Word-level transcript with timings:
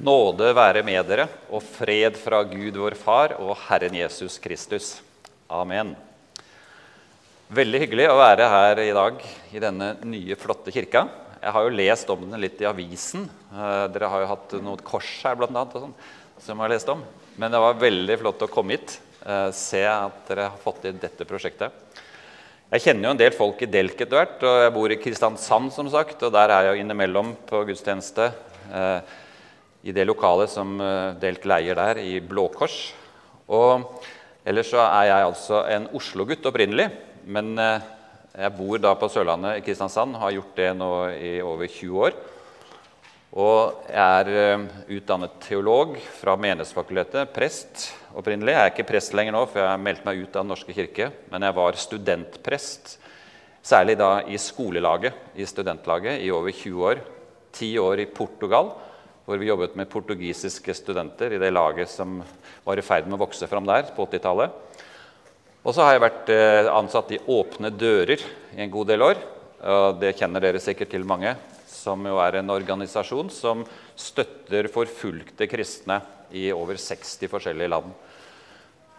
Nåde 0.00 0.54
være 0.56 0.80
med 0.86 1.02
dere 1.10 1.26
og 1.52 1.60
fred 1.76 2.14
fra 2.16 2.38
Gud 2.48 2.78
vår 2.80 2.94
Far 2.96 3.34
og 3.36 3.50
Herren 3.66 3.98
Jesus 3.98 4.38
Kristus. 4.40 4.94
Amen. 5.52 5.90
Veldig 7.52 7.82
hyggelig 7.82 8.06
å 8.08 8.16
være 8.16 8.46
her 8.48 8.80
i 8.80 8.94
dag 8.96 9.20
i 9.52 9.60
denne 9.60 9.90
nye, 10.08 10.38
flotte 10.40 10.72
kirka. 10.72 11.02
Jeg 11.42 11.52
har 11.52 11.66
jo 11.66 11.74
lest 11.76 12.12
om 12.14 12.24
den 12.24 12.40
litt 12.40 12.62
i 12.64 12.68
avisen. 12.70 13.28
Eh, 13.52 13.84
Dere 13.92 14.08
har 14.14 14.24
jo 14.24 14.32
hatt 14.32 14.56
noe 14.64 14.80
kors 14.86 15.12
her, 15.26 15.36
blant 15.36 15.52
annet, 15.52 15.76
og 15.76 15.84
sånn, 15.84 15.94
som 16.46 16.54
jeg 16.56 16.64
har 16.64 16.72
lest 16.78 16.96
om. 16.96 17.04
Men 17.36 17.52
det 17.52 17.60
var 17.60 17.80
veldig 17.84 18.20
flott 18.24 18.48
å 18.48 18.52
komme 18.56 18.78
hit. 18.78 18.96
eh, 19.26 19.50
Se 19.52 19.84
at 19.84 20.28
dere 20.32 20.48
har 20.48 20.60
fått 20.64 20.80
til 20.86 20.96
dette 20.96 21.28
prosjektet. 21.28 21.72
Jeg 22.72 22.86
kjenner 22.88 23.10
jo 23.10 23.16
en 23.18 23.24
del 23.26 23.36
folk 23.36 23.60
i 23.60 23.68
Delk 23.68 24.00
etter 24.00 24.16
hvert, 24.16 24.44
og 24.48 24.62
jeg 24.64 24.78
bor 24.80 24.92
i 24.94 25.02
Kristiansand, 25.02 25.72
som 25.76 25.90
sagt. 25.92 26.22
Og 26.22 26.32
der 26.32 26.48
er 26.48 26.70
jeg 26.70 26.78
jo 26.78 26.84
innimellom 26.86 27.34
på 27.50 27.66
gudstjeneste 27.68 28.32
eh, 28.72 29.00
i 29.82 29.92
det 29.96 30.04
lokalet 30.08 30.50
som 30.52 30.74
eh, 30.80 31.14
Delk 31.20 31.46
leier 31.48 31.78
der, 31.78 32.00
i 32.02 32.18
Blå 32.20 32.48
Kors. 32.52 32.90
Og 33.50 34.02
ellers 34.44 34.72
så 34.72 34.82
er 34.84 35.08
jeg 35.08 35.28
altså 35.30 35.62
en 35.72 35.88
Oslo-gutt 35.96 36.46
opprinnelig, 36.50 36.90
men 37.30 37.54
eh, 37.60 37.86
jeg 38.36 38.56
bor 38.58 38.82
da 38.82 38.92
på 38.98 39.08
Sørlandet 39.10 39.58
i 39.58 39.64
Kristiansand, 39.64 40.18
har 40.20 40.36
gjort 40.36 40.58
det 40.58 40.68
nå 40.78 40.90
i 41.16 41.32
over 41.44 41.66
20 41.66 42.04
år. 42.08 42.18
Og 43.40 43.86
jeg 43.86 44.26
er 44.26 44.30
eh, 44.34 44.66
utdannet 44.98 45.40
teolog 45.46 45.96
fra 46.18 46.36
Menighetsfakultetet, 46.36 47.32
prest 47.34 47.88
opprinnelig. 48.18 48.56
Jeg 48.56 48.66
er 48.66 48.74
ikke 48.74 48.88
prest 48.90 49.16
lenger 49.16 49.36
nå, 49.36 49.46
for 49.48 49.62
jeg 49.62 49.70
har 49.70 49.80
meldt 49.80 50.04
meg 50.06 50.20
ut 50.20 50.34
av 50.34 50.42
Den 50.42 50.52
norske 50.52 50.76
kirke. 50.76 51.08
Men 51.32 51.46
jeg 51.46 51.56
var 51.56 51.78
studentprest, 51.78 52.98
særlig 53.62 53.96
da 54.00 54.12
i 54.28 54.38
skolelaget, 54.40 55.16
i 55.38 55.46
studentlaget, 55.48 56.20
i 56.20 56.30
over 56.34 56.52
20 56.52 56.86
år. 56.90 57.02
Ti 57.54 57.72
år 57.82 58.02
i 58.02 58.10
Portugal, 58.10 58.74
hvor 59.30 59.38
vi 59.38 59.46
jobbet 59.46 59.76
med 59.78 59.86
portugisiske 59.86 60.74
studenter 60.74 61.36
i 61.36 61.38
det 61.38 61.52
laget 61.54 61.90
som 61.92 62.18
var 62.66 62.80
i 62.80 62.82
ferd 62.82 63.06
med 63.06 63.14
å 63.14 63.22
vokse 63.22 63.46
fram 63.46 63.68
der 63.68 63.92
på 63.94 64.08
80-tallet. 64.08 64.56
Og 65.60 65.76
så 65.76 65.84
har 65.84 65.94
jeg 65.94 66.02
vært 66.02 66.32
eh, 66.34 66.70
ansatt 66.72 67.12
i 67.14 67.20
Åpne 67.30 67.70
dører 67.70 68.18
i 68.56 68.64
en 68.64 68.72
god 68.72 68.90
del 68.90 69.04
år. 69.06 69.20
Og 69.70 70.00
det 70.00 70.16
kjenner 70.18 70.42
dere 70.42 70.62
sikkert 70.62 70.90
til 70.90 71.04
mange, 71.06 71.34
som 71.68 72.02
jo 72.08 72.16
er 72.18 72.40
en 72.40 72.50
organisasjon 72.50 73.30
som 73.30 73.62
støtter 73.94 74.70
forfulgte 74.72 75.46
kristne 75.50 76.00
i 76.34 76.48
over 76.54 76.80
60 76.80 77.30
forskjellige 77.30 77.70
land. 77.70 77.92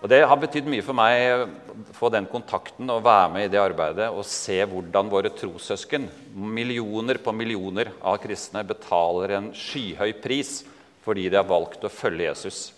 Og 0.01 0.09
Det 0.09 0.23
har 0.25 0.39
betydd 0.41 0.65
mye 0.65 0.81
for 0.81 0.97
meg 0.97 1.23
å 1.29 1.93
få 1.93 2.09
den 2.09 2.25
kontakten 2.25 2.89
og 2.89 3.03
være 3.05 3.29
med 3.35 3.45
i 3.45 3.51
det 3.53 3.61
arbeidet 3.61 4.07
og 4.09 4.25
se 4.25 4.57
hvordan 4.65 5.11
våre 5.11 5.29
trossøsken, 5.37 6.07
millioner 6.33 7.19
på 7.21 7.33
millioner 7.37 7.91
av 8.01 8.17
kristne, 8.23 8.65
betaler 8.65 9.35
en 9.37 9.51
skyhøy 9.53 10.15
pris 10.23 10.63
fordi 11.05 11.27
de 11.29 11.37
har 11.37 11.45
valgt 11.49 11.85
å 11.85 11.93
følge 11.93 12.31
Jesus. 12.31 12.71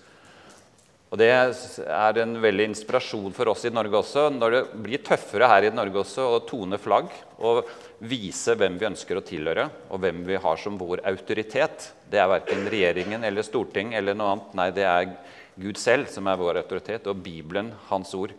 Og 1.13 1.19
Det 1.21 1.29
er 1.29 2.17
en 2.23 2.33
veldig 2.41 2.65
inspirasjon 2.71 3.35
for 3.37 3.51
oss 3.51 3.63
i 3.69 3.71
Norge 3.71 3.99
også, 3.99 4.25
når 4.33 4.55
det 4.55 4.61
blir 4.81 5.03
tøffere 5.05 5.47
her 5.47 5.67
i 5.67 5.71
Norge 5.71 6.01
også 6.01 6.25
å 6.25 6.39
tone 6.47 6.79
flagg 6.81 7.11
og 7.37 7.69
vise 8.09 8.55
hvem 8.57 8.79
vi 8.81 8.87
ønsker 8.89 9.19
å 9.19 9.23
tilhøre, 9.23 9.67
og 9.93 10.01
hvem 10.01 10.23
vi 10.25 10.39
har 10.41 10.57
som 10.57 10.79
vår 10.79 11.05
autoritet. 11.07 11.91
Det 12.09 12.17
er 12.17 12.31
verken 12.33 12.65
regjeringen 12.65 13.23
eller 13.23 13.45
storting 13.45 13.93
eller 13.93 14.17
noe 14.17 14.33
annet. 14.33 14.57
Nei, 14.57 14.67
det 14.73 14.87
er 14.89 15.13
Gud 15.59 15.77
selv 15.77 16.09
som 16.11 16.27
er 16.27 16.39
vår 16.39 16.61
autoritet, 16.63 17.07
og 17.09 17.21
Bibelen, 17.23 17.71
Hans 17.89 18.13
ord. 18.17 18.33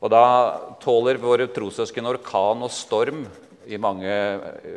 Og 0.00 0.10
da 0.12 0.24
tåler 0.80 1.20
våre 1.20 1.46
trossøsken 1.52 2.08
orkan 2.08 2.64
og 2.64 2.72
storm 2.72 3.26
i 3.70 3.78
mange 3.78 4.08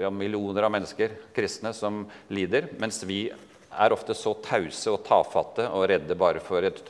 ja, 0.01 0.11
millioner 0.11 0.67
av 0.67 0.73
mennesker, 0.73 1.15
kristne, 1.33 1.71
som 1.73 2.03
lider, 2.33 2.67
mens 2.81 3.01
vi 3.07 3.25
er 3.73 3.95
ofte 3.95 4.13
så 4.17 4.35
tause 4.43 4.91
og 4.91 5.01
tafatte 5.07 5.65
og 5.73 5.87
redde 5.89 6.17
bare 6.19 6.43
for 6.43 6.67
et, 6.67 6.81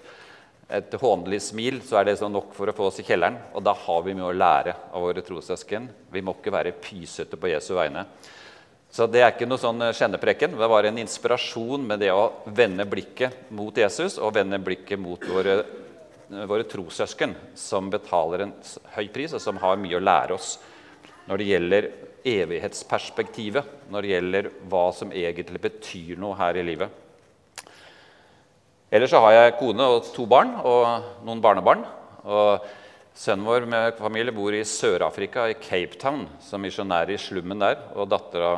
et 0.67 0.95
hånlig 0.99 1.39
smil, 1.45 1.79
så 1.85 2.01
er 2.01 2.09
det 2.09 2.17
sånn 2.19 2.33
nok 2.35 2.51
for 2.57 2.67
å 2.67 2.75
få 2.75 2.89
oss 2.89 2.99
i 2.99 3.07
kjelleren. 3.07 3.37
Og 3.53 3.63
da 3.63 3.75
har 3.85 4.03
vi 4.03 4.15
mye 4.17 4.31
å 4.31 4.35
lære 4.35 4.75
av 4.91 5.05
våre 5.05 5.23
trossøsken. 5.23 5.87
Vi 6.11 6.25
må 6.25 6.35
ikke 6.35 6.55
være 6.57 6.75
pysete 6.83 7.39
på 7.39 7.53
Jesu 7.53 7.71
vegne. 7.77 8.07
Så 8.93 9.07
det 9.09 9.23
er 9.23 9.31
ikke 9.31 9.47
noe 9.49 9.57
sånn 9.57 9.81
skjennepreken. 9.89 10.53
Det 10.53 10.67
var 10.69 10.85
en 10.85 10.99
inspirasjon 11.01 11.81
med 11.89 12.03
det 12.03 12.11
å 12.13 12.27
vende 12.53 12.85
blikket 12.85 13.49
mot 13.57 13.73
Jesus 13.73 14.19
og 14.21 14.35
vende 14.35 14.59
blikket 14.61 15.01
mot 15.01 15.23
våre, 15.33 15.63
våre 16.29 16.67
trossøsken, 16.69 17.33
som 17.57 17.89
betaler 17.89 18.45
en 18.45 18.53
høy 18.93 19.07
pris, 19.15 19.33
og 19.33 19.41
som 19.41 19.57
har 19.63 19.81
mye 19.81 19.97
å 19.97 20.03
lære 20.03 20.37
oss 20.37 20.59
når 21.25 21.41
det 21.41 21.47
gjelder 21.47 21.87
evighetsperspektivet, 22.35 23.73
når 23.89 24.05
det 24.05 24.13
gjelder 24.13 24.51
hva 24.69 24.83
som 24.93 25.15
egentlig 25.15 25.63
betyr 25.63 26.21
noe 26.21 26.37
her 26.37 26.61
i 26.61 26.67
livet. 26.67 27.01
Ellers 28.93 29.09
så 29.09 29.23
har 29.25 29.33
jeg 29.39 29.57
kone 29.57 29.89
og 29.89 30.13
to 30.13 30.27
barn 30.29 30.53
og 30.61 31.25
noen 31.25 31.41
barnebarn. 31.41 31.81
og 32.29 32.69
Sønnen 33.17 33.45
vår 33.45 33.65
med 33.69 33.97
familie 33.97 34.33
bor 34.33 34.53
i 34.53 34.63
Sør-Afrika, 34.65 35.47
i 35.49 35.57
Cape 35.57 35.97
Town, 36.01 36.27
som 36.41 36.61
misjonær 36.61 37.09
i 37.13 37.17
slummen 37.21 37.61
der. 37.61 37.77
Og 37.97 38.09
dattera 38.09 38.55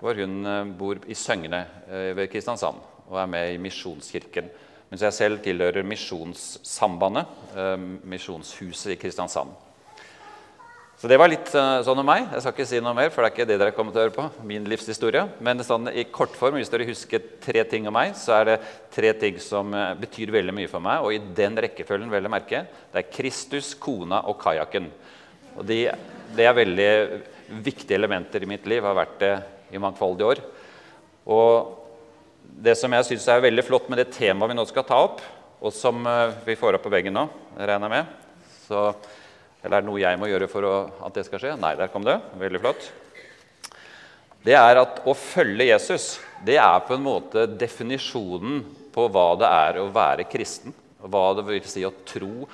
vår 0.00 0.22
hun 0.22 0.46
eh, 0.46 0.64
bor 0.78 1.00
i 1.06 1.16
Søgne 1.18 1.64
eh, 1.88 2.10
ved 2.16 2.30
Kristiansand 2.32 2.82
og 3.08 3.16
er 3.22 3.30
med 3.30 3.54
i 3.54 3.62
Misjonskirken. 3.62 4.50
Mens 4.88 5.04
jeg 5.04 5.16
selv 5.16 5.40
tilhører 5.44 5.86
Misjonssambandet, 5.86 7.32
eh, 7.56 7.74
Misjonshuset 8.08 8.94
i 8.94 9.00
Kristiansand. 9.00 9.56
Så 10.98 11.06
det 11.06 11.14
var 11.20 11.30
litt 11.30 11.46
sånn 11.46 12.00
om 12.02 12.08
meg. 12.08 12.24
Jeg 12.26 12.42
skal 12.42 12.54
ikke 12.56 12.64
si 12.66 12.78
noe 12.82 12.90
mer, 12.98 13.12
for 13.14 13.22
det 13.22 13.28
er 13.28 13.34
ikke 13.36 13.44
det 13.46 13.58
dere 13.60 13.74
kommer 13.76 13.94
til 13.94 14.00
å 14.00 14.06
høre 14.08 14.16
på. 14.16 14.24
min 14.42 14.64
livshistorie. 14.66 15.28
Men 15.38 15.62
sånn, 15.62 15.86
i 15.94 16.02
kortform, 16.10 16.56
hvis 16.58 16.72
dere 16.72 16.88
husker 16.88 17.22
tre 17.38 17.62
ting 17.70 17.86
om 17.86 17.94
meg, 17.94 18.16
så 18.18 18.34
er 18.40 18.48
det 18.48 18.56
tre 18.90 19.12
ting 19.14 19.38
som 19.38 19.70
betyr 20.00 20.32
veldig 20.34 20.56
mye 20.56 20.66
for 20.66 20.82
meg. 20.82 21.06
Og 21.06 21.14
i 21.14 21.20
den 21.38 21.54
rekkefølgen, 21.54 22.10
vel 22.10 22.26
å 22.26 22.32
merke. 22.34 22.64
Det 22.90 22.98
er 22.98 23.12
Kristus, 23.14 23.76
kona 23.78 24.24
og 24.26 24.40
kajakken. 24.42 24.90
Og 25.54 25.62
de, 25.70 25.84
det 26.34 26.50
er 26.50 26.58
veldig 26.58 26.90
viktige 27.62 27.94
elementer 27.94 28.42
i 28.42 28.50
mitt 28.50 28.66
liv. 28.66 28.82
Har 28.82 28.98
vært 28.98 29.22
det 29.22 29.32
i 29.72 29.80
mangfoldige 29.82 30.30
år. 30.34 30.44
Og 31.28 31.74
det 32.64 32.76
som 32.78 32.92
jeg 32.94 33.10
syns 33.10 33.28
er 33.28 33.44
veldig 33.44 33.66
flott 33.66 33.90
med 33.90 34.00
det 34.00 34.10
temaet 34.14 34.52
vi 34.52 34.56
nå 34.58 34.64
skal 34.68 34.86
ta 34.88 35.02
opp, 35.08 35.20
og 35.58 35.74
som 35.74 36.00
uh, 36.06 36.32
vi 36.46 36.56
får 36.58 36.78
opp 36.78 36.86
på 36.86 36.92
veggen 36.92 37.16
nå, 37.16 37.26
regner 37.58 37.88
jeg 37.88 37.94
med 37.98 38.16
så 38.68 38.90
eller 39.58 39.80
er 39.80 39.82
det 39.82 39.88
noe 39.88 40.00
jeg 40.00 40.18
må 40.20 40.28
gjøre 40.30 40.46
for 40.50 40.66
å, 40.68 40.74
at 41.02 41.16
det 41.16 41.24
skal 41.26 41.40
skje? 41.42 41.56
Nei, 41.58 41.74
der 41.78 41.90
kom 41.90 42.04
det. 42.06 42.14
Veldig 42.38 42.60
flott. 42.62 42.84
Det 44.46 44.54
er 44.54 44.78
at 44.78 45.00
å 45.02 45.14
følge 45.18 45.66
Jesus 45.66 46.12
det 46.46 46.60
er 46.62 46.84
på 46.86 46.94
en 46.94 47.02
måte 47.02 47.48
definisjonen 47.58 48.60
på 48.94 49.08
hva 49.10 49.32
det 49.40 49.48
er 49.50 49.80
å 49.82 49.88
være 49.90 50.28
kristen. 50.30 50.74
Hva 51.02 51.32
det 51.34 51.44
vil 51.48 51.66
si 51.66 51.82
å 51.86 51.90
tro, 52.06 52.46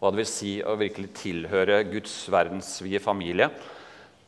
hva 0.00 0.12
det 0.12 0.20
vil 0.20 0.28
si 0.28 0.52
å 0.60 0.76
virkelig 0.76 1.14
tilhøre 1.22 1.80
Guds 1.88 2.18
verdensvide 2.32 3.00
familie. 3.00 3.48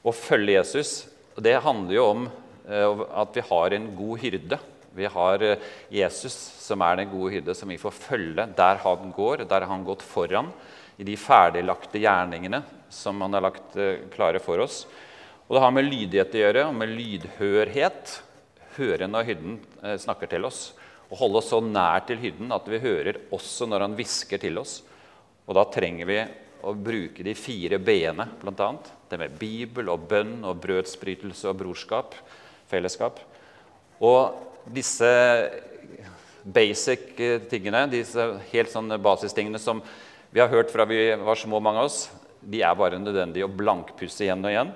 Å 0.00 0.16
følge 0.16 0.56
Jesus 0.56 0.96
det 1.42 1.56
handler 1.64 1.96
jo 1.96 2.04
om 2.12 2.26
eh, 2.68 3.02
at 3.18 3.34
vi 3.34 3.42
har 3.48 3.74
en 3.74 3.88
god 3.96 4.22
hyrde. 4.22 4.58
Vi 4.94 5.08
har 5.10 5.42
eh, 5.42 5.64
Jesus 5.90 6.36
som 6.62 6.82
er 6.86 7.00
den 7.00 7.10
gode 7.10 7.34
hyrde, 7.34 7.56
som 7.58 7.72
vi 7.72 7.80
får 7.80 7.96
følge 7.96 8.46
der 8.56 8.78
han 8.84 9.10
går, 9.16 9.42
der 9.50 9.66
han 9.66 9.80
har 9.82 9.88
gått 9.88 10.04
foran 10.06 10.52
i 10.96 11.06
de 11.06 11.16
ferdiglagte 11.18 11.98
gjerningene 11.98 12.62
som 12.92 13.18
han 13.24 13.34
har 13.34 13.48
lagt 13.48 13.74
eh, 13.74 14.06
klare 14.14 14.42
for 14.42 14.62
oss. 14.62 14.84
Og 15.48 15.56
Det 15.56 15.64
har 15.64 15.74
med 15.74 15.90
lydighet 15.90 16.38
å 16.38 16.42
gjøre, 16.44 16.64
og 16.70 16.78
med 16.78 16.94
lydhørhet. 16.94 18.14
Høre 18.78 19.06
når 19.06 19.26
hyrden 19.28 19.58
snakker 20.00 20.30
til 20.30 20.46
oss. 20.48 20.72
Og 21.12 21.18
holde 21.20 21.38
oss 21.38 21.50
så 21.52 21.60
nær 21.62 22.06
til 22.08 22.18
hyrden 22.22 22.54
at 22.54 22.66
vi 22.66 22.80
hører 22.82 23.20
også 23.34 23.68
når 23.68 23.84
han 23.84 23.94
hvisker 23.98 24.40
til 24.42 24.56
oss. 24.58 24.78
Og 25.44 25.54
da 25.58 25.66
trenger 25.70 26.08
vi 26.08 26.16
å 26.64 26.72
bruke 26.74 27.26
de 27.26 27.36
fire 27.36 27.78
b-ene, 27.78 28.26
bl.a. 28.40 28.70
Det 29.14 29.20
med 29.20 29.34
Bibel 29.38 29.86
og 29.92 30.08
bønn 30.10 30.40
og 30.42 30.58
brødsbrytelse 30.58 31.46
og 31.46 31.60
brorskap, 31.60 32.16
fellesskap. 32.66 33.20
Og 34.02 34.40
disse 34.74 35.10
basic 36.42 37.12
eh, 37.22 37.44
tingene, 37.46 37.84
disse 37.92 38.24
helt 38.50 38.72
sånne 38.72 38.98
basistingene 38.98 39.60
som 39.62 39.84
vi 40.34 40.42
har 40.42 40.50
hørt 40.50 40.72
fra 40.74 40.82
vi 40.90 40.98
var 41.14 41.38
små, 41.38 41.60
mange 41.62 41.84
av 41.84 41.92
oss. 41.92 42.08
De 42.42 42.64
er 42.66 42.74
bare 42.74 42.98
nødvendige 42.98 43.46
å 43.46 43.54
blankpusse 43.54 44.26
igjen 44.26 44.42
og 44.42 44.50
igjen. 44.50 44.74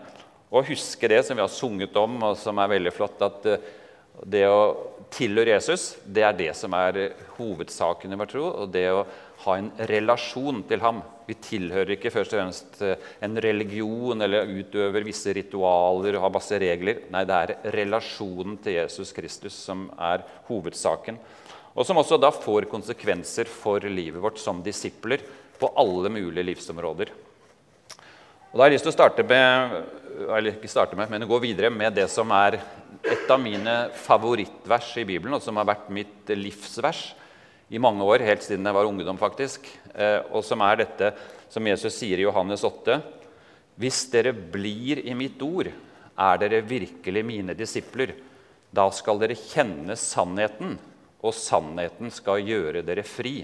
Og 0.55 0.71
huske 0.71 1.11
det 1.11 1.25
som 1.27 1.35
vi 1.35 1.43
har 1.43 1.51
sunget 1.51 1.99
om, 1.99 2.15
og 2.31 2.39
som 2.39 2.63
er 2.63 2.71
veldig 2.77 2.95
flott, 2.95 3.19
at 3.27 3.51
eh, 3.51 3.67
det 4.27 4.45
å 4.51 4.63
tilhøre 5.15 5.55
Jesus, 5.55 5.95
det 6.05 6.25
er 6.27 6.37
det 6.37 6.51
som 6.57 6.75
er 6.77 7.13
hovedsaken 7.39 8.13
i 8.13 8.19
vår 8.19 8.31
tro. 8.33 8.45
Og 8.65 8.73
det 8.75 8.85
å 8.93 9.05
ha 9.45 9.57
en 9.59 9.71
relasjon 9.89 10.65
til 10.69 10.83
ham. 10.83 11.01
Vi 11.29 11.37
tilhører 11.45 11.95
ikke 11.95 12.13
først 12.13 12.35
og 12.35 12.41
fremst 12.41 12.81
eh, 12.85 13.11
en 13.25 13.39
religion 13.45 14.25
eller 14.25 14.51
utøver 14.51 15.07
visse 15.07 15.35
ritualer 15.37 16.17
og 16.17 16.25
har 16.25 16.35
masse 16.35 16.59
regler. 16.61 17.05
Nei, 17.15 17.25
det 17.29 17.39
er 17.39 17.55
relasjonen 17.77 18.57
til 18.65 18.81
Jesus 18.81 19.13
Kristus 19.17 19.59
som 19.69 19.87
er 19.95 20.25
hovedsaken. 20.49 21.21
Og 21.79 21.87
som 21.87 22.01
også 22.01 22.19
da 22.19 22.33
får 22.35 22.67
konsekvenser 22.73 23.51
for 23.53 23.85
livet 23.87 24.23
vårt 24.25 24.41
som 24.43 24.65
disipler 24.65 25.23
på 25.59 25.71
alle 25.79 26.11
mulige 26.11 26.49
livsområder. 26.49 27.13
Og 28.49 28.57
Da 28.57 28.65
har 28.65 28.71
jeg 28.71 28.79
lyst 28.79 28.87
til 28.87 28.95
å 28.95 28.97
starte 28.97 29.25
med, 29.29 29.73
eller 30.25 30.55
ikke 30.55 30.71
starte 30.73 30.97
med, 30.97 31.11
men 31.13 31.29
gå 31.29 31.37
videre 31.43 31.69
med 31.69 31.93
det 31.99 32.07
som 32.09 32.31
er 32.33 32.57
et 33.05 33.29
av 33.29 33.41
mine 33.43 33.75
favorittvers 34.07 34.95
i 35.03 35.05
Bibelen, 35.05 35.37
og 35.37 35.45
som 35.45 35.61
har 35.61 35.69
vært 35.69 35.91
mitt 35.93 36.33
livsvers 36.33 37.11
i 37.69 37.81
mange 37.83 38.07
år, 38.09 38.25
helt 38.25 38.47
siden 38.47 38.65
jeg 38.65 38.77
var 38.79 38.89
ungdom, 38.89 39.21
faktisk. 39.21 39.69
Eh, 39.93 40.25
og 40.33 40.41
som 40.49 40.65
er 40.65 40.81
dette 40.81 41.13
som 41.53 41.69
Jesus 41.69 41.93
sier 42.01 42.23
i 42.23 42.25
Johannes 42.25 42.65
8.: 42.65 42.97
Hvis 43.77 44.07
dere 44.15 44.33
blir 44.33 45.05
i 45.05 45.13
mitt 45.13 45.45
ord, 45.45 45.69
er 46.17 46.41
dere 46.41 46.65
virkelig 46.65 47.25
mine 47.29 47.55
disipler. 47.55 48.15
Da 48.73 48.89
skal 48.91 49.21
dere 49.21 49.37
kjenne 49.37 49.93
sannheten, 49.93 50.79
og 51.21 51.37
sannheten 51.37 52.09
skal 52.11 52.41
gjøre 52.41 52.81
dere 52.81 53.05
fri. 53.05 53.43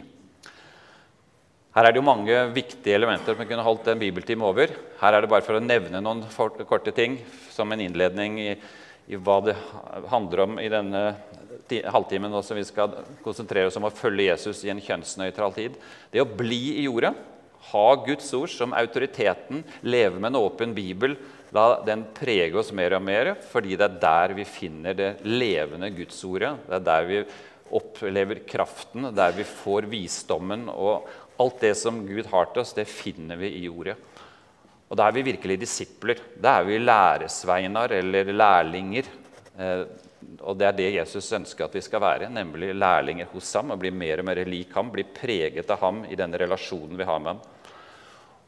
Her 1.74 1.88
er 1.88 1.90
det 1.90 1.98
jo 1.98 2.06
mange 2.06 2.34
viktige 2.54 2.94
elementer 2.94 3.34
som 3.34 3.40
vi 3.42 3.48
kunne 3.50 3.64
holdt 3.66 3.88
en 3.90 3.98
bibeltime 3.98 4.46
over. 4.46 4.70
Her 5.00 5.16
er 5.16 5.24
det 5.24 5.30
bare 5.32 5.42
for 5.42 5.58
å 5.58 5.62
nevne 5.62 5.98
noen 5.98 6.22
korte 6.68 6.92
ting 6.94 7.16
som 7.50 7.72
en 7.74 7.80
innledning 7.82 8.36
i, 8.38 8.52
i 9.10 9.18
hva 9.18 9.40
det 9.42 9.56
handler 10.12 10.44
om 10.44 10.60
i 10.62 10.70
denne 10.70 11.02
halvtimen 11.90 12.36
som 12.46 12.60
vi 12.60 12.62
skal 12.68 12.94
konsentrere 13.24 13.66
oss 13.66 13.78
om 13.80 13.88
å 13.88 13.94
følge 13.94 14.28
Jesus 14.28 14.62
i 14.62 14.70
en 14.70 14.82
kjønnsnøytral 14.84 15.56
tid. 15.56 15.78
Det 16.14 16.22
å 16.22 16.28
bli 16.30 16.76
i 16.76 16.84
jorda, 16.86 17.10
ha 17.72 17.86
Guds 18.06 18.28
ord 18.38 18.52
som 18.52 18.76
autoriteten, 18.76 19.64
leve 19.82 20.20
med 20.20 20.30
en 20.30 20.42
åpen 20.44 20.76
bibel, 20.76 21.16
la 21.54 21.80
den 21.86 22.04
prege 22.14 22.60
oss 22.60 22.70
mer 22.76 22.94
og 22.94 23.02
mer, 23.02 23.32
fordi 23.50 23.74
det 23.80 23.88
er 23.88 23.98
der 24.04 24.36
vi 24.38 24.46
finner 24.46 24.94
det 24.94 25.10
levende 25.26 25.90
Gudsordet. 25.94 26.54
Det 26.68 26.78
er 26.78 26.86
der 26.86 27.10
vi 27.10 27.20
opplever 27.74 28.42
kraften, 28.46 29.08
der 29.16 29.32
vi 29.34 29.46
får 29.48 29.88
visdommen 29.90 30.68
og 30.70 31.08
Alt 31.40 31.60
det 31.60 31.74
som 31.74 32.04
Gud 32.06 32.28
har 32.30 32.50
til 32.52 32.62
oss, 32.62 32.74
det 32.76 32.86
finner 32.86 33.38
vi 33.40 33.50
i 33.58 33.68
Ordet. 33.68 33.96
Og 34.86 34.98
da 34.98 35.08
er 35.08 35.16
vi 35.16 35.24
virkelig 35.26 35.56
disipler. 35.64 36.20
Da 36.38 36.60
er 36.60 36.68
vi 36.68 36.78
læresveinar 36.78 37.96
eller 37.96 38.30
lærlinger. 38.30 39.08
Eh, 39.58 39.82
og 40.40 40.56
det 40.60 40.68
er 40.68 40.76
det 40.78 40.90
Jesus 40.94 41.32
ønsker 41.34 41.66
at 41.66 41.74
vi 41.74 41.82
skal 41.84 42.02
være, 42.04 42.30
nemlig 42.32 42.70
lærlinger 42.76 43.26
hos 43.32 43.50
ham. 43.58 43.72
og 43.74 43.80
Bli 43.82 43.90
mer 43.90 44.22
og 44.22 44.28
mer 44.28 44.44
lik 44.46 44.72
ham, 44.76 44.92
bli 44.94 45.02
preget 45.04 45.70
av 45.70 45.82
ham 45.82 46.04
i 46.06 46.16
den 46.18 46.38
relasjonen 46.38 46.96
vi 46.98 47.08
har 47.08 47.18
med 47.18 47.34
ham. 47.34 47.42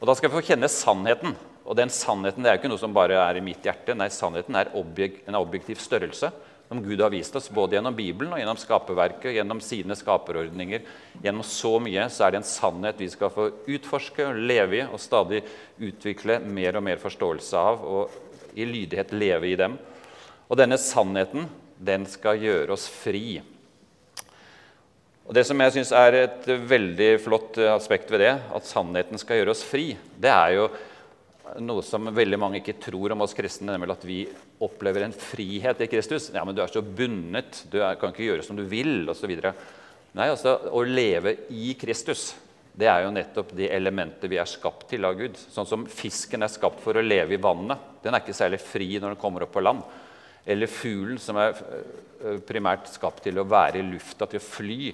Og 0.01 0.07
Da 0.07 0.15
skal 0.15 0.31
vi 0.31 0.37
få 0.37 0.47
kjenne 0.53 0.71
sannheten. 0.71 1.35
Og 1.67 1.75
den 1.75 1.91
sannheten 1.91 2.45
det 2.45 2.51
er 2.51 2.57
jo 2.57 2.63
ikke 2.63 2.71
noe 2.71 2.85
som 2.85 2.95
bare 2.95 3.19
er 3.19 3.41
i 3.41 3.43
mitt 3.43 3.65
hjerte. 3.65 3.97
Nei, 3.97 4.09
sannheten 4.15 4.55
er 4.55 4.71
en 4.71 5.41
objektiv 5.41 5.83
størrelse 5.83 6.31
som 6.69 6.83
Gud 6.83 7.01
har 7.01 7.13
vist 7.15 7.37
oss, 7.37 7.49
både 7.51 7.77
gjennom 7.77 7.95
Bibelen 7.95 8.33
og 8.35 8.41
gjennom 8.41 8.59
skaperverket, 8.59 9.37
gjennom 9.37 9.61
sine 9.63 9.95
skaperordninger. 9.99 10.87
Gjennom 11.23 11.47
så 11.47 11.77
mye 11.83 12.09
så 12.11 12.27
er 12.27 12.35
det 12.35 12.41
en 12.43 12.49
sannhet 12.49 13.03
vi 13.03 13.11
skal 13.13 13.31
få 13.31 13.49
utforske 13.71 14.33
leve 14.35 14.81
i 14.81 14.87
og 14.87 14.99
stadig 15.03 15.45
utvikle 15.79 16.41
mer 16.43 16.79
og 16.79 16.87
mer 16.89 17.03
forståelse 17.03 17.61
av 17.61 17.85
og 17.87 18.57
i 18.57 18.67
lydighet 18.67 19.15
leve 19.15 19.53
i 19.53 19.59
dem. 19.59 19.77
Og 20.49 20.59
denne 20.59 20.79
sannheten, 20.81 21.47
den 21.77 22.07
skal 22.09 22.41
gjøre 22.41 22.75
oss 22.75 22.89
fri. 22.89 23.39
Og 25.27 25.35
Det 25.35 25.43
som 25.47 25.61
jeg 25.61 25.75
syns 25.75 25.91
er 25.93 26.19
et 26.23 26.45
veldig 26.47 27.09
flott 27.21 27.59
aspekt 27.59 28.11
ved 28.15 28.23
det, 28.23 28.35
at 28.39 28.69
sannheten 28.69 29.19
skal 29.19 29.41
gjøre 29.41 29.55
oss 29.55 29.65
fri, 29.67 29.91
det 30.23 30.31
er 30.31 30.53
jo 30.55 30.69
noe 31.63 31.83
som 31.87 32.09
veldig 32.15 32.39
mange 32.41 32.61
ikke 32.61 32.79
tror 32.83 33.15
om 33.15 33.23
oss 33.25 33.35
kristne, 33.37 33.75
nemlig 33.75 33.95
at 33.95 34.07
vi 34.07 34.19
opplever 34.63 35.07
en 35.07 35.15
frihet 35.15 35.83
i 35.85 35.89
Kristus. 35.91 36.31
Ja, 36.35 36.45
men 36.45 36.57
du 36.57 36.63
er 36.65 36.73
så 36.73 36.83
bundet, 36.83 37.63
du 37.73 37.79
er, 37.81 37.99
kan 38.01 38.13
ikke 38.13 38.27
gjøre 38.27 38.47
som 38.47 38.59
du 38.59 38.65
vil, 38.69 39.05
osv. 39.13 39.33
Nei, 40.17 40.27
altså, 40.27 40.57
å 40.73 40.83
leve 40.87 41.37
i 41.55 41.75
Kristus, 41.79 42.31
det 42.77 42.89
er 42.93 43.07
jo 43.07 43.13
nettopp 43.15 43.55
det 43.57 43.71
elementet 43.73 44.29
vi 44.29 44.41
er 44.41 44.49
skapt 44.49 44.89
til 44.91 45.07
av 45.09 45.17
Gud. 45.17 45.39
Sånn 45.39 45.69
som 45.69 45.87
fisken 45.89 46.45
er 46.45 46.53
skapt 46.53 46.83
for 46.85 46.99
å 46.99 47.05
leve 47.05 47.37
i 47.37 47.41
vannet. 47.41 47.95
Den 48.05 48.17
er 48.17 48.25
ikke 48.25 48.37
særlig 48.37 48.61
fri 48.61 48.91
når 48.99 49.15
den 49.15 49.21
kommer 49.23 49.47
opp 49.47 49.55
på 49.55 49.65
land. 49.65 49.85
Eller 50.47 50.71
fuglen, 50.71 51.19
som 51.19 51.41
er 51.41 51.57
eh, 51.57 52.37
primært 52.47 52.91
skapt 52.93 53.25
til 53.25 53.41
å 53.41 53.47
være 53.49 53.81
i 53.81 53.87
lufta, 53.87 54.29
til 54.29 54.43
å 54.43 54.45
fly. 54.45 54.93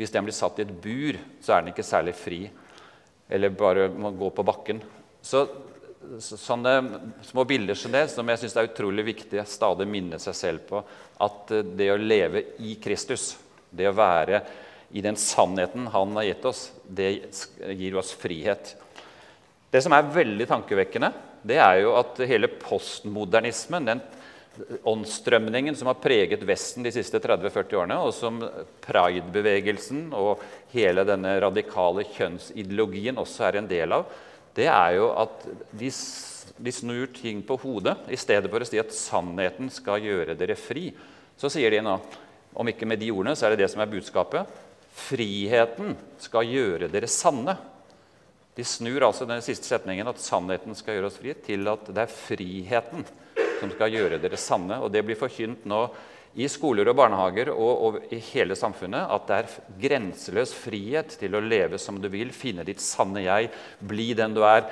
Hvis 0.00 0.12
den 0.12 0.26
blir 0.26 0.36
satt 0.36 0.58
i 0.58 0.66
et 0.66 0.74
bur, 0.82 1.20
så 1.40 1.54
er 1.54 1.62
den 1.62 1.72
ikke 1.72 1.86
særlig 1.86 2.16
fri. 2.18 2.40
Eller 3.30 3.54
bare 3.54 3.86
må 3.94 4.10
gå 4.18 4.32
på 4.34 4.46
bakken. 4.46 4.82
Så 5.22 5.44
sånne 6.20 6.74
små 7.28 7.44
bilder 7.44 7.76
som 7.76 7.92
det, 7.92 8.06
som 8.12 8.28
jeg 8.32 8.40
syns 8.42 8.56
er 8.56 8.70
utrolig 8.70 9.04
viktig 9.10 9.40
å 9.40 9.48
stadig 9.48 9.86
minne 9.88 10.20
seg 10.22 10.36
selv 10.36 10.66
på. 10.68 10.82
At 11.20 11.52
eh, 11.54 11.64
det 11.64 11.90
å 11.92 12.00
leve 12.00 12.44
i 12.64 12.76
Kristus, 12.82 13.34
det 13.70 13.90
å 13.90 13.96
være 13.96 14.42
i 14.90 15.02
den 15.04 15.14
sannheten 15.14 15.86
Han 15.92 16.16
har 16.18 16.26
gitt 16.26 16.46
oss, 16.48 16.62
det 16.82 17.10
gir 17.78 17.98
oss 18.00 18.14
frihet. 18.18 18.74
Det 19.70 19.82
som 19.84 19.94
er 19.94 20.08
veldig 20.10 20.48
tankevekkende, 20.50 21.12
det 21.46 21.60
er 21.62 21.84
jo 21.84 21.92
at 22.00 22.18
hele 22.26 22.50
postmodernismen, 22.60 23.86
den 23.86 24.02
åndsstrømningen 24.82 25.76
som 25.78 25.88
har 25.88 26.00
preget 26.02 26.42
Vesten 26.44 26.84
de 26.84 26.90
siste 26.92 27.20
30-40 27.22 27.76
årene, 27.78 28.00
og 28.02 28.10
som 28.16 28.40
pride-bevegelsen 28.82 30.08
og 30.16 30.42
hele 30.74 31.06
denne 31.06 31.36
radikale 31.44 32.04
kjønnsideologien 32.16 33.20
også 33.22 33.46
er 33.46 33.60
en 33.60 33.70
del 33.70 33.94
av, 34.00 34.10
det 34.56 34.66
er 34.66 34.96
jo 34.96 35.10
at 35.18 35.44
de, 35.78 35.90
de 36.58 36.72
snur 36.74 37.10
ting 37.14 37.42
på 37.46 37.56
hodet. 37.62 37.96
I 38.10 38.18
stedet 38.18 38.50
for 38.50 38.62
å 38.62 38.68
si 38.68 38.80
at 38.80 38.94
sannheten 38.94 39.70
skal 39.72 40.02
gjøre 40.04 40.36
dere 40.38 40.58
fri, 40.58 40.90
så 41.40 41.50
sier 41.52 41.72
de 41.72 41.80
nå, 41.84 41.94
om 42.60 42.68
ikke 42.68 42.88
med 42.88 43.00
de 43.00 43.12
ordene, 43.14 43.36
så 43.38 43.46
er 43.46 43.54
det 43.54 43.64
det 43.64 43.70
som 43.72 43.82
er 43.82 43.92
budskapet. 43.92 44.58
Friheten 45.06 45.94
skal 46.20 46.50
gjøre 46.50 46.90
dere 46.90 47.08
sanne. 47.10 47.54
De 48.58 48.66
snur 48.66 49.06
altså 49.06 49.24
den 49.28 49.42
siste 49.44 49.70
setningen, 49.70 50.08
at 50.10 50.20
sannheten 50.20 50.74
skal 50.76 50.98
gjøre 50.98 51.08
oss 51.12 51.20
fri, 51.22 51.36
til 51.46 51.70
at 51.70 51.86
det 51.94 52.02
er 52.04 52.12
friheten 52.12 53.06
som 53.60 53.70
skal 53.72 53.94
gjøre 53.94 54.18
dere 54.20 54.40
sanne. 54.40 54.80
Og 54.82 54.90
det 54.92 55.04
blir 55.06 55.18
forkynt 55.20 55.64
nå 55.70 55.84
i 56.38 56.46
skoler 56.50 56.86
og 56.90 56.94
barnehager 56.98 57.50
og, 57.50 57.70
og, 57.70 57.98
i 58.14 58.20
hele 58.30 58.54
samfunnet 58.58 59.10
at 59.10 59.26
det 59.26 59.38
er 59.40 59.54
grenseløs 59.82 60.52
frihet 60.54 61.16
til 61.18 61.34
å 61.34 61.42
leve 61.42 61.80
som 61.82 61.98
du 61.98 62.06
vil, 62.12 62.30
finne 62.34 62.66
ditt 62.66 62.82
sanne 62.82 63.24
jeg, 63.24 63.50
bli 63.82 64.12
den 64.18 64.36
du 64.36 64.44
er. 64.46 64.68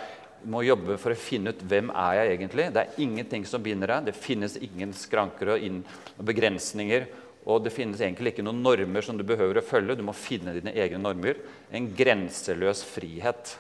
Må 0.47 0.63
jobbe 0.63 0.95
for 1.03 1.11
å 1.11 1.19
finne 1.19 1.51
ut 1.51 1.65
hvem 1.67 1.91
er 1.91 2.21
jeg 2.21 2.35
egentlig. 2.37 2.69
Det 2.75 2.85
er 2.85 3.01
ingenting 3.03 3.47
som 3.49 3.63
binder 3.63 3.91
deg. 3.91 4.07
Det 4.07 4.15
finnes 4.15 4.55
ingen 4.63 4.95
skranker 4.95 5.57
og, 5.57 5.65
inn, 5.67 5.81
og 6.15 6.29
begrensninger. 6.31 7.09
Og 7.49 7.65
det 7.65 7.73
finnes 7.75 7.99
egentlig 7.99 8.37
ikke 8.37 8.45
noen 8.47 8.63
normer 8.63 9.03
som 9.03 9.19
du 9.19 9.25
behøver 9.27 9.59
å 9.59 9.67
følge. 9.67 9.97
Du 9.99 10.05
må 10.07 10.15
finne 10.15 10.55
dine 10.55 10.77
egne 10.79 11.01
normer. 11.03 11.41
En 11.75 11.91
grenseløs 11.99 12.85
frihet. 12.87 13.57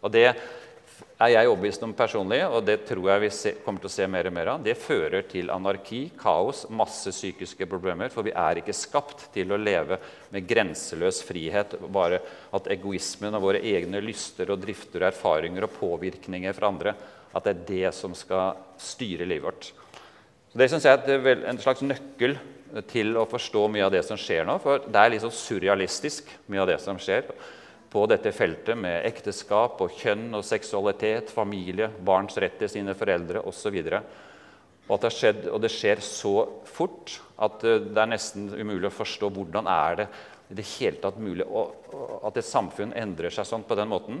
Og 0.00 0.16
det 0.16 0.30
er 1.22 1.30
jeg 1.30 1.46
overbevist 1.46 1.84
om 1.86 1.92
personlig, 1.94 2.40
og 2.48 2.64
det 2.66 2.80
tror 2.88 3.06
jeg 3.12 3.22
vi 3.22 3.52
kommer 3.62 3.82
til 3.82 3.90
å 3.90 3.94
se 3.94 4.06
mer 4.10 4.26
og 4.26 4.34
mer 4.34 4.50
av, 4.54 4.64
det 4.64 4.74
fører 4.82 5.26
til 5.30 5.52
anarki, 5.54 6.00
kaos, 6.18 6.64
masse 6.74 7.12
psykiske 7.14 7.68
problemer. 7.70 8.10
For 8.10 8.26
vi 8.26 8.34
er 8.34 8.58
ikke 8.58 8.74
skapt 8.74 9.28
til 9.34 9.54
å 9.54 9.60
leve 9.60 10.00
med 10.34 10.48
grenseløs 10.50 11.22
frihet. 11.26 11.76
Bare 11.94 12.18
at 12.54 12.66
egoismen 12.74 13.38
og 13.38 13.46
våre 13.46 13.62
egne 13.62 14.02
lyster 14.02 14.50
og 14.50 14.62
drifter, 14.64 15.06
erfaringer 15.06 15.68
og 15.68 15.76
påvirkninger 15.78 16.56
fra 16.56 16.72
andre 16.72 16.96
at 17.34 17.46
det 17.46 17.54
er 17.54 17.64
det 17.68 17.94
som 17.96 18.12
skal 18.14 18.58
styre 18.78 19.26
livet 19.26 19.46
vårt. 19.46 19.72
Det 20.54 20.68
synes 20.70 20.84
jeg 20.86 21.18
er 21.18 21.46
en 21.50 21.58
slags 21.58 21.82
nøkkel 21.82 22.36
til 22.90 23.16
å 23.18 23.26
forstå 23.30 23.66
mye 23.70 23.86
av 23.86 23.94
det 23.94 24.04
som 24.06 24.18
skjer 24.18 24.46
nå. 24.46 24.58
For 24.62 24.82
det 24.86 25.00
er 25.00 25.14
litt 25.14 25.24
sånn 25.24 25.34
surrealistisk, 25.34 26.30
mye 26.50 26.62
av 26.62 26.70
det 26.70 26.80
som 26.82 26.98
skjer 26.98 27.26
på 27.94 28.04
dette 28.10 28.32
feltet 28.34 28.74
med 28.74 29.04
ekteskap 29.06 29.78
og 29.84 29.92
kjønn 30.00 30.34
og 30.34 30.42
seksualitet, 30.42 31.30
familie, 31.30 31.86
barns 32.02 32.34
rett 32.42 32.56
til 32.58 32.70
sine 32.72 32.94
foreldre 32.98 33.44
osv. 33.46 33.76
Og, 33.78 34.96
at 34.96 35.04
det 35.06 35.52
og 35.52 35.60
det 35.62 35.70
skjer 35.70 36.02
så 36.02 36.34
fort 36.66 37.20
at 37.38 37.62
eh, 37.62 37.84
det 37.86 38.00
er 38.02 38.10
nesten 38.10 38.48
umulig 38.50 38.90
å 38.90 38.96
forstå 38.96 39.30
hvordan 39.30 39.70
er 39.70 40.00
det 40.02 40.08
i 40.50 40.56
det 40.58 40.66
hele 40.74 40.98
tatt 41.00 41.20
mulig 41.22 41.46
at 41.48 42.36
et 42.36 42.46
samfunn 42.46 42.92
endrer 42.98 43.32
seg 43.32 43.46
sånn 43.48 43.64
på 43.64 43.78
den 43.78 43.88
måten. 43.88 44.18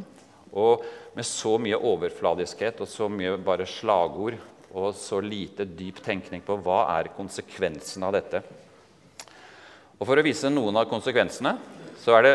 Og 0.54 0.84
med 1.18 1.26
så 1.26 1.56
mye 1.60 1.76
overfladiskhet 1.76 2.80
og 2.80 2.88
så 2.88 3.10
mye 3.10 3.34
bare 3.42 3.66
slagord 3.68 4.38
og 4.74 4.94
så 4.98 5.18
lite 5.22 5.66
dyp 5.66 5.98
tenkning 6.02 6.42
på 6.46 6.56
hva 6.62 6.84
er 6.94 7.12
konsekvensen 7.16 8.06
av 8.06 8.14
dette. 8.16 8.40
Og 9.98 10.06
For 10.06 10.18
å 10.18 10.24
vise 10.26 10.50
noen 10.50 10.78
av 10.78 10.88
konsekvensene 10.90 11.56
så 12.00 12.16
er 12.16 12.26
det 12.26 12.34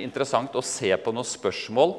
interessant 0.00 0.54
å 0.56 0.64
se 0.64 0.90
på 0.96 1.12
noen 1.12 1.26
spørsmål 1.26 1.94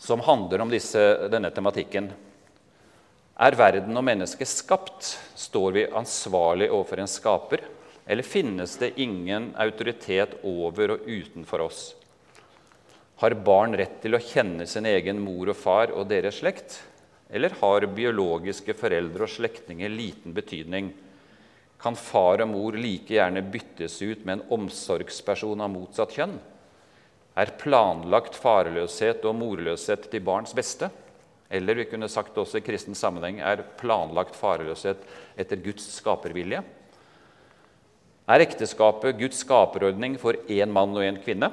som 0.00 0.22
handler 0.24 0.64
om 0.64 0.72
disse, 0.72 1.00
denne 1.30 1.50
tematikken. 1.52 2.08
Er 3.40 3.56
verden 3.56 3.96
og 3.96 4.04
mennesket 4.04 4.48
skapt? 4.48 5.14
Står 5.38 5.76
vi 5.76 5.86
ansvarlig 5.86 6.70
overfor 6.70 7.02
en 7.02 7.10
skaper? 7.10 7.64
Eller 8.10 8.26
finnes 8.26 8.74
det 8.80 8.94
ingen 9.00 9.52
autoritet 9.60 10.38
over 10.42 10.96
og 10.96 11.08
utenfor 11.08 11.64
oss? 11.68 11.80
Har 13.20 13.36
barn 13.44 13.76
rett 13.76 13.98
til 14.02 14.16
å 14.16 14.22
kjenne 14.24 14.64
sin 14.68 14.88
egen 14.88 15.20
mor 15.20 15.52
og 15.52 15.58
far 15.60 15.92
og 15.92 16.08
deres 16.08 16.40
slekt? 16.40 16.80
Eller 17.30 17.52
har 17.60 17.86
biologiske 17.94 18.74
foreldre 18.74 19.28
og 19.28 19.30
slektninger 19.30 19.92
liten 19.92 20.34
betydning? 20.34 20.90
Kan 21.80 21.96
far 21.96 22.42
og 22.44 22.50
mor 22.50 22.76
like 22.76 23.14
gjerne 23.14 23.44
byttes 23.52 24.00
ut 24.02 24.24
med 24.24 24.38
en 24.38 24.46
omsorgsperson 24.56 25.60
av 25.60 25.70
motsatt 25.72 26.16
kjønn? 26.16 26.34
Er 27.38 27.54
planlagt 27.60 28.34
farløshet 28.34 29.24
og 29.24 29.36
morløshet 29.38 30.10
til 30.10 30.24
barns 30.24 30.54
beste? 30.56 30.90
eller 31.50 31.80
vi 31.80 31.86
kunne 31.90 32.08
sagt 32.08 32.36
også 32.38 32.60
i 32.60 32.64
kristen 32.64 32.94
sammenheng 32.94 33.40
er 33.42 33.64
planlagt 33.80 34.36
fareløshet 34.38 35.02
etter 35.40 35.58
Guds 35.64 35.88
skapervilje? 35.96 36.62
Er 38.30 38.44
ekteskapet 38.44 39.18
Guds 39.18 39.40
skaperordning 39.42 40.14
for 40.22 40.38
én 40.46 40.70
mann 40.70 40.94
og 40.94 41.02
én 41.02 41.18
kvinne? 41.22 41.50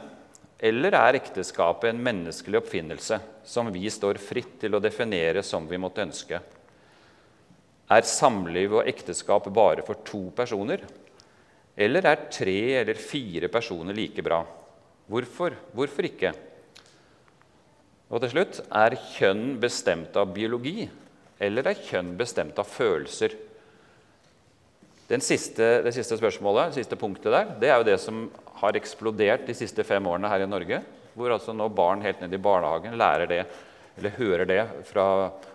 Eller 0.57 0.93
er 0.97 1.17
ekteskapet 1.17 1.89
en 1.89 2.03
menneskelig 2.05 2.61
oppfinnelse 2.61 3.17
som 3.45 3.71
vi 3.73 3.89
står 3.93 4.21
fritt 4.21 4.59
til 4.61 4.77
å 4.77 4.81
definere 4.81 5.41
som 5.45 5.65
vi 5.69 5.81
måtte 5.81 6.05
ønske? 6.05 6.41
Er 7.89 8.05
samliv 8.05 8.77
og 8.77 8.89
ekteskap 8.89 9.49
bare 9.53 9.85
for 9.87 10.05
to 10.05 10.27
personer? 10.37 10.83
Eller 11.77 12.05
er 12.05 12.27
tre 12.29 12.59
eller 12.83 13.01
fire 13.01 13.49
personer 13.49 13.97
like 13.97 14.21
bra? 14.25 14.43
Hvorfor? 15.07 15.55
Hvorfor 15.75 16.07
ikke? 16.07 16.33
Og 18.07 18.23
til 18.23 18.31
slutt 18.31 18.61
er 18.71 18.95
kjønn 19.17 19.57
bestemt 19.59 20.15
av 20.19 20.31
biologi, 20.35 20.87
eller 21.43 21.67
er 21.67 21.83
kjønn 21.89 22.15
bestemt 22.19 22.59
av 22.59 22.67
følelser? 22.69 23.35
Siste, 25.23 25.67
det 25.85 25.93
siste 25.95 26.17
spørsmålet, 26.19 26.73
det 26.73 26.81
siste 26.81 26.97
punktet 26.99 27.31
der, 27.31 27.51
det 27.59 27.69
er 27.71 27.79
jo 27.79 27.87
det 27.87 27.95
som 28.03 28.25
har 28.59 28.75
eksplodert 28.75 29.45
de 29.47 29.55
siste 29.55 29.85
fem 29.87 30.07
årene 30.07 30.27
her 30.31 30.43
i 30.43 30.49
Norge. 30.49 30.81
Hvor 31.17 31.31
altså 31.33 31.55
nå 31.55 31.69
barn 31.73 32.03
helt 32.03 32.19
ned 32.21 32.35
i 32.35 32.41
barnehagen 32.43 32.97
lærer 32.99 33.29
det, 33.31 33.41
eller 33.97 34.17
hører 34.19 34.45
det 34.45 34.63
fra 34.85 35.05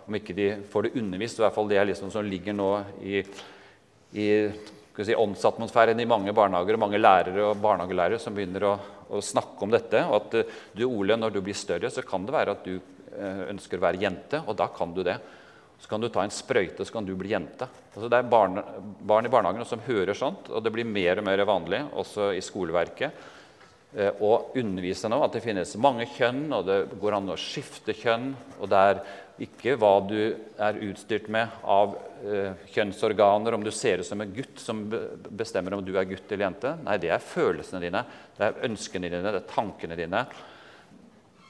Om 0.03 0.17
ikke 0.17 0.33
de 0.35 0.47
får 0.69 0.87
det 0.87 0.97
undervist, 0.99 1.37
i 1.39 1.45
hvert 1.45 1.55
fall 1.55 1.69
det 1.69 1.77
er 1.79 1.85
liksom 1.87 2.09
som 2.11 2.25
ligger 2.27 2.57
nå 2.57 2.71
i, 3.05 3.21
i 4.19 4.25
si, 4.99 5.15
åndsatmosfæren 5.15 6.01
i 6.01 6.09
mange 6.09 6.33
barnehager 6.35 6.75
og 6.75 6.81
mange 6.83 6.99
lærere 6.99 7.45
og 7.47 7.61
barnehagelærere 7.63 8.19
som 8.19 8.35
begynner 8.35 8.67
å 8.67 8.73
å 9.13 9.23
snakke 9.23 9.65
om 9.65 9.73
dette. 9.73 10.01
Og 10.09 10.17
at 10.19 10.37
eh, 10.41 10.57
du, 10.75 10.85
Ole, 10.87 11.17
når 11.19 11.35
du 11.35 11.41
blir 11.45 11.57
større, 11.57 11.91
så 11.93 12.03
kan 12.05 12.27
det 12.27 12.35
være 12.35 12.57
at 12.57 12.67
du 12.67 12.75
eh, 12.75 13.45
ønsker 13.53 13.79
å 13.79 13.85
være 13.87 14.01
jente, 14.03 14.43
og 14.45 14.57
da 14.59 14.69
kan 14.73 14.95
du 14.95 15.03
det. 15.05 15.17
Så 15.81 15.89
kan 15.91 16.03
du 16.03 16.07
ta 16.11 16.23
en 16.23 16.33
sprøyte, 16.33 16.85
så 16.85 16.95
kan 16.95 17.05
du 17.05 17.13
bli 17.19 17.33
jente. 17.33 17.67
Altså, 17.93 18.07
det 18.09 18.19
er 18.19 18.31
barn, 18.31 18.61
barn, 19.03 19.27
i 19.27 19.31
barnehagen 19.31 19.67
som 19.67 19.83
hører 19.83 20.15
sånt, 20.17 20.49
og 20.49 20.63
det 20.63 20.71
blir 20.73 20.87
mer 20.87 21.19
og 21.19 21.27
mer 21.27 21.43
vanlig 21.49 21.83
også 21.91 22.31
i 22.37 22.43
skoleverket 22.43 23.29
og 23.93 24.23
å 24.25 24.37
undervise 24.57 25.05
nå 25.05 25.19
at 25.21 25.35
det 25.35 25.43
finnes 25.43 25.75
mange 25.77 26.07
kjønn, 26.15 26.47
og 26.57 26.63
det 26.65 26.77
går 26.97 27.13
an 27.13 27.29
å 27.29 27.35
skifte 27.37 27.93
kjønn. 27.93 28.31
og 28.57 28.71
det 28.71 28.79
er 28.79 29.01
ikke 29.41 29.73
hva 29.81 29.95
du 30.05 30.17
er 30.61 30.79
utstyrt 30.85 31.25
med 31.33 31.49
av 31.65 31.95
eh, 32.21 32.53
kjønnsorganer, 32.75 33.55
om 33.55 33.63
du 33.65 33.71
ser 33.73 34.03
ut 34.03 34.07
som 34.07 34.21
en 34.21 34.33
gutt 34.33 34.61
som 34.61 34.83
bestemmer 35.33 35.73
om 35.73 35.81
du 35.85 35.95
er 35.97 36.05
gutt 36.09 36.29
eller 36.29 36.45
jente. 36.45 36.75
Nei, 36.85 36.99
det 37.01 37.09
er 37.15 37.23
følelsene 37.23 37.81
dine, 37.81 38.03
det 38.37 38.47
er 38.47 38.65
ønskene 38.65 39.09
dine, 39.09 39.31
det 39.31 39.41
er 39.43 39.49
tankene 39.49 39.97
dine. 39.97 40.23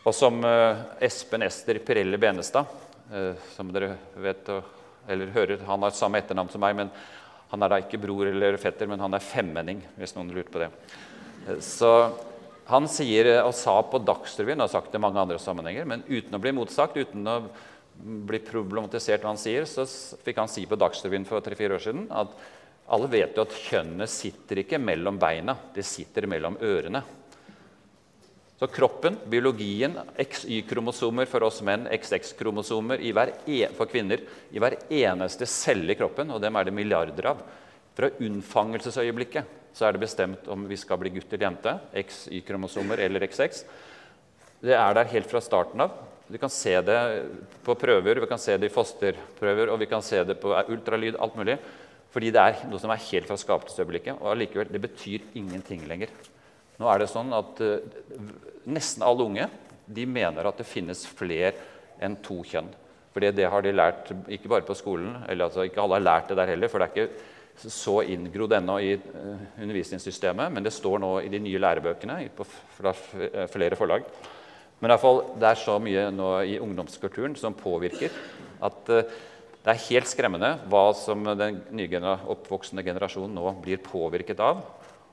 Og 0.04 0.16
som 0.16 0.42
eh, 0.44 0.84
Espen 1.08 1.46
Ester 1.46 1.80
Pirelli 1.86 2.20
Benestad, 2.20 2.68
eh, 3.14 3.34
som 3.56 3.72
dere 3.72 3.96
vet 4.20 4.52
eller 5.04 5.32
hører 5.36 5.64
Han 5.68 5.84
har 5.84 5.96
samme 5.96 6.20
etternavn 6.20 6.52
som 6.52 6.64
meg, 6.64 6.76
men 6.80 6.92
han 7.54 7.64
er 7.64 7.70
da 7.70 7.80
ikke 7.84 8.02
bror 8.02 8.28
eller 8.30 8.58
fetter, 8.58 8.88
men 8.90 9.02
han 9.04 9.14
er 9.14 9.24
femmenning, 9.24 9.84
hvis 10.00 10.16
noen 10.18 10.32
lurte 10.34 10.52
på 10.54 10.64
det. 10.64 10.70
Eh, 11.48 11.60
så 11.64 11.92
han 12.68 12.88
sier 12.88 13.28
og 13.44 13.52
sa 13.56 13.76
på 13.84 14.00
Dagsrevyen, 14.00 14.60
og 14.60 14.70
har 14.70 14.74
sagt 14.78 14.92
det 14.92 15.00
i 15.00 15.04
mange 15.04 15.20
andre 15.20 15.40
sammenhenger, 15.40 15.88
men 15.88 16.04
uten 16.08 16.36
å 16.36 16.42
bli 16.42 16.54
motsagt, 16.56 17.00
uten 17.00 17.28
å 17.28 17.38
bli 17.94 18.40
problematisert 18.44 19.24
hva 19.24 19.34
han 19.34 19.40
sier, 19.40 19.68
så 19.70 19.86
fikk 20.26 20.40
han 20.42 20.52
si 20.52 20.66
på 20.68 20.80
Dagsrevyen 20.80 21.28
for 21.28 21.44
tre-fire 21.44 21.78
år 21.78 21.84
siden 21.84 22.08
at 22.12 22.32
alle 22.88 23.08
vet 23.08 23.38
jo 23.38 23.46
at 23.46 23.56
kjønnet 23.56 24.12
sitter 24.12 24.64
ikke 24.64 24.80
mellom 24.82 25.20
beina, 25.20 25.56
det 25.76 25.86
sitter 25.88 26.28
mellom 26.30 26.58
ørene. 26.62 27.04
Så 28.60 28.68
kroppen, 28.72 29.18
biologien, 29.28 29.96
XY-kromosomer 30.20 31.28
for 31.28 31.44
oss 31.48 31.62
menn, 31.66 31.88
XX-kromosomer 31.92 33.02
e, 33.02 33.58
for 33.76 33.90
kvinner 33.92 34.22
i 34.54 34.62
hver 34.62 34.78
eneste 34.88 35.48
celle 35.50 35.92
i 35.92 35.98
kroppen, 36.00 36.32
og 36.32 36.40
dem 36.44 36.56
er 36.56 36.68
det 36.68 36.76
milliarder 36.76 37.28
av. 37.34 37.42
Fra 37.98 38.10
unnfangelsesøyeblikket 38.24 39.60
så 39.74 39.88
er 39.88 39.96
det 39.96 40.04
bestemt 40.06 40.48
om 40.54 40.68
vi 40.70 40.78
skal 40.78 41.00
bli 41.02 41.12
gutt 41.16 41.34
eller 41.34 41.48
jente. 41.48 41.76
XY-kromosomer 42.06 43.02
eller 43.04 43.26
XX. 43.26 43.64
Det 44.64 44.76
er 44.78 44.96
der 44.96 45.12
helt 45.12 45.32
fra 45.32 45.42
starten 45.44 45.84
av. 45.84 45.98
Vi 46.32 46.40
kan 46.40 46.50
se 46.50 46.78
det 46.86 47.00
på 47.66 47.76
prøver, 47.76 48.22
vi 48.24 48.30
kan 48.30 48.40
se 48.40 48.56
det 48.58 48.70
i 48.70 48.74
fosterprøver 48.74 49.74
og 49.74 49.82
vi 49.82 49.90
kan 49.92 50.02
se 50.06 50.24
det 50.24 50.38
på 50.40 50.54
ultralyd. 50.72 51.18
alt 51.20 51.36
mulig, 51.36 51.58
Fordi 52.14 52.30
det 52.34 52.42
er 52.42 52.64
noe 52.70 52.82
som 52.82 52.94
er 52.94 53.02
helt 53.08 53.30
fra 53.30 53.38
skapelsesøyeblikket. 53.42 54.20
Og 54.22 54.34
allikevel, 54.36 54.70
det 54.70 54.82
betyr 54.84 55.26
ingenting 55.40 55.88
lenger. 55.90 56.14
Nå 56.78 56.90
er 56.90 57.02
det 57.02 57.10
sånn 57.12 57.34
at 57.36 57.62
uh, 57.64 58.02
Nesten 58.64 59.04
alle 59.04 59.26
unge 59.28 59.50
de 59.94 60.06
mener 60.08 60.48
at 60.48 60.60
det 60.62 60.64
finnes 60.64 61.02
flere 61.04 61.52
enn 62.04 62.16
to 62.24 62.38
kjønn. 62.48 62.70
Fordi 63.14 63.32
det 63.36 63.50
har 63.52 63.66
de 63.66 63.74
lært 63.76 64.14
ikke 64.32 64.50
bare 64.54 64.66
på 64.66 64.78
skolen, 64.78 65.18
eller 65.28 65.50
altså 65.50 65.66
ikke 65.68 65.82
alle 65.84 65.98
har 66.00 66.06
lært 66.06 66.32
det 66.32 66.38
der 66.40 66.54
heller. 66.54 66.72
for 66.72 66.80
det 66.80 66.88
er 66.88 66.94
ikke 66.94 67.68
så 67.70 67.98
inngrodd 68.08 68.56
ennå 68.58 68.78
i 68.82 68.94
uh, 68.96 69.44
undervisningssystemet, 69.66 70.54
men 70.54 70.64
det 70.64 70.74
står 70.74 71.04
nå 71.04 71.12
i 71.26 71.34
de 71.34 71.42
nye 71.44 71.60
lærebøkene 71.60 72.22
på, 72.38 72.48
fra 72.78 72.96
flere 73.52 73.78
forlag. 73.78 74.08
Men 74.80 74.90
i 74.90 74.94
hvert 74.94 75.04
fall, 75.04 75.22
det 75.40 75.50
er 75.50 75.60
så 75.60 75.78
mye 75.80 76.08
nå 76.12 76.32
i 76.56 76.58
ungdomskulturen 76.60 77.36
som 77.40 77.54
påvirker 77.56 78.16
at 78.64 78.90
det 79.64 79.72
er 79.72 79.86
helt 79.88 80.10
skremmende 80.12 80.56
hva 80.72 80.90
som 80.98 81.24
den 81.40 81.62
nye 81.72 82.02
oppvoksende 82.34 82.84
generasjonen 82.84 83.38
nå 83.38 83.54
blir 83.64 83.80
påvirket 83.84 84.42
av. 84.44 84.60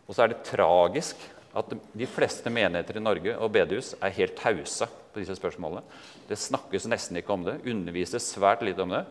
Og 0.09 0.16
så 0.16 0.25
er 0.25 0.33
det 0.33 0.42
tragisk 0.49 1.21
at 1.54 1.71
de 1.71 2.07
fleste 2.07 2.50
menigheter 2.50 2.99
i 2.99 3.02
Norge 3.02 3.37
og 3.38 3.52
bedehus 3.54 3.92
er 4.02 4.14
helt 4.16 4.35
tause 4.38 4.88
på 5.11 5.23
disse 5.23 5.37
spørsmålene. 5.38 5.83
Det 6.26 6.38
snakkes 6.38 6.88
nesten 6.90 7.19
ikke 7.19 7.35
om 7.35 7.47
det, 7.47 7.61
undervises 7.71 8.26
svært 8.35 8.62
lite 8.66 8.83
om 8.83 8.95
det. 8.95 9.04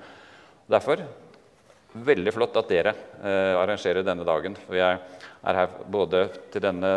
Derfor 0.69 1.03
veldig 1.93 2.33
flott 2.35 2.59
at 2.59 2.69
dere 2.69 2.93
eh, 3.23 3.55
arrangerer 3.57 4.05
denne 4.05 4.27
dagen. 4.27 4.55
For 4.67 4.77
jeg 4.77 4.99
er 4.99 5.59
her 5.61 5.77
både 5.89 6.25
til 6.53 6.63
denne 6.63 6.93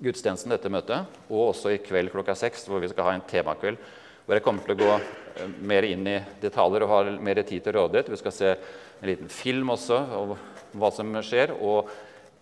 gudstjenesten, 0.00 0.54
dette 0.54 0.72
møtet, 0.72 1.18
og 1.28 1.50
også 1.50 1.74
i 1.74 1.82
kveld 1.82 2.12
klokka 2.12 2.34
seks, 2.38 2.64
hvor 2.68 2.80
vi 2.82 2.88
skal 2.90 3.06
ha 3.06 3.16
en 3.16 3.26
temakveld. 3.28 3.80
Hvor 4.26 4.36
jeg 4.36 4.44
kommer 4.44 4.66
til 4.66 4.76
å 4.76 4.80
gå 4.80 4.92
eh, 4.92 5.56
mer 5.72 5.88
inn 5.88 6.06
i 6.08 6.18
detaljer 6.42 6.84
og 6.84 6.92
ha 6.92 7.00
mer 7.20 7.42
tid 7.42 7.64
til 7.64 7.76
rådighet. 7.78 8.12
Vi 8.12 8.20
skal 8.20 8.36
se 8.36 8.52
en 8.54 9.08
liten 9.08 9.32
film 9.32 9.72
også 9.74 9.98
om 10.20 10.36
hva 10.78 10.92
som 10.94 11.16
skjer. 11.24 11.56
og 11.60 11.90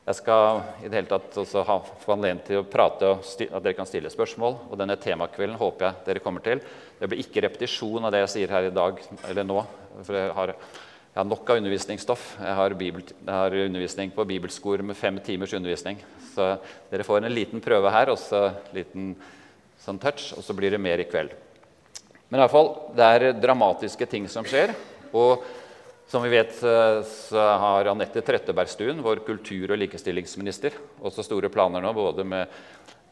jeg 0.08 0.22
skal 0.22 0.62
i 0.80 0.88
det 0.88 0.96
hele 0.96 1.08
tatt 1.10 1.34
også 1.36 1.62
ha, 1.68 1.74
få 2.00 2.14
anledning 2.14 2.40
til 2.46 2.62
å 2.62 2.68
prate 2.68 3.10
og 3.12 3.26
at 3.44 3.60
dere 3.60 3.76
kan 3.76 3.88
stille 3.88 4.08
spørsmål. 4.08 4.54
og 4.70 4.78
Denne 4.80 4.96
temakvelden 4.96 5.58
håper 5.60 5.84
jeg 5.84 6.06
dere 6.06 6.22
kommer 6.24 6.44
til. 6.44 6.62
Det 6.96 7.10
blir 7.10 7.20
ikke 7.20 7.42
repetisjon 7.44 8.08
av 8.08 8.14
det 8.14 8.22
jeg 8.22 8.30
sier 8.32 8.54
her 8.56 8.70
i 8.70 8.72
dag 8.72 9.02
eller 9.28 9.44
nå. 9.44 9.64
for 10.00 10.16
jeg 10.16 10.30
har 10.38 10.54
jeg 11.18 11.24
har 11.24 11.26
nok 11.32 11.50
av 11.50 11.58
undervisningsstoff. 11.58 12.24
Jeg 12.38 12.54
har, 12.54 12.74
bibel, 12.78 13.02
jeg 13.02 13.34
har 13.34 13.54
undervisning 13.64 14.12
på 14.14 14.24
bibelskole 14.28 14.84
med 14.86 14.96
fem 14.96 15.16
timers 15.24 15.52
undervisning. 15.56 15.98
Så 16.30 16.46
dere 16.92 17.04
får 17.04 17.24
en 17.24 17.34
liten 17.34 17.64
prøve 17.64 17.90
her 17.90 18.12
og 18.12 18.20
så 18.22 18.44
en 18.52 18.76
liten 18.76 19.08
sånn 19.82 19.98
touch, 19.98 20.30
og 20.36 20.46
så 20.46 20.54
blir 20.54 20.70
det 20.70 20.78
mer 20.78 21.02
i 21.02 21.08
kveld. 21.10 21.34
Men 22.28 22.40
i 22.40 22.42
alle 22.42 22.52
fall, 22.52 22.74
det 22.96 23.08
er 23.08 23.40
dramatiske 23.40 24.06
ting 24.10 24.28
som 24.28 24.44
skjer. 24.44 24.74
Og 25.16 25.44
som 26.08 26.24
vi 26.24 26.32
vet, 26.32 26.54
så 26.56 27.44
har 27.60 27.88
Anette 27.88 28.22
Trettebergstuen, 28.24 29.00
vår 29.04 29.22
kultur- 29.26 29.72
og 29.72 29.80
likestillingsminister, 29.80 30.76
også 31.04 31.24
store 31.24 31.50
planer 31.52 31.84
nå 31.84 31.92
både 31.96 32.24
med 32.28 32.58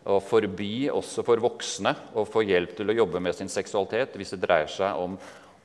å 0.07 0.21
forby 0.23 0.87
også 0.93 1.25
for 1.27 1.43
voksne 1.43 1.93
å 2.15 2.23
få 2.29 2.45
hjelp 2.47 2.77
til 2.79 2.93
å 2.93 2.97
jobbe 3.01 3.21
med 3.23 3.35
sin 3.35 3.51
seksualitet 3.51 4.15
hvis 4.15 4.37
det 4.37 4.45
dreier 4.45 4.71
seg 4.71 5.01
om 5.03 5.17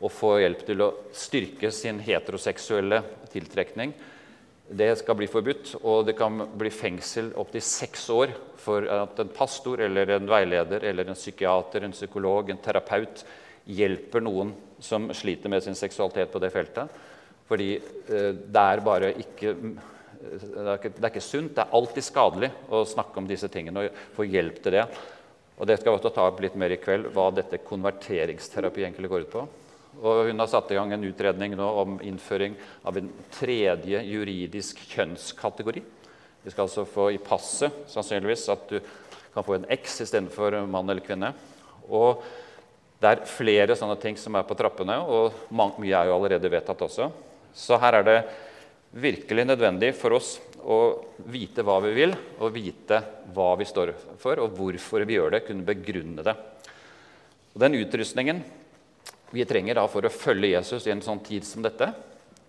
å 0.01 0.09
få 0.09 0.39
hjelp 0.41 0.63
til 0.65 0.81
å 0.81 0.87
styrke 1.13 1.69
sin 1.75 1.99
heteroseksuelle 2.01 3.03
tiltrekning. 3.29 3.93
Det 4.71 4.89
skal 4.97 5.17
bli 5.19 5.27
forbudt, 5.29 5.75
og 5.83 6.07
det 6.07 6.15
kan 6.17 6.41
bli 6.57 6.71
fengsel 6.73 7.33
opptil 7.37 7.63
seks 7.63 8.07
år 8.15 8.33
for 8.61 8.87
at 8.87 9.19
en 9.21 9.31
pastor 9.35 9.83
eller 9.85 10.15
en 10.15 10.29
veileder 10.31 10.87
eller 10.89 11.11
en 11.11 11.19
psykiater, 11.19 11.85
en 11.85 11.93
psykolog, 11.93 12.49
en 12.49 12.63
terapeut 12.63 13.23
hjelper 13.77 14.23
noen 14.23 14.53
som 14.81 15.09
sliter 15.15 15.51
med 15.51 15.63
sin 15.63 15.77
seksualitet 15.77 16.31
på 16.33 16.41
det 16.41 16.51
feltet. 16.53 16.91
Fordi 17.49 17.73
eh, 17.77 18.29
det 18.31 18.67
er 18.75 18.85
bare 18.85 19.15
ikke 19.19 19.55
det 20.21 20.61
er 20.61 20.75
ikke, 20.77 20.91
det 20.93 21.01
er 21.01 21.09
ikke 21.09 21.23
sunt. 21.25 21.55
Det 21.55 21.63
er 21.63 21.73
alltid 21.77 22.05
skadelig 22.05 22.51
å 22.69 22.83
snakke 22.85 23.17
om 23.17 23.27
disse 23.29 23.49
tingene 23.49 23.87
og 23.87 24.03
få 24.13 24.27
hjelp 24.29 24.59
til 24.61 24.75
det. 24.77 24.83
Og 25.57 25.67
Det 25.69 25.77
skal 25.79 25.97
vi 25.97 26.09
ta 26.13 26.25
opp 26.25 26.39
litt 26.41 26.57
mer 26.57 26.73
i 26.73 26.79
kveld, 26.81 27.09
hva 27.13 27.27
dette 27.33 27.61
konverteringsterapi 27.65 28.85
egentlig 28.85 29.09
går 29.11 29.25
ut 29.25 29.33
på. 29.33 29.43
Og 30.01 30.29
hun 30.29 30.41
har 30.41 30.49
satt 30.49 30.71
i 30.71 30.77
gang 30.77 30.93
en 30.95 31.03
utredning 31.05 31.53
nå 31.57 31.67
om 31.81 31.97
innføring 32.05 32.55
av 32.87 32.97
en 32.97 33.09
tredje 33.35 33.99
juridisk 34.07 34.79
kjønnskategori. 34.93 35.83
Vi 36.41 36.53
skal 36.53 36.65
altså 36.65 36.87
få 36.89 37.11
i 37.13 37.19
passet 37.21 37.83
sannsynligvis 37.91 38.47
at 38.53 38.71
du 38.71 38.79
kan 39.33 39.45
få 39.45 39.59
en 39.59 39.67
X 39.75 39.99
istedenfor 40.05 40.63
mann 40.65 40.89
eller 40.89 41.05
kvinne. 41.05 41.33
Og 41.91 42.23
det 43.01 43.09
er 43.09 43.25
flere 43.25 43.75
sånne 43.77 43.97
ting 44.01 44.17
som 44.19 44.35
er 44.37 44.45
på 44.45 44.55
trappene, 44.57 44.99
og 45.01 45.49
mye 45.51 45.97
er 45.97 46.09
jo 46.09 46.15
allerede 46.19 46.51
vedtatt 46.53 46.83
også. 46.85 47.09
Så 47.57 47.79
her 47.81 47.97
er 47.97 48.05
det 48.05 48.17
virkelig 48.91 49.45
nødvendig 49.47 49.93
for 49.97 50.13
oss 50.19 50.35
å 50.61 50.77
vite 51.31 51.65
hva 51.65 51.79
vi 51.81 51.95
vil, 51.95 52.13
og 52.37 52.53
vite 52.53 52.99
hva 53.33 53.55
vi 53.57 53.65
står 53.65 53.95
for, 54.21 54.43
og 54.43 54.53
hvorfor 54.53 55.05
vi 55.07 55.17
gjør 55.17 55.33
det, 55.33 55.45
kunne 55.47 55.65
begrunne 55.65 56.25
det. 56.27 56.35
Og 57.55 57.63
den 57.63 57.79
utrustningen 57.81 58.43
vi 59.31 59.47
trenger 59.47 59.79
da 59.79 59.87
for 59.89 60.05
å 60.05 60.13
følge 60.13 60.53
Jesus 60.53 60.85
i 60.85 60.93
en 60.93 61.01
sånn 61.03 61.23
tid 61.25 61.47
som 61.47 61.63
dette. 61.65 61.87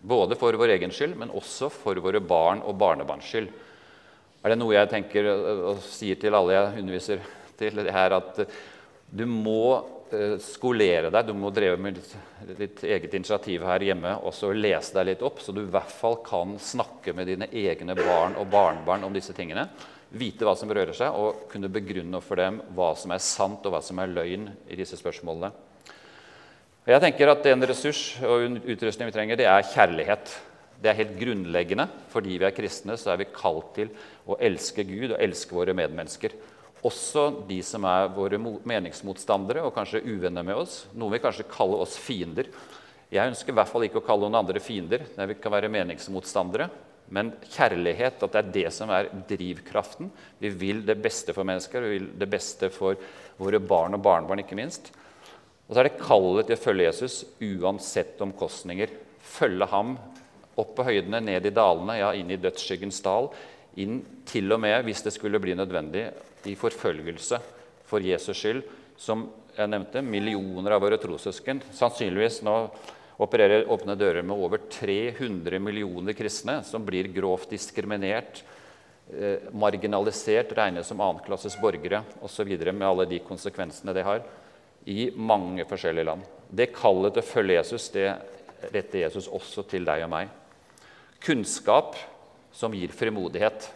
Både 0.03 0.37
for 0.37 0.53
vår 0.59 0.75
egen 0.77 0.93
skyld, 0.93 1.15
men 1.17 1.33
også 1.33 1.71
for 1.73 1.97
våre 2.03 2.21
barn 2.21 2.61
og 2.67 2.77
barnebarns 2.77 3.29
skyld. 3.31 3.49
Er 4.43 4.53
det 4.53 4.59
noe 4.59 4.75
jeg 4.75 4.91
tenker 4.91 5.29
og 5.33 5.83
sier 5.87 6.19
til 6.19 6.35
alle 6.35 6.59
jeg 6.59 6.83
underviser 6.83 7.25
til, 7.57 7.85
her 7.95 8.19
at 8.19 8.41
du 9.13 9.25
må 9.31 10.02
skolere 10.43 11.11
deg, 11.13 11.27
du 11.27 11.33
må 11.37 11.51
dreve 11.55 11.79
med 11.81 11.99
ditt 12.59 12.83
eget 12.85 13.15
initiativ 13.17 13.65
her 13.67 13.85
hjemme 13.87 14.15
og 14.21 14.35
så 14.37 14.51
lese 14.55 14.95
deg 14.97 15.09
litt 15.09 15.25
opp, 15.25 15.41
så 15.41 15.55
du 15.55 15.63
i 15.65 15.73
hvert 15.73 15.91
fall 15.93 16.19
kan 16.27 16.55
snakke 16.61 17.15
med 17.17 17.31
dine 17.31 17.49
egne 17.49 17.97
barn 17.99 18.37
og 18.41 18.51
barnebarn 18.53 19.07
om 19.09 19.17
disse 19.17 19.35
tingene. 19.37 19.67
Vite 20.13 20.45
hva 20.45 20.53
som 20.59 20.69
rører 20.69 20.93
seg, 20.93 21.15
og 21.17 21.47
kunne 21.49 21.73
begrunne 21.73 22.21
for 22.21 22.37
dem 22.41 22.61
hva 22.77 22.93
som 22.99 23.15
er 23.15 23.25
sant 23.25 23.65
og 23.65 23.73
hva 23.73 23.81
som 23.85 24.01
er 24.03 24.13
løgn 24.13 24.51
i 24.69 24.77
disse 24.77 24.99
spørsmålene. 25.01 25.53
Jeg 26.83 26.99
tenker 26.99 27.31
at 27.31 27.45
En 27.47 27.63
ressurs 27.63 28.17
og 28.27 28.59
utrustning 28.67 29.09
vi 29.09 29.15
trenger, 29.15 29.39
det 29.39 29.47
er 29.47 29.69
kjærlighet. 29.71 30.33
Det 30.83 30.91
er 30.91 30.99
helt 30.99 31.15
grunnleggende. 31.15 31.87
Fordi 32.11 32.41
vi 32.41 32.47
er 32.49 32.57
kristne, 32.57 32.97
så 32.99 33.13
er 33.13 33.21
vi 33.21 33.31
kalt 33.31 33.71
til 33.77 33.93
å 34.27 34.35
elske 34.43 34.83
Gud 34.89 35.13
og 35.13 35.21
elske 35.23 35.55
våre 35.55 35.77
medmennesker. 35.79 36.35
Også 36.83 37.29
de 37.47 37.61
som 37.63 37.85
er 37.87 38.09
våre 38.15 38.39
meningsmotstandere 38.39 39.63
og 39.63 39.75
kanskje 39.77 40.03
uvenner 40.03 40.43
med 40.47 40.59
oss. 40.65 40.81
Noen 40.99 41.15
vil 41.15 41.23
kanskje 41.23 41.47
kalle 41.51 41.79
oss 41.85 41.95
fiender. 42.01 42.49
Jeg 43.13 43.31
ønsker 43.31 43.53
i 43.53 43.57
hvert 43.59 43.71
fall 43.71 43.85
ikke 43.87 44.01
å 44.01 44.07
kalle 44.07 44.27
noen 44.27 44.41
andre 44.41 44.63
fiender. 44.63 45.05
når 45.17 45.31
Vi 45.31 45.37
kan 45.43 45.55
være 45.55 45.71
meningsmotstandere. 45.71 46.71
Men 47.13 47.35
kjærlighet, 47.53 48.23
at 48.25 48.33
det 48.33 48.41
er 48.41 48.53
det 48.55 48.73
som 48.73 48.91
er 48.91 49.11
drivkraften. 49.29 50.09
Vi 50.41 50.49
vil 50.49 50.81
det 50.87 50.97
beste 51.03 51.35
for 51.37 51.45
mennesker, 51.45 51.85
vi 51.85 51.99
vil 51.99 52.09
det 52.19 52.29
beste 52.31 52.71
for 52.73 52.97
våre 53.37 53.61
barn 53.61 53.99
og 53.99 54.03
barnebarn, 54.03 54.41
ikke 54.41 54.57
minst. 54.57 54.89
Og 55.69 55.75
så 55.75 55.83
er 55.83 55.91
det 55.91 56.01
kallet 56.01 56.49
til 56.49 56.57
å 56.57 56.63
følge 56.63 56.89
Jesus 56.89 57.19
uansett 57.43 58.23
omkostninger. 58.25 58.91
Følge 59.23 59.69
ham 59.71 59.95
opp 60.59 60.73
på 60.77 60.87
høydene, 60.89 61.21
ned 61.25 61.47
i 61.49 61.55
dalene, 61.55 61.99
ja, 62.01 62.11
inn 62.17 62.33
i 62.33 62.41
dødsskyggens 62.41 63.03
dal. 63.05 63.31
Inn 63.81 64.03
til 64.29 64.53
og 64.53 64.61
med, 64.61 64.83
hvis 64.85 65.03
det 65.05 65.15
skulle 65.15 65.41
bli 65.41 65.55
nødvendig, 65.57 66.11
i 66.45 66.57
forfølgelse 66.59 67.39
for 67.89 68.05
Jesus 68.05 68.37
skyld. 68.37 68.63
Som 69.01 69.29
jeg 69.57 69.71
nevnte, 69.71 70.03
millioner 70.05 70.77
av 70.77 70.83
våre 70.85 70.99
trossøsken 71.01 71.63
sannsynligvis 71.75 72.43
nå 72.47 72.57
opererer 73.23 73.69
åpne 73.71 73.97
dører 73.99 74.25
med 74.27 74.37
over 74.37 74.63
300 74.73 75.61
millioner 75.63 76.17
kristne 76.17 76.61
som 76.67 76.85
blir 76.85 77.11
grovt 77.15 77.53
diskriminert, 77.53 78.43
eh, 79.13 79.49
marginalisert, 79.53 80.53
regnes 80.57 80.87
som 80.87 81.01
annenklasses 81.01 81.59
borgere 81.61 82.03
osv. 82.23 82.57
med 82.73 82.89
alle 82.89 83.07
de 83.07 83.19
konsekvensene 83.21 83.95
det 83.95 84.05
har 84.05 84.23
i 84.87 85.11
mange 85.15 85.65
forskjellige 85.65 86.05
land. 86.05 86.23
Det 86.51 86.73
kallet 86.75 87.15
til 87.15 87.23
å 87.23 87.27
følge 87.33 87.59
Jesus 87.61 87.89
det 87.91 88.09
retter 88.73 89.03
Jesus 89.05 89.29
også 89.29 89.65
til 89.69 89.85
deg 89.85 90.05
og 90.05 90.11
meg. 90.11 90.29
Kunnskap 91.23 91.97
som 92.53 92.75
gir 92.77 92.93
frimodighet. 92.95 93.71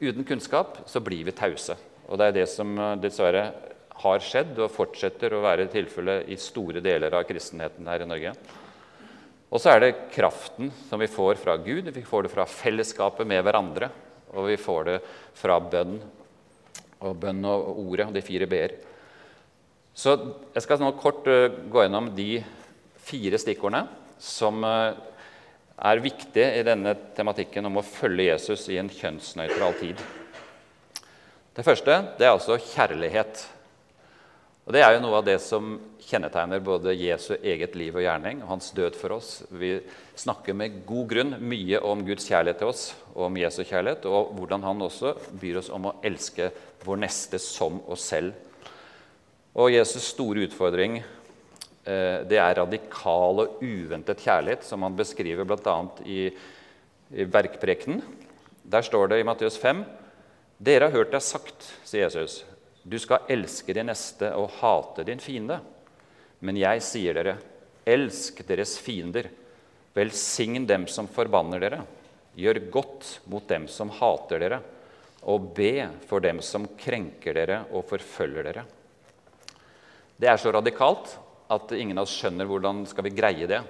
Uten 0.00 0.24
kunnskap 0.28 0.82
så 0.86 1.00
blir 1.00 1.24
vi 1.24 1.34
tause. 1.36 1.76
Og 2.06 2.20
det 2.20 2.28
er 2.28 2.36
det 2.40 2.46
som 2.52 2.76
eh, 2.78 2.98
dessverre 3.00 3.48
har 3.96 4.22
skjedd 4.22 4.58
og 4.60 4.72
fortsetter 4.74 5.32
å 5.32 5.42
være 5.44 5.70
tilfellet 5.72 6.28
i 6.28 6.36
store 6.40 6.82
deler 6.84 7.14
av 7.16 7.24
kristenheten 7.28 7.88
her 7.88 8.04
i 8.04 8.08
Norge. 8.08 8.34
Og 9.46 9.62
så 9.62 9.72
er 9.72 9.80
det 9.82 9.94
kraften 10.12 10.72
som 10.88 11.00
vi 11.00 11.08
får 11.08 11.38
fra 11.40 11.56
Gud, 11.56 11.88
vi 11.94 12.04
får 12.04 12.26
det 12.26 12.34
fra 12.34 12.44
fellesskapet 12.50 13.28
med 13.28 13.44
hverandre. 13.46 13.88
Og 14.36 14.50
vi 14.50 14.58
får 14.60 14.88
det 14.88 14.96
fra 15.38 15.56
bønn 15.62 15.96
og 17.06 17.18
bønn 17.22 17.44
og 17.48 17.78
ordet 17.86 18.08
og 18.08 18.16
de 18.16 18.24
fire 18.24 18.48
b-er. 18.50 18.74
Så 19.96 20.12
jeg 20.52 20.64
skal 20.64 20.82
nå 20.82 20.90
kort 21.00 21.28
uh, 21.30 21.48
gå 21.72 21.84
gjennom 21.84 22.10
de 22.16 22.42
fire 23.06 23.38
stikkordene 23.40 23.86
som 24.20 24.60
uh, 24.66 24.92
er 25.76 26.00
viktig 26.00 26.46
i 26.58 26.64
denne 26.64 26.94
tematikken 27.16 27.68
om 27.68 27.80
å 27.80 27.84
følge 27.84 28.30
Jesus 28.30 28.68
i 28.72 28.78
en 28.80 28.88
kjønnsnøytral 28.92 29.76
tid. 29.80 30.00
Det 31.56 31.64
første 31.64 32.00
det 32.18 32.26
er 32.26 32.34
altså 32.34 32.58
kjærlighet. 32.60 33.44
Og 34.66 34.72
Det 34.74 34.82
er 34.82 34.96
jo 34.96 35.02
noe 35.04 35.20
av 35.20 35.26
det 35.28 35.36
som 35.44 35.76
kjennetegner 36.06 36.62
både 36.62 36.94
Jesu 36.96 37.36
eget 37.36 37.76
liv 37.78 37.94
og 37.94 38.02
gjerning 38.02 38.40
og 38.42 38.50
hans 38.54 38.72
død 38.74 38.96
for 38.98 39.14
oss. 39.18 39.30
Vi 39.50 39.76
snakker 40.18 40.56
med 40.58 40.80
god 40.86 41.06
grunn 41.12 41.36
mye 41.38 41.80
om 41.86 42.02
Guds 42.06 42.26
kjærlighet 42.26 42.60
til 42.62 42.72
oss 42.72 42.88
og 43.14 43.28
om 43.28 43.38
Jesu 43.38 43.62
kjærlighet, 43.62 44.08
og 44.10 44.32
hvordan 44.34 44.66
han 44.66 44.82
også 44.82 45.14
byr 45.38 45.60
oss 45.62 45.70
om 45.70 45.90
å 45.90 45.94
elske 46.06 46.50
vår 46.84 47.00
neste 47.04 47.40
som 47.42 47.78
oss 47.86 48.08
selv. 48.10 48.34
Og 49.56 49.70
Jesus' 49.72 50.10
store 50.12 50.44
utfordring 50.44 50.98
det 51.86 52.38
er 52.42 52.56
radikal 52.58 53.42
og 53.44 53.60
uventet 53.62 54.24
kjærlighet, 54.24 54.64
som 54.66 54.82
han 54.82 54.96
beskriver 54.98 55.46
bl.a. 55.46 55.76
i, 56.02 56.26
i 57.14 57.26
Bergprekenen. 57.30 58.02
Der 58.66 58.82
står 58.82 59.12
det 59.12 59.20
i 59.22 59.26
Matteus 59.26 59.58
5.: 59.62 59.84
Dere 60.58 60.88
har 60.88 60.96
hørt 60.96 61.12
det 61.14 61.22
sagt, 61.22 61.68
sier 61.86 62.08
Jesus, 62.08 62.40
du 62.82 62.98
skal 63.02 63.26
elske 63.30 63.74
din 63.74 63.88
neste 63.90 64.32
og 64.38 64.52
hate 64.60 65.04
din 65.06 65.22
fiende. 65.22 65.58
Men 66.38 66.58
jeg 66.60 66.82
sier 66.84 67.16
dere, 67.16 67.36
elsk 67.86 68.42
deres 68.46 68.76
fiender. 68.82 69.28
Velsign 69.96 70.66
dem 70.68 70.84
som 70.90 71.08
forbanner 71.08 71.62
dere. 71.62 71.80
Gjør 72.36 72.60
godt 72.70 73.08
mot 73.32 73.46
dem 73.48 73.66
som 73.72 73.90
hater 73.90 74.42
dere. 74.42 74.60
Og 75.26 75.52
be 75.56 75.88
for 76.06 76.22
dem 76.22 76.42
som 76.44 76.68
krenker 76.78 77.34
dere 77.34 77.62
og 77.72 77.86
forfølger 77.88 78.50
dere. 78.50 78.66
Det 80.16 80.28
er 80.30 80.38
så 80.40 80.52
radikalt 80.54 81.16
at 81.52 81.72
ingen 81.76 81.98
av 81.98 82.06
oss 82.06 82.14
skjønner 82.18 82.48
hvordan 82.48 82.84
skal 82.90 83.06
vi 83.06 83.14
greie 83.14 83.48
det. 83.50 83.62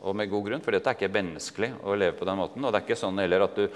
Og 0.00 0.16
med 0.16 0.30
god 0.32 0.46
grunn, 0.46 0.62
for 0.64 0.72
dette 0.72 0.88
er 0.88 0.96
ikke 0.96 1.12
menneskelig 1.12 1.74
å 1.84 1.94
leve 1.98 2.16
på 2.16 2.24
den 2.24 2.38
måten. 2.40 2.64
Og 2.64 2.72
det 2.72 2.78
er 2.78 2.86
ikke 2.86 2.96
sånn 2.96 3.20
heller 3.20 3.44
at 3.44 3.58
du 3.58 3.66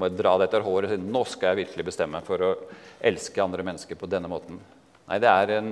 må 0.00 0.08
dra 0.08 0.38
det 0.40 0.48
etter 0.48 0.64
håret 0.64 0.88
og 0.88 0.94
si 0.94 1.12
nå 1.12 1.24
skal 1.28 1.52
jeg 1.52 1.66
virkelig 1.66 1.86
bestemme 1.90 2.22
for 2.24 2.46
å 2.46 2.54
elske 3.04 3.44
andre 3.44 3.66
mennesker 3.68 3.98
på 4.00 4.08
denne 4.08 4.30
måten. 4.32 4.62
Nei, 5.10 5.18
det 5.20 5.28
er 5.28 5.52
en, 5.58 5.68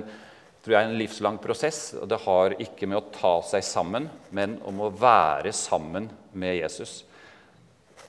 tror 0.61 0.75
jeg, 0.75 0.85
en 0.85 0.99
livslang 0.99 1.39
prosess, 1.41 1.81
og 1.97 2.05
det 2.11 2.21
har 2.27 2.53
ikke 2.61 2.91
med 2.91 2.99
å 2.99 3.07
ta 3.15 3.33
seg 3.49 3.65
sammen, 3.65 4.05
men 4.29 4.59
om 4.69 4.85
å 4.85 4.91
være 4.93 5.55
sammen 5.57 6.11
med 6.37 6.59
Jesus. 6.59 6.99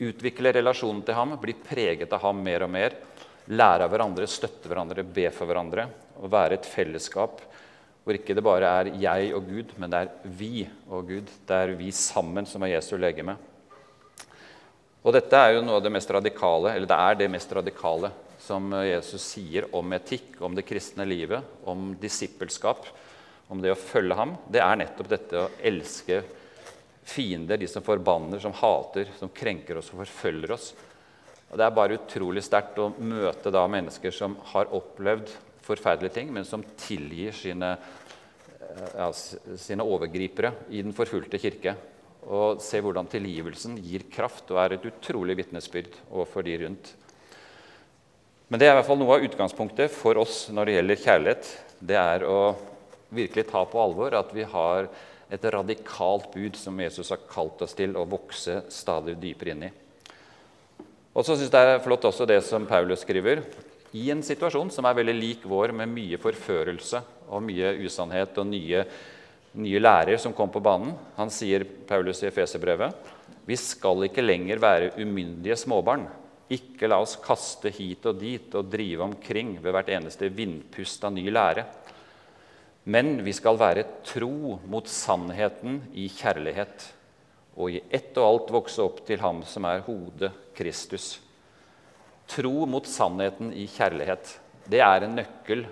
Utvikle 0.05 0.53
relasjonen 0.53 1.01
til 1.07 1.17
ham, 1.17 1.39
bli 1.41 1.57
preget 1.57 2.13
av 2.13 2.27
ham 2.27 2.45
mer 2.45 2.67
og 2.67 2.73
mer. 2.77 3.01
Lære 3.49 3.87
av 3.87 3.93
hverandre, 3.93 4.29
støtte 4.29 4.69
hverandre, 4.69 5.07
be 5.09 5.31
for 5.33 5.49
hverandre. 5.49 5.89
Og 6.21 6.31
være 6.33 6.59
et 6.59 6.69
fellesskap 6.69 7.41
hvor 8.05 8.19
ikke 8.19 8.37
det 8.37 8.45
bare 8.45 8.69
er 8.83 8.91
jeg 9.01 9.33
og 9.37 9.47
Gud, 9.49 9.73
men 9.81 9.93
det 9.93 10.03
er 10.05 10.33
vi 10.37 10.67
og 10.93 11.09
Gud. 11.09 11.31
Det 11.49 11.57
er 11.57 11.73
vi 11.79 11.89
sammen 11.97 12.45
som 12.47 12.63
er 12.63 12.75
Jesu 12.75 12.99
legeme. 13.01 13.39
Og 15.05 15.13
dette 15.17 15.37
er 15.37 15.55
jo 15.55 15.65
noe 15.65 15.79
av 15.79 15.85
det 15.85 15.93
mest 15.93 16.13
radikale, 16.13 16.75
eller 16.75 16.89
det 16.89 16.99
er 17.01 17.19
det 17.21 17.31
mest 17.33 17.51
radikale 17.57 18.13
som 18.45 18.73
Jesus 18.85 19.25
sier 19.25 19.67
om 19.77 19.93
etikk, 19.97 20.37
om 20.45 20.57
det 20.57 20.67
kristne 20.69 21.07
livet, 21.09 21.45
om 21.65 21.95
disippelskap, 22.01 22.85
om 23.49 23.61
det 23.61 23.73
å 23.73 23.79
følge 23.79 24.17
ham. 24.17 24.35
Det 24.53 24.61
er 24.61 24.81
nettopp 24.81 25.09
dette 25.09 25.41
å 25.41 25.51
elske 25.65 26.21
fiender, 27.05 27.61
de 27.61 27.69
som 27.69 27.85
forbanner, 27.85 28.41
som 28.41 28.53
hater, 28.57 29.09
som 29.17 29.33
krenker 29.33 29.81
oss 29.81 29.93
og 29.93 30.03
forfølger 30.05 30.53
oss. 30.57 30.73
Og 31.51 31.57
Det 31.61 31.65
er 31.65 31.77
bare 31.77 31.97
utrolig 32.01 32.45
sterkt 32.45 32.81
å 32.81 32.93
møte 32.99 33.53
da 33.53 33.65
mennesker 33.71 34.13
som 34.13 34.37
har 34.53 34.73
opplevd 34.75 35.31
forferdelige 35.65 36.19
ting, 36.19 36.33
men 36.33 36.47
som 36.47 36.65
tilgir 36.81 37.35
sine, 37.37 37.75
eh, 38.61 38.91
ja, 38.99 39.09
sine 39.13 39.87
overgripere 39.87 40.53
i 40.71 40.83
den 40.83 40.95
forfulgte 40.97 41.41
kirke. 41.41 41.77
Og 42.25 42.61
se 42.65 42.81
hvordan 42.81 43.09
tilgivelsen 43.11 43.77
gir 43.85 44.07
kraft 44.13 44.51
og 44.53 44.61
er 44.63 44.77
et 44.77 44.87
utrolig 44.89 45.37
vitnesbyrd 45.43 45.93
overfor 46.11 46.45
de 46.47 46.57
rundt. 46.65 46.95
Men 48.49 48.61
det 48.61 48.69
er 48.69 48.75
i 48.75 48.79
hvert 48.79 48.89
fall 48.89 49.01
noe 49.01 49.17
av 49.17 49.25
utgangspunktet 49.25 49.93
for 49.93 50.21
oss 50.21 50.47
når 50.53 50.69
det 50.69 50.77
gjelder 50.77 51.03
kjærlighet. 51.05 51.51
Det 51.81 51.99
er 52.01 52.25
å 52.29 52.39
virkelig 53.15 53.47
ta 53.51 53.65
på 53.69 53.81
alvor 53.81 54.17
at 54.17 54.33
vi 54.37 54.45
har 54.49 54.89
et 55.33 55.47
radikalt 55.53 56.31
bud 56.35 56.57
som 56.57 56.81
Jesus 56.81 57.11
har 57.13 57.25
kalt 57.31 57.63
oss 57.65 57.77
til 57.77 57.97
å 57.97 58.07
vokse 58.09 58.63
stadig 58.73 59.17
dypere 59.21 59.55
inn 59.55 59.67
i. 59.69 59.71
Og 61.15 61.23
så 61.23 61.37
synes 61.37 61.47
jeg 61.47 61.53
Det 61.53 61.77
er 61.77 61.85
flott 61.85 62.05
også 62.05 62.27
det 62.27 62.41
som 62.45 62.67
Paulus 62.67 63.05
skriver 63.07 63.43
i 63.95 64.09
en 64.11 64.23
situasjon 64.27 64.73
som 64.75 64.87
er 64.89 64.97
veldig 64.99 65.15
lik 65.15 65.45
vår, 65.47 65.71
med 65.77 65.93
mye 65.93 66.19
forførelse 66.19 67.01
og 67.31 67.45
mye 67.47 67.77
usannhet 67.87 68.35
og 68.43 68.49
nye, 68.51 68.83
nye 69.63 69.83
lærer 69.83 70.19
som 70.19 70.35
kom 70.35 70.51
på 70.51 70.63
banen. 70.65 70.97
Han 71.19 71.31
sier, 71.31 71.63
Paulus 71.87 72.25
i 72.25 72.29
Efeserbrevet, 72.29 72.91
vi 73.47 73.57
skal 73.61 74.09
ikke 74.09 74.25
lenger 74.25 74.63
være 74.63 74.93
umyndige 74.99 75.57
småbarn. 75.61 76.09
Ikke 76.53 76.89
la 76.91 76.99
oss 77.01 77.15
kaste 77.23 77.71
hit 77.73 78.05
og 78.11 78.19
dit 78.21 78.57
og 78.59 78.67
drive 78.73 79.07
omkring 79.07 79.55
ved 79.63 79.77
hvert 79.77 79.93
eneste 79.95 80.29
vindpust 80.33 81.07
av 81.07 81.15
ny 81.15 81.29
lære. 81.31 81.65
Men 82.91 83.21
vi 83.25 83.33
skal 83.33 83.61
være 83.61 83.87
tro 84.05 84.59
mot 84.69 84.91
sannheten 84.91 85.79
i 85.97 86.11
kjærlighet, 86.13 86.91
og 87.57 87.71
i 87.71 87.85
ett 87.95 88.19
og 88.19 88.27
alt 88.27 88.51
vokse 88.59 88.83
opp 88.83 89.05
til 89.07 89.23
Ham 89.23 89.41
som 89.49 89.65
er 89.71 89.87
hodet, 89.87 90.35
Kristus. 90.59 91.15
Tro 92.31 92.65
mot 92.71 92.87
sannheten 92.89 93.53
i 93.53 93.67
kjærlighet. 93.69 94.39
Det 94.71 94.81
er 94.81 95.05
en 95.05 95.19
nøkkel 95.19 95.67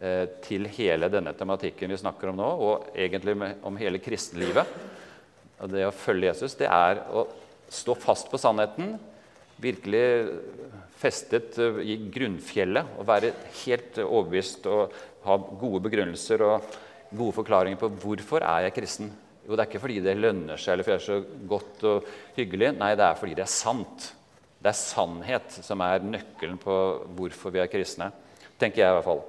eh, 0.00 0.24
til 0.44 0.68
hele 0.78 1.10
denne 1.12 1.34
tematikken 1.36 1.92
vi 1.92 2.00
snakker 2.00 2.32
om 2.32 2.40
nå, 2.40 2.48
og 2.48 2.88
egentlig 2.96 3.36
om 3.66 3.76
hele 3.80 4.00
kristenlivet. 4.02 4.68
Det 5.70 5.84
å 5.84 5.92
følge 5.92 6.30
Jesus, 6.30 6.56
det 6.56 6.70
er 6.72 7.02
å 7.12 7.26
stå 7.70 7.94
fast 8.00 8.30
på 8.32 8.40
sannheten, 8.40 8.94
virkelig 9.60 10.04
festet 11.00 11.58
eh, 11.60 11.82
i 11.84 11.98
grunnfjellet 12.12 12.96
og 12.98 13.08
være 13.08 13.34
helt 13.64 14.00
overbevist 14.06 14.68
og 14.72 14.94
ha 15.26 15.36
gode 15.36 15.82
begrunnelser 15.84 16.46
og 16.46 16.78
gode 17.10 17.34
forklaringer 17.36 17.80
på 17.80 17.90
hvorfor 18.00 18.44
er 18.46 18.68
jeg 18.68 18.76
kristen. 18.78 19.10
Jo, 19.44 19.56
det 19.56 19.64
er 19.64 19.68
ikke 19.68 19.82
fordi 19.82 19.98
det 20.04 20.16
lønner 20.16 20.60
seg 20.60 20.74
eller 20.76 20.86
fordi 20.86 20.96
det 20.96 21.02
er 21.02 21.08
så 21.08 21.46
godt 21.50 21.86
og 21.90 22.10
hyggelig. 22.36 22.72
Nei, 22.78 22.94
det 22.96 23.06
er 23.06 23.20
fordi 23.20 23.36
det 23.36 23.44
er 23.44 23.52
sant. 23.52 24.10
Det 24.60 24.68
er 24.68 24.76
sannhet 24.76 25.54
som 25.64 25.80
er 25.84 26.04
nøkkelen 26.04 26.58
på 26.60 26.74
hvorfor 27.16 27.54
vi 27.54 27.62
er 27.62 27.70
kristne. 27.72 28.10
tenker 28.60 28.82
jeg 28.82 28.92
i 28.92 28.96
hvert 28.98 29.06
fall. 29.06 29.22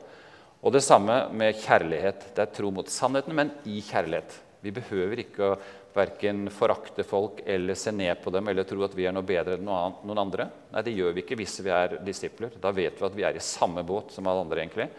Og 0.62 0.74
det 0.76 0.84
samme 0.84 1.16
med 1.34 1.56
kjærlighet. 1.56 2.34
Det 2.36 2.44
er 2.44 2.52
tro 2.54 2.72
mot 2.72 2.90
sannheten, 2.90 3.34
men 3.34 3.52
i 3.66 3.80
kjærlighet. 3.82 4.34
Vi 4.62 4.74
behøver 4.76 5.24
ikke 5.24 5.46
å 5.48 5.56
verken 5.96 6.46
forakte 6.54 7.04
folk 7.04 7.42
eller 7.50 7.76
se 7.76 7.92
ned 7.92 8.22
på 8.24 8.32
dem 8.32 8.48
eller 8.48 8.68
tro 8.68 8.84
at 8.86 8.94
vi 8.96 9.08
er 9.08 9.16
noe 9.16 9.28
bedre 9.28 9.58
enn 9.58 9.66
noen 9.68 10.22
andre. 10.22 10.48
Nei, 10.72 10.84
det 10.86 10.94
gjør 10.96 11.16
vi 11.16 11.24
ikke 11.24 11.40
hvis 11.40 11.58
vi 11.66 11.74
er 11.74 11.98
disipler. 12.06 12.54
Da 12.62 12.72
vet 12.76 13.00
vi 13.00 13.08
at 13.08 13.18
vi 13.18 13.26
er 13.28 13.40
i 13.40 13.44
samme 13.44 13.84
båt 13.88 14.14
som 14.16 14.28
alle 14.28 14.46
andre. 14.46 14.62
egentlig. 14.62 14.90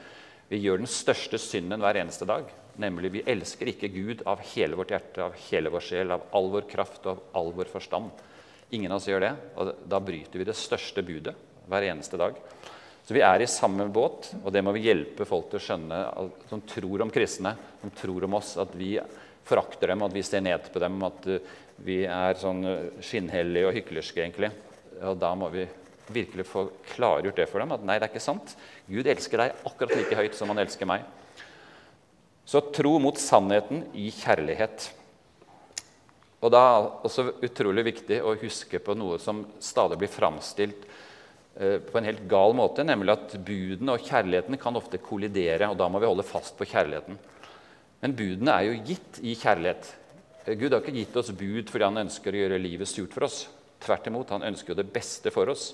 Vi 0.49 0.61
gjør 0.61 0.83
den 0.83 0.91
største 0.91 1.39
synden 1.41 1.81
hver 1.81 2.01
eneste 2.01 2.29
dag. 2.29 2.49
Nemlig 2.81 3.13
vi 3.13 3.25
elsker 3.29 3.69
ikke 3.69 3.93
Gud 3.93 4.25
av 4.29 4.41
hele 4.53 4.77
vårt 4.77 4.93
hjerte, 4.93 5.29
av 5.29 5.37
hele 5.51 5.73
vår 5.73 5.85
sjel, 5.85 6.13
av 6.13 6.27
all 6.33 6.51
vår 6.53 6.69
kraft 6.69 7.07
og 7.07 7.13
av 7.15 7.41
all 7.41 7.53
vår 7.57 7.71
forstand. 7.73 8.11
Ingen 8.73 8.93
av 8.93 9.01
oss 9.01 9.09
gjør 9.11 9.27
det. 9.27 9.33
og 9.61 9.73
Da 9.89 10.01
bryter 10.01 10.41
vi 10.41 10.49
det 10.49 10.57
største 10.57 11.05
budet 11.05 11.35
hver 11.69 11.89
eneste 11.91 12.21
dag. 12.21 12.39
Så 13.03 13.17
vi 13.17 13.23
er 13.27 13.43
i 13.43 13.51
samme 13.51 13.89
båt, 13.93 14.31
og 14.45 14.53
det 14.55 14.63
må 14.63 14.73
vi 14.77 14.87
hjelpe 14.87 15.27
folk 15.27 15.51
til 15.51 15.59
å 15.59 15.65
skjønne 15.65 15.99
som 16.49 16.63
tror 16.71 17.03
om 17.03 17.11
kristne, 17.13 17.57
som 17.81 17.91
tror 17.99 18.29
om 18.29 18.39
oss, 18.39 18.55
at 18.63 18.73
vi 18.79 18.95
forakter 19.45 19.91
dem, 19.91 20.05
at 20.07 20.15
vi 20.15 20.23
ser 20.23 20.45
ned 20.45 20.69
på 20.71 20.81
dem, 20.81 21.01
at 21.03 21.27
uh, 21.27 21.55
vi 21.83 22.05
er 22.07 22.39
sånn 22.39 22.63
uh, 22.63 23.01
skinnhellige 23.03 23.69
og 23.69 23.75
hyklerske, 23.75 24.23
egentlig. 24.23 24.53
Og 25.03 25.19
da 25.19 25.33
må 25.35 25.51
vi 25.51 25.67
virkelig 26.13 26.47
få 26.47 26.69
klargjort 26.93 27.43
det 27.43 27.49
for 27.51 27.63
dem, 27.63 27.75
at 27.75 27.83
nei, 27.87 27.99
det 27.99 28.07
er 28.07 28.15
ikke 28.15 28.23
sant. 28.23 28.55
Gud 28.87 29.11
elsker 29.11 29.43
deg 29.43 29.67
akkurat 29.67 29.97
like 29.99 30.21
høyt 30.21 30.39
som 30.39 30.53
han 30.53 30.63
elsker 30.63 30.89
meg. 30.89 31.05
Så 32.47 32.63
tro 32.75 32.97
mot 33.03 33.19
sannheten 33.19 33.85
i 33.99 34.11
kjærlighet. 34.15 34.93
Og 36.43 36.51
da 36.51 36.61
er 36.67 36.83
det 36.83 37.07
også 37.07 37.25
utrolig 37.47 37.85
viktig 37.87 38.19
å 38.27 38.35
huske 38.41 38.81
på 38.83 38.97
noe 38.99 39.19
som 39.23 39.45
stadig 39.63 39.99
blir 40.01 40.11
framstilt 40.11 40.87
eh, 41.55 41.79
på 41.79 41.99
en 41.99 42.09
helt 42.09 42.25
gal 42.31 42.57
måte, 42.59 42.83
nemlig 42.87 43.15
at 43.15 43.37
budene 43.47 43.95
og 43.95 44.09
kjærligheten 44.09 44.59
kan 44.59 44.79
ofte 44.79 44.99
kollidere, 45.03 45.71
og 45.71 45.79
da 45.79 45.87
må 45.87 46.03
vi 46.03 46.11
holde 46.11 46.27
fast 46.27 46.59
på 46.59 46.67
kjærligheten. 46.73 47.21
Men 48.03 48.17
budene 48.19 48.57
er 48.57 48.67
jo 48.67 48.81
gitt 48.89 49.21
i 49.23 49.37
kjærlighet. 49.39 49.93
Eh, 50.43 50.57
Gud 50.59 50.75
har 50.75 50.83
ikke 50.83 50.97
gitt 50.97 51.21
oss 51.23 51.31
bud 51.31 51.71
fordi 51.71 51.87
han 51.87 52.03
ønsker 52.03 52.35
å 52.35 52.43
gjøre 52.43 52.59
livet 52.65 52.91
surt 52.91 53.15
for 53.15 53.29
oss. 53.29 53.45
Tvert 53.83 54.11
imot, 54.11 54.35
han 54.35 54.49
ønsker 54.51 54.75
jo 54.75 54.81
det 54.83 54.91
beste 54.95 55.31
for 55.35 55.53
oss. 55.53 55.71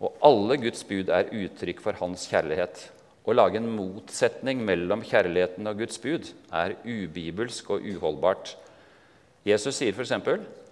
Og 0.00 0.16
alle 0.24 0.56
Guds 0.62 0.80
bud 0.88 1.12
er 1.12 1.28
uttrykk 1.28 1.84
for 1.84 2.00
hans 2.00 2.24
kjærlighet. 2.32 2.86
Å 3.28 3.36
lage 3.36 3.60
en 3.60 3.68
motsetning 3.68 4.62
mellom 4.64 5.04
kjærligheten 5.04 5.68
og 5.68 5.84
Guds 5.84 6.00
bud 6.00 6.32
er 6.56 6.78
ubibelsk 6.88 7.68
og 7.76 7.84
uholdbart. 7.84 8.54
Jesus 9.46 9.80
sier 9.80 9.96
f.eks.: 9.96 10.12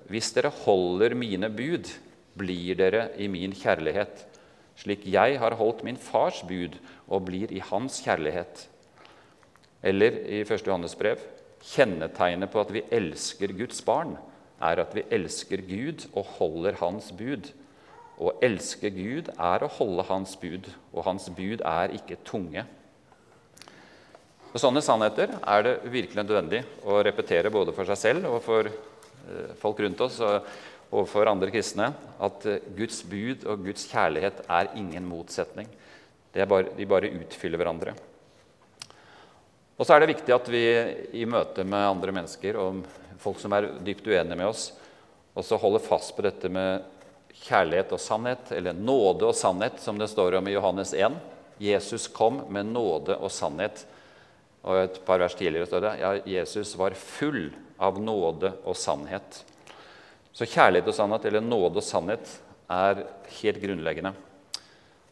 Hvis 0.09 0.33
dere 0.33 0.53
holder 0.65 1.15
mine 1.15 1.51
bud, 1.51 1.89
blir 2.39 2.77
dere 2.79 3.09
i 3.19 3.27
min 3.29 3.53
kjærlighet, 3.53 4.27
slik 4.79 5.07
jeg 5.11 5.39
har 5.41 5.57
holdt 5.59 5.83
min 5.85 5.97
fars 5.97 6.43
bud 6.49 6.79
og 7.09 7.25
blir 7.27 7.53
i 7.53 7.63
hans 7.65 8.01
kjærlighet. 8.05 8.69
Eller 9.83 10.21
i 10.27 10.41
1. 10.43 10.67
Johannes 10.67 10.95
brev 10.99 11.19
kjennetegnet 11.65 12.51
på 12.51 12.61
at 12.63 12.73
vi 12.75 12.85
elsker 12.95 13.53
Guds 13.59 13.81
barn, 13.83 14.17
er 14.61 14.83
at 14.83 14.95
vi 14.95 15.05
elsker 15.11 15.63
Gud 15.67 16.07
og 16.13 16.25
holder 16.39 16.79
Hans 16.81 17.13
bud. 17.15 17.53
Å 18.19 18.33
elske 18.43 18.91
Gud 18.91 19.31
er 19.39 19.63
å 19.63 19.71
holde 19.71 20.07
Hans 20.09 20.35
bud, 20.41 20.67
og 20.93 21.05
Hans 21.07 21.29
bud 21.31 21.63
er 21.63 21.95
ikke 21.95 22.19
tunge. 22.27 22.65
Og 24.59 24.63
Sånne 24.65 24.81
sannheter 24.83 25.37
er 25.39 25.61
det 25.63 25.73
virkelig 25.87 26.19
nødvendig 26.19 26.65
å 26.83 26.97
repetere 27.07 27.53
både 27.55 27.71
for 27.77 27.87
seg 27.87 27.99
selv 28.01 28.25
og 28.27 28.41
for 28.43 28.67
eh, 28.67 29.53
folk 29.61 29.79
rundt 29.85 30.01
oss 30.03 30.17
og 30.19 31.05
for 31.07 31.29
andre 31.31 31.53
kristne 31.55 31.93
at 32.27 32.47
eh, 32.51 32.65
Guds 32.75 33.05
bud 33.07 33.45
og 33.47 33.61
Guds 33.63 33.85
kjærlighet 33.87 34.41
er 34.51 34.73
ingen 34.81 35.05
motsetning. 35.07 35.69
Bare, 36.35 36.73
de 36.75 36.87
bare 36.91 37.11
utfyller 37.21 37.61
hverandre. 37.61 37.93
Og 39.79 39.87
så 39.87 39.95
er 39.95 40.03
det 40.03 40.09
viktig 40.11 40.35
at 40.35 40.51
vi 40.51 40.63
i 41.21 41.23
møte 41.31 41.63
med 41.63 41.87
andre 41.93 42.15
mennesker 42.17 42.59
og 42.59 42.81
folk 43.23 43.39
som 43.39 43.55
er 43.55 43.69
dypt 43.87 44.11
uenige 44.11 44.41
med 44.41 44.49
oss, 44.49 44.73
også 45.39 45.61
holder 45.63 45.85
fast 45.85 46.17
på 46.17 46.25
dette 46.27 46.51
med 46.51 46.83
kjærlighet 47.45 47.95
og 47.95 48.03
sannhet, 48.03 48.51
eller 48.59 48.75
nåde 48.75 49.31
og 49.31 49.39
sannhet, 49.39 49.79
som 49.79 50.03
det 50.03 50.11
står 50.11 50.41
om 50.41 50.51
i 50.51 50.57
Johannes 50.57 50.97
1. 50.99 51.15
Jesus 51.63 52.09
kom 52.11 52.43
med 52.51 52.75
nåde 52.75 53.15
og 53.23 53.31
sannhet. 53.31 53.85
Og 54.67 54.81
et 54.83 54.99
par 55.07 55.23
vers 55.23 55.37
tidligere 55.39 55.69
står 55.69 55.85
det 55.85 55.95
ja, 56.01 56.13
Jesus 56.39 56.75
var 56.79 56.97
full 56.99 57.51
av 57.79 58.01
nåde 58.03 58.53
og 58.67 58.77
sannhet. 58.77 59.43
Så 60.35 60.47
kjærlighet 60.47 60.91
og 60.91 60.97
sannhet, 60.97 61.29
eller 61.29 61.45
nåde 61.45 61.81
og 61.81 61.87
sannhet, 61.87 62.31
er 62.69 63.05
helt 63.41 63.61
grunnleggende. 63.63 64.13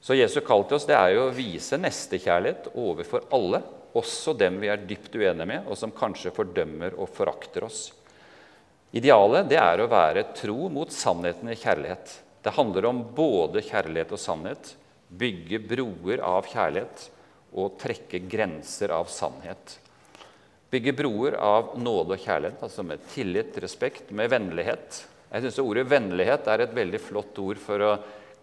Så 0.03 0.15
Jesu 0.15 0.39
kall 0.45 0.67
til 0.69 0.77
oss 0.79 0.87
det 0.87 0.95
er 0.95 1.15
jo 1.17 1.25
å 1.27 1.35
vise 1.35 1.79
nestekjærlighet 1.81 2.69
overfor 2.79 3.27
alle, 3.35 3.63
også 3.97 4.35
dem 4.37 4.59
vi 4.61 4.69
er 4.69 4.83
dypt 4.85 5.15
uenige 5.17 5.49
med, 5.49 5.65
og 5.67 5.79
som 5.79 5.95
kanskje 5.95 6.35
fordømmer 6.37 6.99
og 7.01 7.09
forakter 7.17 7.65
oss. 7.67 7.89
Idealet 8.95 9.49
det 9.51 9.59
er 9.59 9.83
å 9.83 9.89
være 9.91 10.29
tro 10.37 10.69
mot 10.73 10.93
sannheten 10.93 11.51
i 11.51 11.59
kjærlighet. 11.59 12.13
Det 12.45 12.55
handler 12.55 12.87
om 12.87 13.01
både 13.17 13.65
kjærlighet 13.67 14.13
og 14.15 14.21
sannhet, 14.21 14.75
bygge 15.09 15.63
broer 15.65 16.23
av 16.23 16.47
kjærlighet 16.51 17.09
og 17.57 17.79
trekke 17.81 18.21
grenser 18.29 18.93
av 18.95 19.09
sannhet. 19.11 19.79
Bygge 20.71 20.93
broer 20.99 21.37
av 21.41 21.77
nåde 21.79 22.17
og 22.17 22.23
kjærlighet, 22.23 22.63
altså 22.67 22.85
med 22.85 23.05
tillit, 23.13 23.57
respekt, 23.63 24.11
med 24.11 24.31
vennlighet. 24.33 25.03
Jeg 25.31 25.45
syns 25.45 25.61
ordet 25.63 25.87
vennlighet 25.89 26.49
er 26.51 26.65
et 26.65 26.75
veldig 26.77 27.01
flott 27.03 27.39
ord 27.43 27.61
for 27.63 27.83
å 27.83 27.93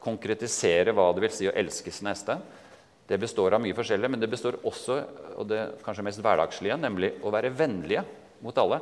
konkretisere 0.03 0.95
hva 0.95 1.11
det 1.13 1.23
vil 1.25 1.33
si 1.35 1.47
å 1.47 1.55
elske 1.55 1.91
sin 1.93 2.09
neste. 2.09 2.37
Det 3.07 3.19
består 3.19 3.55
av 3.55 3.61
mye 3.63 3.75
forskjellig, 3.75 4.09
men 4.09 4.21
det 4.21 4.31
består 4.31 4.57
også 4.63 4.97
og 5.35 5.47
det 5.49 5.61
kanskje 5.83 6.05
mest 6.07 6.21
hverdagslige, 6.23 6.77
nemlig 6.79 7.13
å 7.23 7.31
være 7.33 7.51
vennlige 7.55 8.05
mot 8.43 8.57
alle. 8.63 8.79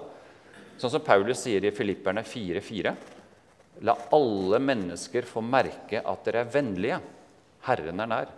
Sånn 0.81 0.93
som 0.93 1.03
Paulus 1.05 1.41
sier 1.43 1.65
i 1.65 1.73
Filipperne 1.73 2.23
4,4.: 2.25 2.93
La 3.85 3.97
alle 4.13 4.59
mennesker 4.61 5.25
få 5.25 5.41
merke 5.45 6.01
at 6.05 6.25
dere 6.25 6.45
er 6.45 6.53
vennlige. 6.53 7.01
Herren 7.65 8.01
er 8.01 8.09
nær. 8.09 8.31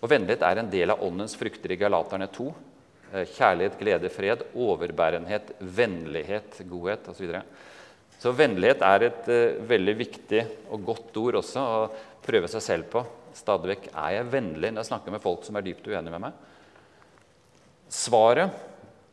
Og 0.00 0.08
Vennlighet 0.08 0.44
er 0.46 0.60
en 0.60 0.70
del 0.72 0.92
av 0.92 1.02
åndens 1.04 1.36
frukter 1.36 1.74
i 1.74 1.78
Galaterne 1.80 2.28
2. 2.32 2.46
Eh, 3.10 3.26
kjærlighet, 3.34 3.76
glede, 3.80 4.12
fred, 4.12 4.44
overbærenhet, 4.54 5.52
vennlighet, 5.60 6.62
godhet 6.70 7.10
osv. 7.12 7.26
Så, 7.34 7.42
så 8.22 8.32
vennlighet 8.36 8.84
er 8.86 9.06
et 9.08 9.28
uh, 9.32 9.60
veldig 9.68 9.94
viktig 9.98 10.44
og 10.70 10.86
godt 10.88 11.20
ord 11.20 11.40
også 11.40 11.64
å 11.64 11.84
prøve 12.24 12.48
seg 12.52 12.64
selv 12.64 12.88
på. 12.92 13.04
Stadig 13.36 13.74
vekk 13.74 13.90
er 13.92 14.16
jeg 14.18 14.30
vennlig 14.32 14.72
når 14.72 14.84
jeg 14.84 14.90
snakker 14.92 15.14
med 15.14 15.24
folk 15.24 15.44
som 15.46 15.58
er 15.58 15.66
dypt 15.66 15.88
uenige 15.88 16.14
med 16.14 16.24
meg. 16.28 16.40
Svaret 17.90 18.66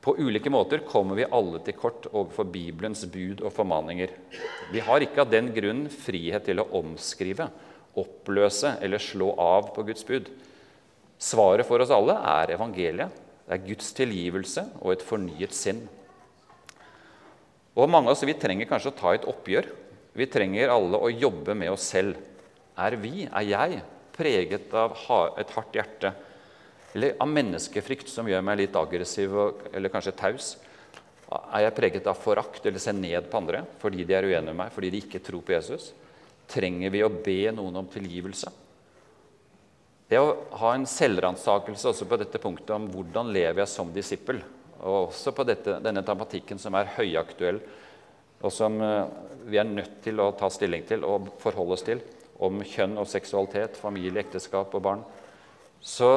på 0.03 0.13
ulike 0.21 0.51
måter 0.53 0.85
kommer 0.87 1.17
vi 1.17 1.25
alle 1.25 1.59
til 1.65 1.75
kort 1.75 2.05
overfor 2.13 2.47
Bibelens 2.47 3.01
bud 3.11 3.41
og 3.41 3.51
formaninger. 3.51 4.13
Vi 4.71 4.83
har 4.85 5.03
ikke 5.03 5.25
av 5.25 5.31
den 5.33 5.49
grunn 5.55 5.87
frihet 5.91 6.45
til 6.47 6.61
å 6.61 6.69
omskrive, 6.79 7.49
oppløse 7.97 8.77
eller 8.83 9.01
slå 9.03 9.33
av 9.41 9.73
på 9.75 9.83
Guds 9.89 10.05
bud. 10.07 10.29
Svaret 11.17 11.65
for 11.65 11.81
oss 11.81 11.93
alle 11.93 12.13
er 12.29 12.53
evangeliet. 12.53 13.23
Det 13.47 13.55
er 13.55 13.65
Guds 13.65 13.93
tilgivelse 13.95 14.63
og 14.81 14.91
et 14.93 15.05
fornyet 15.07 15.55
sinn. 15.55 15.81
Og 17.77 17.89
Mange 17.89 18.09
av 18.09 18.17
oss 18.17 18.25
vi 18.25 18.35
trenger 18.37 18.69
kanskje 18.69 18.91
å 18.91 18.97
ta 18.97 19.13
et 19.15 19.27
oppgjør. 19.29 19.69
Vi 20.17 20.27
trenger 20.33 20.73
alle 20.73 20.97
å 20.97 21.13
jobbe 21.13 21.53
med 21.57 21.71
oss 21.71 21.85
selv. 21.93 22.17
Er 22.77 22.97
vi, 23.01 23.25
er 23.25 23.45
jeg, 23.45 23.81
preget 24.17 24.73
av 24.73 24.97
et 25.37 25.53
hardt 25.53 25.77
hjerte? 25.77 26.13
Eller 26.93 27.17
av 27.21 27.29
menneskefrykt 27.29 28.09
som 28.09 28.29
gjør 28.29 28.45
meg 28.45 28.63
litt 28.63 28.77
aggressiv 28.77 29.33
eller 29.71 29.93
kanskje 29.93 30.15
taus? 30.17 30.51
Er 31.29 31.67
jeg 31.67 31.75
preget 31.77 32.07
av 32.09 32.17
forakt 32.17 32.65
eller 32.65 32.81
ser 32.81 32.95
ned 32.97 33.27
på 33.29 33.41
andre 33.41 33.65
fordi 33.81 34.05
de 34.07 34.15
er 34.15 34.25
uenige 34.25 34.47
med 34.47 34.61
meg, 34.61 34.71
fordi 34.73 34.93
de 34.93 35.01
ikke 35.03 35.21
tror 35.23 35.43
på 35.45 35.53
Jesus? 35.53 35.91
Trenger 36.49 36.93
vi 36.93 37.03
å 37.05 37.11
be 37.11 37.41
noen 37.53 37.83
om 37.83 37.89
tilgivelse? 37.91 38.53
Det 40.07 40.19
å 40.23 40.35
ha 40.61 40.69
en 40.73 40.85
selvransakelse 40.87 41.89
også 41.91 42.07
på 42.07 42.19
dette 42.21 42.39
punktet 42.39 42.71
om 42.75 42.85
hvordan 42.91 43.31
lever 43.35 43.63
jeg 43.63 43.71
som 43.73 43.89
disippel, 43.91 44.39
og 44.79 45.09
også 45.09 45.33
på 45.35 45.43
dette, 45.47 45.79
denne 45.83 46.03
tematikken 46.05 46.61
som 46.61 46.77
er 46.79 46.93
høyaktuell, 46.95 47.59
og 48.37 48.53
som 48.53 48.77
eh, 48.83 49.09
vi 49.49 49.59
er 49.59 49.67
nødt 49.67 49.99
til 50.05 50.21
å 50.23 50.31
ta 50.37 50.47
stilling 50.53 50.85
til 50.87 51.03
og 51.07 51.31
forholde 51.41 51.75
oss 51.75 51.83
til, 51.83 52.03
om 52.39 52.61
kjønn 52.61 52.99
og 53.01 53.09
seksualitet, 53.09 53.79
familie, 53.81 54.21
ekteskap 54.21 54.75
og 54.77 54.83
barn, 54.85 55.01
så 55.81 56.11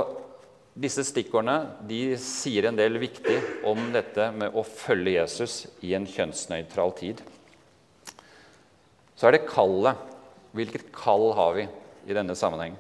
disse 0.80 1.02
stikkordene 1.08 1.86
de 1.88 2.14
sier 2.20 2.68
en 2.68 2.78
del 2.78 3.00
viktig 3.00 3.36
om 3.66 3.90
dette 3.94 4.28
med 4.36 4.54
å 4.54 4.62
følge 4.62 5.16
Jesus 5.16 5.64
i 5.82 5.96
en 5.98 6.06
kjønnsnøytral 6.06 6.94
tid. 7.00 7.24
Så 9.18 9.28
er 9.28 9.36
det 9.36 9.48
kallet. 9.50 10.06
Hvilket 10.56 10.88
kall 10.94 11.28
har 11.38 11.52
vi 11.54 11.66
i 12.10 12.14
denne 12.16 12.34
sammenheng? 12.38 12.72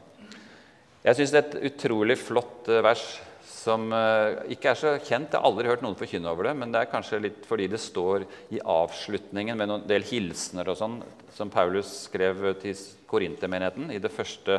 Jeg 1.00 1.16
syns 1.16 1.30
det 1.32 1.40
er 1.40 1.46
et 1.48 1.70
utrolig 1.70 2.14
flott 2.20 2.66
eh, 2.68 2.82
vers 2.84 3.02
som 3.48 3.86
eh, 3.96 4.52
ikke 4.52 4.68
er 4.68 4.76
så 4.76 4.90
kjent. 5.00 5.32
Jeg 5.32 5.38
har 5.38 5.46
aldri 5.48 5.70
hørt 5.70 5.80
noen 5.84 5.96
forkynne 5.96 6.28
over 6.28 6.50
det, 6.50 6.52
men 6.60 6.74
det 6.74 6.82
er 6.82 6.90
kanskje 6.92 7.22
litt 7.24 7.46
fordi 7.48 7.70
det 7.72 7.80
står 7.80 8.26
i 8.52 8.60
avslutningen 8.60 9.56
med 9.56 9.72
en 9.72 9.86
del 9.88 10.04
hilsener 10.04 10.68
og 10.68 10.76
sånn, 10.76 10.98
som 11.32 11.52
Paulus 11.52 11.88
skrev 12.04 12.50
til 12.60 12.76
Korintermenigheten 13.08 13.88
i 13.94 14.00
det 14.02 14.12
første 14.12 14.58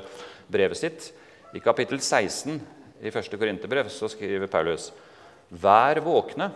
brevet 0.50 0.82
sitt. 0.82 1.12
I 1.54 1.62
kapittel 1.62 2.02
16 2.02 2.58
i 3.06 3.14
første 3.14 3.38
Korinterbrev 3.38 3.92
skriver 3.94 4.50
Paulus.: 4.50 4.90
Vær 5.62 6.02
våkne, 6.02 6.50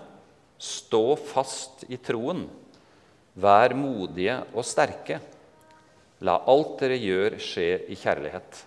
stå 0.58 1.04
fast 1.30 1.86
i 1.94 2.02
troen, 2.02 2.48
vær 3.38 3.78
modige 3.78 4.40
og 4.56 4.66
sterke. 4.66 5.22
La 6.26 6.40
alt 6.50 6.80
dere 6.82 6.98
gjør, 6.98 7.38
skje 7.38 7.70
i 7.92 8.00
kjærlighet. 8.00 8.66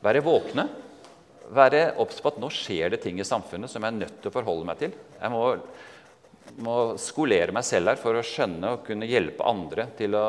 Være 0.00 0.22
våkne, 0.24 0.64
være 1.52 1.82
obs 2.00 2.22
på 2.22 2.30
at 2.30 2.38
nå 2.40 2.48
skjer 2.54 2.94
det 2.94 3.02
ting 3.02 3.18
i 3.20 3.26
samfunnet 3.26 3.68
som 3.68 3.84
jeg 3.84 3.92
er 3.92 3.98
nødt 3.98 4.20
til 4.22 4.30
å 4.30 4.32
forholde 4.32 4.68
meg 4.68 4.78
til. 4.80 4.94
Jeg 5.18 5.32
må, 5.34 5.42
må 6.64 6.76
skolere 7.00 7.52
meg 7.52 7.66
selv 7.68 7.92
her 7.92 8.00
for 8.00 8.16
å 8.16 8.24
skjønne 8.24 8.76
og 8.76 8.86
kunne 8.86 9.08
hjelpe 9.10 9.44
andre 9.44 9.90
til 9.98 10.16
å 10.16 10.24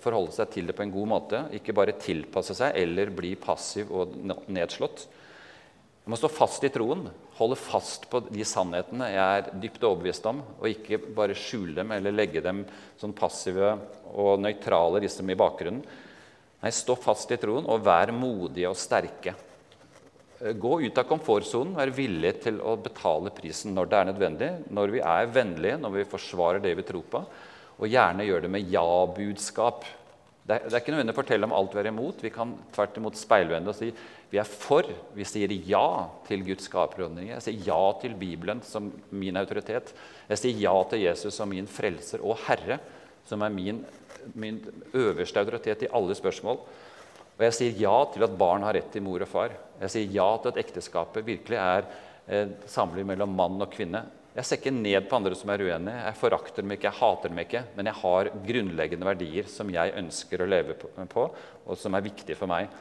forholde 0.00 0.32
seg 0.32 0.52
til 0.54 0.70
det 0.70 0.76
på 0.78 0.86
en 0.86 0.94
god 0.94 1.10
måte. 1.10 1.42
Ikke 1.58 1.74
bare 1.76 1.98
tilpasse 2.00 2.56
seg 2.56 2.78
eller 2.78 3.12
bli 3.12 3.34
passiv 3.40 3.92
og 3.92 4.14
nedslått. 4.22 5.04
Jeg 6.02 6.10
må 6.10 6.18
stå 6.18 6.30
fast 6.32 6.64
i 6.66 6.70
troen, 6.72 7.04
holde 7.36 7.58
fast 7.60 8.08
på 8.10 8.24
de 8.24 8.46
sannhetene 8.48 9.10
jeg 9.12 9.42
er 9.42 9.50
dypt 9.62 9.84
overbevist 9.86 10.24
om, 10.26 10.40
og 10.58 10.64
ikke 10.66 10.98
bare 11.14 11.36
skjule 11.38 11.76
dem 11.76 11.92
eller 11.94 12.16
legge 12.16 12.42
dem 12.42 12.64
sånn 12.98 13.14
passive 13.14 13.76
og 14.10 14.40
nøytrale 14.42 15.04
liksom 15.04 15.30
i 15.30 15.38
bakgrunnen. 15.38 15.84
Nei, 16.62 16.70
stå 16.70 16.94
fast 16.98 17.32
i 17.34 17.38
troen 17.42 17.66
og 17.66 17.82
vær 17.82 18.12
modige 18.14 18.70
og 18.70 18.78
sterke. 18.78 19.34
Gå 20.42 20.76
ut 20.82 20.98
av 20.98 21.06
komfortsonen, 21.06 21.74
vær 21.78 21.90
villig 21.94 22.32
til 22.42 22.60
å 22.62 22.76
betale 22.82 23.30
prisen 23.34 23.74
når 23.76 23.90
det 23.90 23.98
er 23.98 24.08
nødvendig, 24.10 24.50
når 24.74 24.94
vi 24.94 25.02
er 25.06 25.32
vennlige, 25.34 25.80
når 25.82 25.96
vi 25.96 26.10
forsvarer 26.10 26.62
det 26.62 26.74
vi 26.78 26.86
tror 26.86 27.04
på, 27.10 27.24
og 27.78 27.90
gjerne 27.90 28.26
gjør 28.26 28.44
det 28.44 28.50
med 28.54 28.70
ja-budskap. 28.70 29.86
Det 30.42 30.58
det 30.66 30.74
er 30.74 30.80
ikke 30.80 30.94
nødvendig 30.94 31.14
å 31.14 31.20
fortelle 31.20 31.46
om 31.46 31.54
alt 31.54 31.74
vi 31.74 31.80
er 31.82 31.88
imot. 31.92 32.22
Vi 32.22 32.32
kan 32.34 32.56
tvert 32.74 32.96
imot 32.98 33.18
speilvende 33.18 33.70
og 33.70 33.78
si 33.78 33.92
vi 34.32 34.40
er 34.42 34.48
for. 34.48 34.88
Vi 35.14 35.26
sier 35.28 35.52
ja 35.68 36.08
til 36.26 36.42
Guds 36.46 36.66
skaperordninger. 36.66 37.36
Jeg 37.36 37.44
sier 37.46 37.68
ja 37.68 37.82
til 38.02 38.16
Bibelen 38.18 38.62
som 38.66 38.88
min 39.14 39.38
autoritet. 39.38 39.92
Jeg 40.30 40.40
sier 40.40 40.62
ja 40.64 40.74
til 40.90 41.04
Jesus 41.04 41.38
som 41.38 41.50
min 41.52 41.70
frelser 41.70 42.24
og 42.26 42.40
Herre, 42.48 42.80
som 43.28 43.44
er 43.46 43.54
min, 43.54 43.84
min 44.34 44.60
øverste 44.94 45.42
autoritet 45.42 45.86
i 45.86 45.92
alle 45.92 46.16
spørsmål. 46.18 46.62
Og 47.32 47.44
jeg 47.48 47.56
sier 47.56 47.84
ja 47.84 47.94
til 48.12 48.24
at 48.26 48.34
barn 48.38 48.64
har 48.66 48.76
rett 48.76 48.90
til 48.92 49.04
mor 49.04 49.22
og 49.24 49.30
far. 49.30 49.54
Jeg 49.80 49.94
sier 49.94 50.16
ja 50.18 50.28
til 50.38 50.52
at 50.52 50.60
ekteskapet 50.62 51.26
virkelig 51.26 51.58
er 51.58 51.86
eh, 52.28 52.52
samliv 52.70 53.08
mellom 53.08 53.32
mann 53.36 53.58
og 53.64 53.72
kvinne. 53.72 54.04
Jeg 54.32 54.48
ser 54.48 54.60
ikke 54.60 54.72
ned 54.72 55.08
på 55.08 55.18
andre 55.18 55.36
som 55.36 55.50
er 55.52 55.60
uenige. 55.60 56.04
Jeg 56.06 56.16
forakter 56.20 56.64
dem 56.64 56.72
ikke, 56.72 56.88
jeg 56.88 57.00
hater 57.00 57.32
dem 57.32 57.42
ikke. 57.42 57.64
Men 57.76 57.90
jeg 57.90 58.00
har 58.00 58.30
grunnleggende 58.46 59.08
verdier 59.08 59.50
som 59.50 59.72
jeg 59.72 59.92
ønsker 60.00 60.40
å 60.40 60.48
leve 60.48 60.78
på, 60.78 61.26
og 61.66 61.78
som 61.80 61.98
er 61.98 62.06
viktige 62.06 62.38
for 62.38 62.48
meg. 62.48 62.72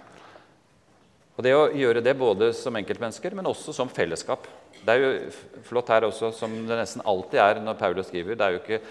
Og 1.36 1.43
det 1.43 1.54
å 1.58 1.69
gjøre 1.75 2.04
det 2.06 2.13
både 2.19 2.51
som 2.56 2.75
enkeltmennesker, 2.80 3.36
men 3.36 3.49
også 3.49 3.73
som 3.75 3.91
fellesskap. 3.91 4.47
Det 4.82 4.93
er 4.93 5.04
jo 5.04 5.63
flott 5.67 5.91
her 5.91 6.08
også, 6.08 6.32
som 6.36 6.54
det 6.67 6.77
nesten 6.77 7.04
alltid 7.08 7.39
er 7.43 7.62
når 7.63 7.80
Paulus 7.80 8.08
skriver. 8.12 8.38
det 8.38 8.45
er 8.45 8.56
jo 8.56 8.62
ikke 8.62 8.82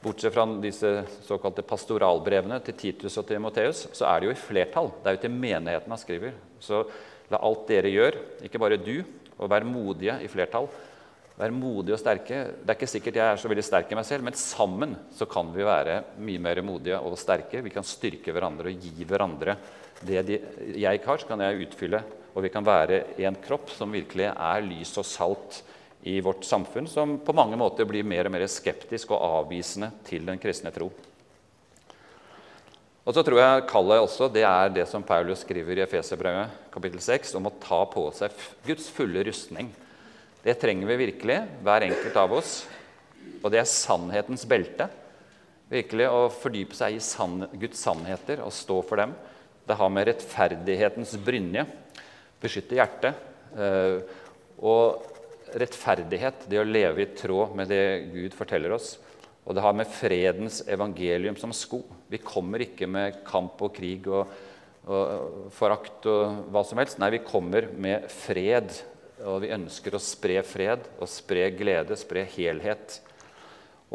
Bortsett 0.00 0.32
fra 0.32 0.46
disse 0.62 0.90
såkalte 1.26 1.64
pastoralbrevene 1.66 2.56
til 2.64 2.76
Titus 2.78 3.18
og 3.20 3.26
Timoteus, 3.28 3.82
så 3.92 4.06
er 4.08 4.20
det 4.20 4.30
jo 4.30 4.32
i 4.32 4.38
flertall. 4.40 4.88
Det 5.02 5.10
er 5.10 5.16
jo 5.16 5.24
til 5.26 5.34
menigheten 5.34 5.92
han 5.92 6.00
skriver. 6.00 6.38
Så 6.62 6.86
la 7.30 7.40
alt 7.44 7.66
dere 7.68 7.90
gjør, 7.92 8.16
ikke 8.46 8.60
bare 8.62 8.80
du, 8.80 9.02
og 9.36 9.50
vær 9.52 9.66
modige 9.68 10.16
i 10.24 10.30
flertall. 10.32 10.70
Vær 11.40 11.52
modige 11.52 11.96
og 11.96 12.00
sterke. 12.00 12.38
Det 12.60 12.72
er 12.72 12.78
ikke 12.78 12.88
sikkert 12.88 13.18
jeg 13.20 13.32
er 13.34 13.40
så 13.40 13.50
veldig 13.52 13.64
sterk 13.64 13.92
i 13.92 13.98
meg 13.98 14.08
selv, 14.08 14.24
men 14.24 14.36
sammen 14.36 14.96
så 15.16 15.28
kan 15.28 15.52
vi 15.52 15.68
være 15.68 15.98
mye 16.20 16.42
mer 16.48 16.62
modige 16.64 17.00
og 17.00 17.18
sterke. 17.20 17.60
Vi 17.64 17.72
kan 17.72 17.84
styrke 17.84 18.32
hverandre 18.32 18.72
og 18.72 18.88
gi 18.88 19.04
hverandre 19.08 19.56
det 20.00 20.24
de, 20.28 20.38
jeg 20.80 21.02
har, 21.04 21.20
så 21.20 21.28
kan 21.28 21.44
jeg 21.44 21.66
utfylle. 21.66 22.00
Og 22.32 22.44
vi 22.44 22.52
kan 22.52 22.64
være 22.64 23.02
en 23.26 23.36
kropp 23.42 23.72
som 23.74 23.92
virkelig 23.92 24.30
er 24.30 24.64
lys 24.64 24.96
og 25.00 25.08
salt 25.08 25.60
i 26.02 26.20
vårt 26.24 26.44
samfunn, 26.44 26.88
som 26.88 27.18
på 27.20 27.34
mange 27.36 27.58
måter 27.60 27.88
blir 27.88 28.06
mer 28.06 28.28
og 28.28 28.34
mer 28.34 28.46
skeptisk 28.48 29.12
og 29.12 29.20
avvisende 29.20 29.90
til 30.06 30.24
den 30.28 30.40
kristne 30.40 30.72
tro. 30.72 30.88
Og 33.04 33.16
så 33.16 33.24
tror 33.26 33.40
jeg 33.40 33.66
kallet 33.68 34.02
også 34.04 34.28
det 34.32 34.44
er 34.46 34.72
det 34.72 34.86
som 34.88 35.04
Paulus 35.04 35.42
skriver 35.44 35.80
i 35.80 35.84
Efeserbrevet 35.84 36.52
kapittel 36.72 37.00
6, 37.02 37.34
om 37.40 37.48
å 37.48 37.56
ta 37.62 37.82
på 37.90 38.04
seg 38.16 38.36
Guds 38.66 38.90
fulle 38.92 39.24
rustning. 39.26 39.70
Det 40.44 40.54
trenger 40.60 40.88
vi 40.88 41.00
virkelig, 41.06 41.40
hver 41.64 41.88
enkelt 41.88 42.16
av 42.20 42.36
oss. 42.38 42.52
Og 43.40 43.50
det 43.52 43.60
er 43.60 43.68
sannhetens 43.68 44.46
belte. 44.48 44.86
Virkelig 45.70 46.06
å 46.12 46.22
fordype 46.32 46.76
seg 46.76 46.96
i 46.96 47.02
sann, 47.04 47.44
Guds 47.60 47.82
sannheter 47.82 48.44
og 48.44 48.54
stå 48.54 48.80
for 48.86 49.02
dem. 49.02 49.12
Det 49.68 49.76
har 49.78 49.92
med 49.92 50.08
rettferdighetens 50.08 51.12
brynje, 51.24 51.66
beskytte 52.40 52.78
hjertet. 52.78 53.20
Eh, 53.54 54.00
og 54.60 55.09
rettferdighet, 55.58 56.46
det 56.50 56.60
å 56.60 56.66
leve 56.66 57.04
i 57.04 57.10
tråd 57.16 57.56
med 57.58 57.70
det 57.72 57.84
Gud 58.12 58.36
forteller 58.36 58.74
oss. 58.76 58.94
Og 59.44 59.56
det 59.56 59.64
har 59.64 59.74
med 59.74 59.88
fredens 59.90 60.60
evangelium 60.68 61.36
som 61.40 61.52
sko. 61.56 61.82
Vi 62.10 62.20
kommer 62.22 62.62
ikke 62.62 62.86
med 62.90 63.22
kamp 63.26 63.60
og 63.64 63.72
krig 63.74 64.06
og, 64.10 64.30
og 64.86 65.50
forakt 65.56 66.06
og 66.10 66.50
hva 66.52 66.62
som 66.66 66.80
helst. 66.82 67.00
Nei, 67.00 67.12
vi 67.16 67.24
kommer 67.26 67.70
med 67.74 68.06
fred. 68.12 68.72
Og 69.26 69.42
vi 69.44 69.52
ønsker 69.52 69.96
å 69.96 70.00
spre 70.00 70.38
fred 70.46 70.86
og 71.00 71.08
spre 71.10 71.48
glede, 71.56 71.98
spre 71.98 72.24
helhet. 72.36 73.00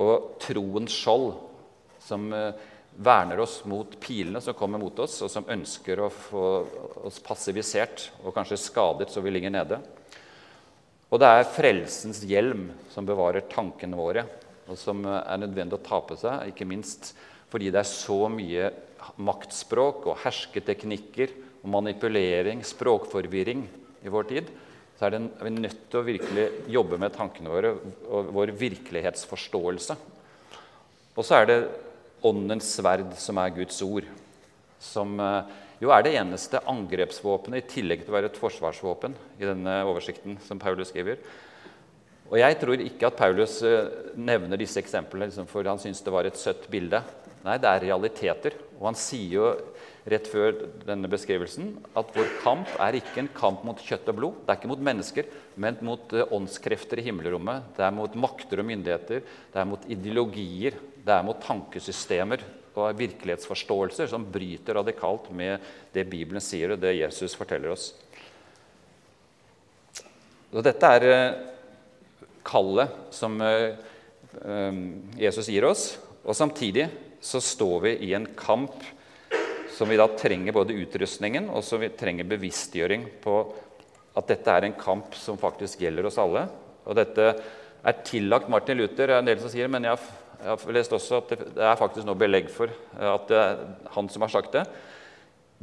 Og 0.02 0.36
troens 0.44 0.94
skjold, 0.94 1.32
som 2.06 2.28
eh, 2.36 2.52
verner 2.96 3.40
oss 3.40 3.62
mot 3.66 4.00
pilene 4.00 4.42
som 4.42 4.54
kommer 4.54 4.80
mot 4.80 5.00
oss, 5.00 5.18
og 5.26 5.32
som 5.32 5.48
ønsker 5.50 6.00
å 6.00 6.12
få 6.14 6.46
oss 7.08 7.20
passivisert 7.24 8.10
og 8.24 8.34
kanskje 8.36 8.60
skadet 8.62 9.10
så 9.12 9.24
vi 9.24 9.34
ligger 9.34 9.54
nede. 9.56 9.80
Og 11.16 11.22
det 11.24 11.28
er 11.32 11.48
frelsens 11.48 12.18
hjelm 12.28 12.66
som 12.92 13.06
bevarer 13.08 13.46
tankene 13.48 13.96
våre, 13.96 14.26
og 14.68 14.76
som 14.76 15.06
er 15.08 15.40
nødvendig 15.40 15.78
å 15.78 15.86
ta 15.86 16.02
på 16.04 16.18
seg, 16.20 16.50
ikke 16.52 16.68
minst 16.68 17.14
fordi 17.48 17.70
det 17.72 17.80
er 17.80 17.88
så 17.88 18.18
mye 18.28 18.66
maktspråk 19.24 20.10
og 20.10 20.20
hersketeknikker 20.26 21.32
og 21.62 21.70
manipulering, 21.72 22.66
språkforvirring 22.68 23.64
i 24.04 24.12
vår 24.12 24.28
tid, 24.28 24.50
så 25.00 25.08
er, 25.08 25.16
det, 25.16 25.22
er 25.40 25.48
vi 25.48 25.54
nødt 25.56 25.86
til 25.88 26.02
å 26.02 26.06
virkelig 26.10 26.46
jobbe 26.76 27.00
med 27.00 27.16
tankene 27.16 27.54
våre 27.54 27.72
og 28.12 28.34
vår 28.36 28.52
virkelighetsforståelse. 28.60 29.96
Og 31.16 31.24
så 31.24 31.40
er 31.40 31.48
det 31.48 31.60
åndens 32.28 32.74
sverd, 32.76 33.16
som 33.20 33.40
er 33.40 33.56
Guds 33.56 33.80
ord. 33.88 34.12
Som 34.84 35.16
eh, 35.24 35.56
jo 35.82 35.92
er 35.92 36.06
det 36.06 36.14
eneste 36.16 36.62
angrepsvåpenet, 36.72 37.66
i 37.66 37.74
tillegg 37.76 38.06
til 38.06 38.14
å 38.14 38.16
være 38.16 38.30
et 38.32 38.40
forsvarsvåpen, 38.40 39.16
i 39.42 39.48
denne 39.48 39.82
oversikten 39.90 40.38
som 40.46 40.62
Paulus 40.62 40.94
skriver. 40.94 41.20
Og 42.32 42.40
Jeg 42.40 42.58
tror 42.62 42.82
ikke 42.82 43.10
at 43.12 43.20
Paulus 43.20 43.60
eh, 43.66 43.92
nevner 44.18 44.58
disse 44.58 44.80
eksemplene 44.82 45.28
liksom, 45.30 45.50
for 45.50 45.68
han 45.68 45.82
syns 45.82 46.02
det 46.02 46.14
var 46.14 46.26
et 46.26 46.40
søtt 46.40 46.66
bilde. 46.72 47.04
Nei, 47.46 47.60
det 47.62 47.70
er 47.70 47.84
realiteter. 47.86 48.56
Og 48.80 48.88
han 48.90 48.98
sier 48.98 49.36
jo 49.36 49.52
rett 50.10 50.26
før 50.30 50.56
denne 50.88 51.10
beskrivelsen 51.10 51.76
at 51.98 52.10
vår 52.16 52.32
kamp 52.42 52.72
er 52.82 52.98
ikke 52.98 53.22
en 53.22 53.30
kamp 53.36 53.62
mot 53.68 53.78
kjøtt 53.82 54.10
og 54.10 54.18
blod. 54.18 54.42
Det 54.42 54.54
er 54.56 54.60
ikke 54.60 54.72
mot 54.74 54.84
mennesker, 54.90 55.30
men 55.62 55.78
mot 55.86 56.18
eh, 56.18 56.34
åndskrefter 56.34 57.04
i 57.04 57.10
himmelrommet. 57.12 57.74
Det 57.78 57.86
er 57.86 57.94
mot 58.00 58.22
makter 58.26 58.64
og 58.64 58.70
myndigheter, 58.72 59.26
det 59.54 59.62
er 59.62 59.70
mot 59.70 59.90
ideologier, 59.92 60.80
det 61.06 61.20
er 61.20 61.28
mot 61.28 61.44
tankesystemer 61.46 62.42
og 62.76 62.98
virkelighetsforståelser 63.00 64.10
som 64.12 64.28
bryter 64.32 64.78
radikalt 64.80 65.32
med 65.36 65.64
det 65.96 66.06
Bibelen 66.12 66.44
sier, 66.44 66.76
og 66.76 66.82
det 66.82 66.98
Jesus 66.98 67.36
forteller 67.38 67.74
oss. 67.74 67.90
Og 70.56 70.64
dette 70.64 70.92
er 70.98 71.08
eh, 71.12 71.38
kallet 72.46 73.00
som 73.16 73.40
eh, 73.44 73.76
Jesus 75.20 75.50
gir 75.52 75.68
oss. 75.68 75.88
Og 76.24 76.36
samtidig 76.38 76.88
så 77.24 77.42
står 77.44 77.80
vi 77.88 77.96
i 78.08 78.14
en 78.16 78.28
kamp 78.38 78.84
som 79.76 79.90
vi 79.92 79.98
da 80.00 80.08
trenger 80.16 80.56
både 80.56 80.78
utrustningen 80.78 81.50
og 81.52 81.64
som 81.66 81.82
vi 81.82 81.92
trenger 81.98 82.28
bevisstgjøring 82.30 83.08
på 83.24 83.40
at 84.16 84.30
dette 84.32 84.54
er 84.54 84.68
en 84.68 84.78
kamp 84.80 85.16
som 85.20 85.40
faktisk 85.40 85.84
gjelder 85.84 86.08
oss 86.08 86.20
alle. 86.22 86.46
Og 86.88 86.96
dette 86.96 87.26
er 87.86 88.04
tillagt 88.08 88.50
Martin 88.50 88.80
Luther. 88.80 89.10
Det 89.10 89.18
er 89.18 89.20
en 89.20 89.28
del 89.28 89.42
som 89.42 89.52
sier, 89.52 89.68
men 89.72 89.84
jeg 89.84 89.98
har 89.98 90.06
lest 90.74 90.94
også 90.94 91.22
at 91.22 91.32
det 91.56 91.64
er 91.64 91.80
faktisk 91.80 92.06
noe 92.08 92.20
belegg 92.20 92.52
for 92.54 92.70
at 92.96 93.32
det 93.32 93.40
er 93.40 93.64
han 93.96 94.10
som 94.12 94.26
har 94.26 94.34
sagt 94.34 94.54
det. 94.56 94.66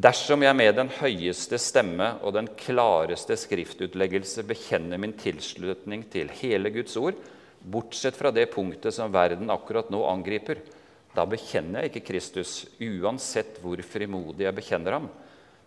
Dersom 0.03 0.41
jeg 0.43 0.57
med 0.57 0.75
den 0.79 0.89
høyeste 0.97 1.59
stemme 1.61 2.15
og 2.25 2.33
den 2.35 2.49
klareste 2.59 3.37
skriftutleggelse 3.37 4.45
bekjenner 4.49 5.01
min 5.01 5.13
tilslutning 5.21 6.07
til 6.11 6.33
hele 6.41 6.73
Guds 6.73 6.97
ord, 6.97 7.19
bortsett 7.63 8.17
fra 8.19 8.33
det 8.35 8.49
punktet 8.55 8.97
som 8.97 9.13
verden 9.13 9.53
akkurat 9.53 9.93
nå 9.93 10.01
angriper, 10.09 10.63
da 11.13 11.27
bekjenner 11.29 11.85
jeg 11.85 11.93
ikke 11.93 12.07
Kristus, 12.09 12.55
uansett 12.81 13.61
hvor 13.61 13.81
frimodig 13.85 14.47
jeg 14.47 14.57
bekjenner 14.57 14.97
ham. 14.97 15.11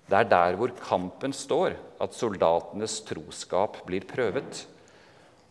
Det 0.10 0.17
er 0.17 0.30
der 0.30 0.58
hvor 0.58 0.73
kampen 0.78 1.34
står, 1.34 1.78
at 2.01 2.17
soldatenes 2.17 2.99
troskap 3.06 3.78
blir 3.86 4.06
prøvet. 4.10 4.65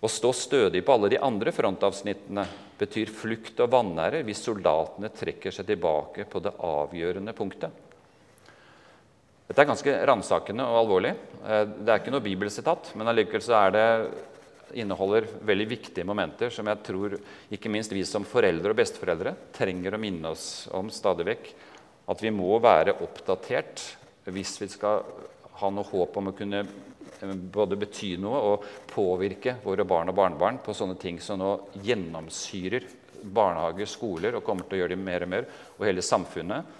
Å 0.04 0.10
stå 0.10 0.34
stødig 0.36 0.82
på 0.84 0.92
alle 0.92 1.08
de 1.14 1.20
andre 1.24 1.52
frontavsnittene 1.54 2.44
betyr 2.76 3.08
flukt 3.08 3.60
og 3.64 3.70
vanære 3.72 4.20
hvis 4.26 4.42
soldatene 4.44 5.08
trekker 5.14 5.54
seg 5.54 5.70
tilbake 5.70 6.26
på 6.28 6.42
det 6.44 6.52
avgjørende 6.60 7.32
punktet. 7.36 7.80
Dette 9.48 9.60
er 9.60 9.68
ganske 9.68 9.94
ransakende 10.08 10.66
og 10.68 10.82
alvorlig. 10.82 11.14
Eh, 11.44 11.64
det 11.80 11.88
er 11.88 12.02
ikke 12.02 12.12
noe 12.12 12.24
bibelsitat, 12.24 12.92
men 12.98 13.08
allikevel 13.08 13.44
så 13.44 13.56
er 13.62 13.74
det 13.74 13.88
inneholder 14.80 15.28
veldig 15.46 15.66
viktige 15.70 16.06
momenter 16.08 16.52
som 16.52 16.66
jeg 16.68 16.80
tror 16.84 17.16
ikke 17.52 17.70
minst 17.72 17.92
vi 17.94 18.02
som 18.08 18.26
foreldre 18.28 18.74
og 18.74 18.80
besteforeldre 18.80 19.34
trenger 19.54 19.94
å 19.94 20.00
minne 20.02 20.32
oss 20.34 20.66
om 20.74 20.90
stadig 20.92 21.28
vekk. 21.30 21.52
At 22.12 22.20
vi 22.20 22.32
må 22.34 22.58
være 22.60 22.98
oppdatert 23.04 23.84
hvis 24.28 24.56
vi 24.60 24.68
skal 24.72 25.04
ha 25.60 25.70
noe 25.70 25.86
håp 25.86 26.16
om 26.18 26.32
å 26.32 26.36
kunne 26.36 26.64
både 27.54 27.78
bety 27.80 28.14
noe 28.20 28.40
og 28.50 28.66
påvirke 28.90 29.58
våre 29.64 29.87
barn 29.88 30.12
og 30.12 30.18
barnebarn 30.18 30.60
på 30.64 30.74
sånne 30.76 30.98
ting 31.00 31.20
som 31.22 31.40
nå 31.40 31.54
gjennomsyrer 31.84 32.87
barnehager, 33.24 33.88
skoler 33.88 34.37
og 34.37 34.44
kommer 34.44 34.68
til 34.68 34.78
å 34.78 34.82
gjøre 34.82 34.94
det 34.94 35.00
mer 35.00 35.24
og 35.24 35.32
mer, 35.32 35.48
og 35.78 35.87
hele 35.88 36.04
samfunnet. 36.04 36.76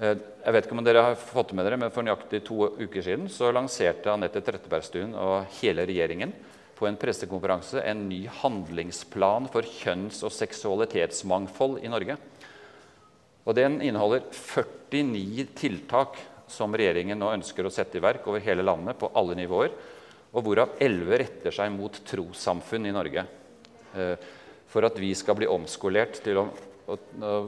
Eh, 0.00 0.16
jeg 0.16 0.56
vet 0.56 0.66
ikke 0.66 0.76
om 0.76 0.82
dere 0.86 1.04
har 1.10 1.20
fått 1.20 1.52
med 1.54 1.66
dere, 1.66 1.78
men 1.80 1.92
For 1.94 2.06
nøyaktig 2.06 2.42
to 2.46 2.70
uker 2.80 3.04
siden 3.04 3.28
så 3.28 3.52
lanserte 3.52 4.12
Anette 4.12 4.42
Trettebergstuen 4.44 5.14
og 5.14 5.46
hele 5.60 5.86
regjeringen 5.86 6.32
på 6.74 6.88
en 6.88 6.98
pressekonferanse 6.98 7.84
en 7.86 8.08
ny 8.08 8.24
handlingsplan 8.40 9.46
for 9.52 9.62
kjønns- 9.62 10.24
og 10.26 10.34
seksualitetsmangfold 10.34 11.78
i 11.84 11.92
Norge. 11.92 12.16
Og 13.44 13.54
Den 13.54 13.80
inneholder 13.84 14.24
49 14.32 15.46
tiltak 15.54 16.18
som 16.54 16.74
regjeringen 16.74 17.18
nå 17.18 17.32
ønsker 17.34 17.66
å 17.66 17.72
sette 17.74 17.98
i 17.98 18.04
verk 18.04 18.26
over 18.30 18.42
hele 18.44 18.64
landet 18.66 18.98
på 19.00 19.10
alle 19.18 19.36
nivåer, 19.38 19.74
og 20.34 20.46
hvorav 20.46 20.78
11 20.82 21.18
retter 21.20 21.54
seg 21.54 21.74
mot 21.74 21.98
trossamfunn 22.06 22.88
i 22.88 22.94
Norge. 22.94 23.26
Eh, 23.94 24.30
for 24.70 24.86
at 24.86 24.96
vi 24.98 25.12
skal 25.14 25.36
bli 25.38 25.46
omskolert 25.50 26.22
til 26.24 26.40
å 26.40 26.48
å, 26.86 26.96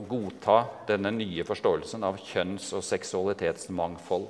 godta 0.09 0.64
denne 0.88 1.12
nye 1.14 1.45
forståelsen 1.47 2.05
av 2.07 2.19
kjønns- 2.21 2.73
og 2.77 2.85
seksualitetsmangfold. 2.87 4.29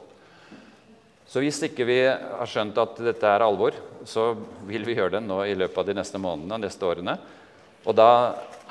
Så 1.27 1.43
hvis 1.43 1.59
ikke 1.67 1.87
vi 1.89 1.99
har 2.07 2.51
skjønt 2.51 2.77
at 2.79 3.01
dette 3.03 3.31
er 3.31 3.43
alvor, 3.43 3.75
så 4.07 4.33
vil 4.67 4.87
vi 4.87 4.95
gjøre 4.95 5.17
det 5.17 5.25
nå 5.27 5.41
i 5.45 5.57
løpet 5.59 5.81
av 5.83 5.89
de 5.89 5.97
neste 5.99 6.21
månedene 6.23 6.59
og 6.59 6.63
neste 6.63 6.87
årene. 6.87 7.17
Og 7.87 7.97
da 7.99 8.11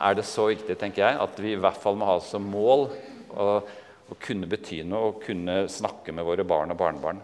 er 0.08 0.16
det 0.16 0.28
så 0.28 0.48
viktig 0.52 0.78
tenker 0.80 1.04
jeg, 1.04 1.20
at 1.20 1.42
vi 1.42 1.56
i 1.56 1.60
hvert 1.60 1.80
fall 1.82 2.00
må 2.00 2.08
ha 2.08 2.22
som 2.24 2.44
mål 2.48 2.88
å, 3.36 3.50
å 4.12 4.18
kunne 4.22 4.50
bety 4.50 4.82
noe 4.86 5.12
og 5.12 5.24
kunne 5.24 5.64
snakke 5.72 6.14
med 6.14 6.28
våre 6.28 6.46
barn 6.48 6.74
og 6.74 6.80
barnebarn. 6.80 7.22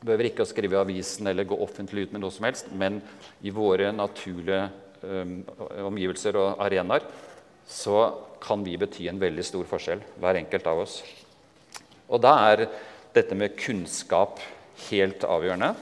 Vi 0.00 0.08
behøver 0.08 0.30
ikke 0.30 0.46
å 0.46 0.48
skrive 0.48 0.78
i 0.78 0.80
avisen 0.80 1.28
eller 1.30 1.48
gå 1.48 1.58
offentlig 1.60 2.08
ut 2.08 2.14
med 2.14 2.24
noe 2.24 2.34
som 2.34 2.46
helst, 2.48 2.70
men 2.72 2.98
i 3.44 3.52
våre 3.54 3.90
naturlige 3.92 4.62
um, 5.04 5.34
omgivelser 5.90 6.38
og 6.40 6.62
arenaer 6.64 7.04
så 7.70 8.06
kan 8.42 8.64
vi 8.64 8.78
bety 8.80 9.06
en 9.10 9.20
veldig 9.20 9.44
stor 9.46 9.68
forskjell, 9.68 10.00
hver 10.18 10.40
enkelt 10.40 10.66
av 10.66 10.80
oss. 10.82 10.96
Og 12.10 12.18
da 12.24 12.32
er 12.48 12.64
dette 13.14 13.36
med 13.38 13.58
kunnskap 13.60 14.40
helt 14.88 15.26
avgjørende. 15.28 15.74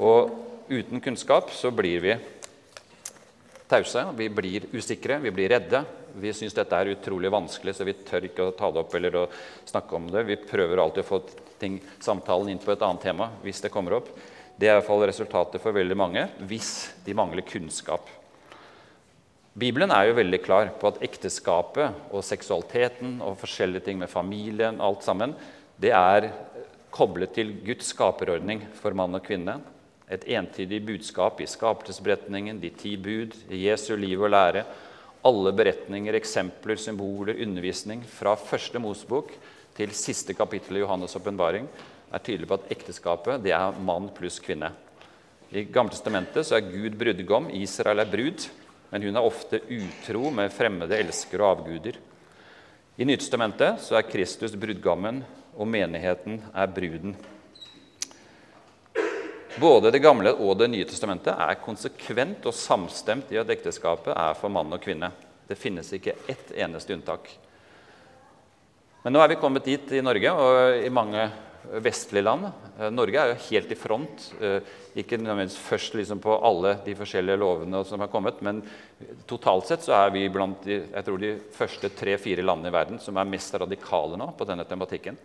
Og 0.00 0.32
uten 0.70 1.02
kunnskap 1.02 1.50
så 1.56 1.72
blir 1.74 2.00
vi 2.04 2.16
tause, 3.68 4.06
vi 4.16 4.28
blir 4.32 4.68
usikre, 4.72 5.18
vi 5.24 5.34
blir 5.34 5.50
redde. 5.56 5.82
Vi 6.16 6.32
syns 6.32 6.54
dette 6.56 6.78
er 6.78 6.94
utrolig 6.94 7.30
vanskelig, 7.32 7.74
så 7.76 7.84
vi 7.84 7.92
tør 8.06 8.24
ikke 8.28 8.48
å 8.48 8.54
ta 8.56 8.70
det 8.72 8.80
opp 8.80 8.94
eller 8.96 9.18
å 9.20 9.26
snakke 9.68 9.98
om 9.98 10.06
det. 10.12 10.24
Vi 10.28 10.38
prøver 10.48 10.80
alltid 10.80 11.04
å 11.04 11.08
få 11.10 11.20
ting, 11.60 11.78
samtalen 12.00 12.54
inn 12.54 12.62
på 12.62 12.72
et 12.72 12.84
annet 12.84 13.04
tema 13.04 13.30
hvis 13.42 13.60
det 13.64 13.72
kommer 13.74 13.98
opp. 13.98 14.08
Det 14.56 14.68
er 14.68 14.76
i 14.76 14.78
hvert 14.78 14.88
fall 14.88 15.04
resultatet 15.04 15.60
for 15.60 15.76
veldig 15.76 15.98
mange 15.98 16.22
hvis 16.48 16.72
de 17.04 17.16
mangler 17.16 17.44
kunnskap. 17.44 18.08
Bibelen 19.56 19.92
er 19.92 20.08
jo 20.08 20.16
veldig 20.18 20.40
klar 20.44 20.72
på 20.80 20.88
at 20.90 21.02
ekteskapet 21.04 22.12
og 22.12 22.24
seksualiteten 22.24 23.18
og 23.24 23.38
forskjellige 23.40 23.86
ting 23.86 24.00
med 24.00 24.12
familien, 24.12 24.80
alt 24.84 25.04
sammen, 25.04 25.32
det 25.80 25.92
er 25.96 26.30
koblet 26.92 27.32
til 27.36 27.54
Guds 27.64 27.92
skaperordning 27.92 28.66
for 28.76 28.96
mann 28.96 29.16
og 29.16 29.24
kvinne. 29.24 29.58
Et 30.12 30.22
entydig 30.36 30.82
budskap 30.86 31.40
i 31.40 31.48
skapelsesberetningen, 31.48 32.60
de 32.60 32.70
ti 32.72 32.94
bud, 33.00 33.34
Jesu 33.48 33.94
liv 33.96 34.20
og 34.22 34.32
lære. 34.32 34.64
Alle 35.26 35.52
beretninger, 35.56 36.14
eksempler, 36.14 36.78
symboler, 36.78 37.40
undervisning 37.42 38.04
fra 38.06 38.36
første 38.38 38.78
Mosebok 38.82 39.32
til 39.76 39.94
siste 39.96 40.36
kapittel 40.38 40.78
i 40.78 40.84
Johannes' 40.84 41.16
åpenbaring 41.18 41.66
er 42.12 42.22
tydelig 42.22 42.46
på 42.46 42.60
at 42.60 42.70
ekteskapet 42.76 43.42
det 43.42 43.56
er 43.56 43.80
mann 43.82 44.06
pluss 44.14 44.38
kvinne. 44.42 44.70
I 45.50 45.64
Gamle 45.70 45.94
testamentet 45.94 46.46
så 46.46 46.58
er 46.58 46.70
Gud 46.70 46.94
brudgom, 46.98 47.50
Israel 47.54 48.02
er 48.02 48.10
brud 48.10 48.46
men 48.90 49.02
hun 49.02 49.18
er 49.18 49.26
ofte 49.26 49.60
utro 49.72 50.30
med 50.34 50.52
fremmede 50.54 50.98
elskere 50.98 51.44
og 51.44 51.58
avguder. 51.58 51.98
I 52.96 53.04
Nytestamentet 53.04 53.90
er 53.92 54.06
Kristus 54.08 54.54
brudgommen, 54.56 55.22
og 55.56 55.68
menigheten 55.68 56.38
er 56.54 56.70
bruden. 56.72 57.16
Både 59.60 59.90
Det 59.90 60.02
gamle 60.04 60.34
og 60.36 60.58
Det 60.60 60.68
nye 60.68 60.84
testamentet 60.84 61.32
er 61.32 61.60
konsekvent 61.64 62.44
og 62.44 62.54
samstemt 62.54 63.30
i 63.32 63.38
at 63.40 63.48
ekteskapet 63.54 64.12
er 64.12 64.36
for 64.36 64.52
mann 64.52 64.72
og 64.72 64.82
kvinne. 64.84 65.08
Det 65.48 65.56
finnes 65.56 65.88
ikke 65.96 66.12
ett 66.28 66.52
eneste 66.52 66.92
unntak. 66.92 67.30
Men 69.04 69.14
nå 69.14 69.22
er 69.22 69.30
vi 69.32 69.38
kommet 69.40 69.64
dit 69.64 69.92
i 69.96 70.02
Norge 70.04 70.32
og 70.34 70.84
i 70.84 70.90
mange 70.92 71.24
vestlige 71.80 72.26
land. 72.26 72.50
Eh, 72.76 72.90
Norge 72.92 73.22
er 73.22 73.32
jo 73.32 73.38
helt 73.46 73.72
i 73.72 73.78
front. 73.78 74.26
Eh, 74.40 74.58
ikke 75.00 75.16
nødvendigvis 75.22 75.56
først 75.70 75.96
liksom 75.96 76.20
på 76.20 76.36
alle 76.36 76.74
de 76.84 76.96
forskjellige 76.98 77.40
lovene 77.40 77.80
som 77.88 78.04
har 78.04 78.12
kommet, 78.12 78.42
men 78.44 78.60
totalt 79.26 79.70
sett 79.70 79.86
så 79.86 79.96
er 80.02 80.12
vi 80.12 80.26
blant 80.32 80.68
de, 80.68 80.82
jeg 80.84 81.06
tror 81.06 81.22
de 81.22 81.32
første 81.56 81.92
tre-fire 81.96 82.44
landene 82.44 82.68
i 82.72 82.76
verden 82.76 83.00
som 83.02 83.16
er 83.16 83.32
mest 83.32 83.56
radikale 83.56 84.20
nå 84.20 84.32
på 84.36 84.48
denne 84.48 84.68
tematikken. 84.68 85.16